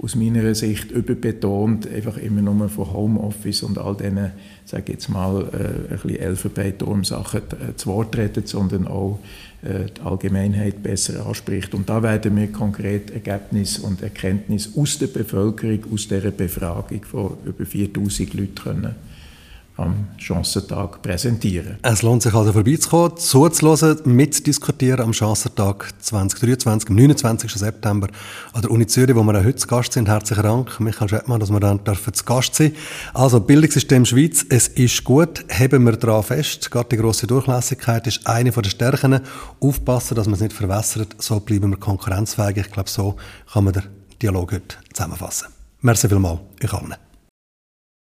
aus 0.01 0.15
meiner 0.15 0.53
Sicht 0.55 0.91
überbetont, 0.91 1.85
einfach 1.91 2.17
immer 2.17 2.41
nur 2.41 2.69
von 2.69 2.93
Homeoffice 2.93 3.63
und 3.63 3.77
all 3.77 3.95
diesen, 3.95 4.31
sage 4.63 4.93
jetzt 4.93 5.09
mal, 5.09 5.49
äh, 5.51 5.93
ein 5.93 5.99
bisschen 6.01 6.19
Elfenbeinturm-Sachen 6.19 7.41
äh, 7.41 7.75
zu 7.75 7.89
Wort 7.89 8.15
redet, 8.15 8.47
sondern 8.47 8.87
auch 8.87 9.19
äh, 9.63 9.91
die 9.91 10.01
Allgemeinheit 10.01 10.83
besser 10.83 11.25
anspricht. 11.25 11.73
Und 11.73 11.89
da 11.89 12.03
werden 12.03 12.37
wir 12.37 12.51
konkret 12.51 13.11
Ergebnisse 13.11 13.81
und 13.81 14.01
Erkenntnisse 14.01 14.69
aus 14.79 14.99
der 14.99 15.07
Bevölkerung, 15.07 15.79
aus 15.91 16.07
dieser 16.07 16.31
Befragung 16.31 17.03
von 17.03 17.37
über 17.45 17.65
4000 17.65 18.33
Leuten 18.33 18.55
können 18.55 18.95
am 19.77 20.07
Chancentag 20.17 21.01
präsentieren. 21.01 21.77
Es 21.83 22.01
lohnt 22.01 22.23
sich 22.23 22.33
also 22.33 22.51
vorbeizukommen, 22.51 23.17
zuzuhören, 23.17 23.99
mitzudiskutieren 24.05 25.01
am 25.01 25.13
Chancentag 25.13 25.93
2023, 25.99 26.89
am 26.89 26.95
29. 26.95 27.51
September 27.53 28.07
an 28.53 28.61
der 28.61 28.71
Uni 28.71 28.87
Zürich, 28.87 29.15
wo 29.15 29.23
wir 29.23 29.39
auch 29.39 29.43
heute 29.43 29.55
zu 29.55 29.67
Gast 29.67 29.93
sind. 29.93 30.07
Herzlichen 30.07 30.43
Dank, 30.43 30.79
Michael 30.79 31.09
Schettmann, 31.09 31.39
dass 31.39 31.51
wir 31.51 31.59
dann 31.59 31.83
dürfen 31.83 32.13
zu 32.13 32.25
Gast 32.25 32.55
sein 32.55 32.73
Also, 33.13 33.39
Bildungssystem 33.39 34.05
Schweiz, 34.05 34.45
es 34.49 34.67
ist 34.67 35.03
gut, 35.03 35.45
heben 35.49 35.83
wir 35.83 35.93
daran 35.93 36.23
fest. 36.23 36.71
Gerade 36.71 36.89
die 36.89 36.97
grosse 36.97 37.27
Durchlässigkeit 37.27 38.07
ist 38.07 38.25
eine 38.25 38.51
der 38.51 38.69
Stärken. 38.69 39.21
Aufpassen, 39.59 40.15
dass 40.15 40.25
man 40.25 40.35
es 40.35 40.41
nicht 40.41 40.53
verwässert, 40.53 41.15
so 41.19 41.39
bleiben 41.39 41.69
wir 41.69 41.77
konkurrenzfähig. 41.77 42.57
Ich 42.57 42.71
glaube, 42.71 42.89
so 42.89 43.15
kann 43.51 43.63
man 43.63 43.73
den 43.73 43.83
Dialog 44.21 44.51
heute 44.53 44.77
zusammenfassen. 44.93 45.47
Merci 45.81 46.07
vielmals, 46.09 46.39
euch 46.63 46.73
allen. 46.73 47.06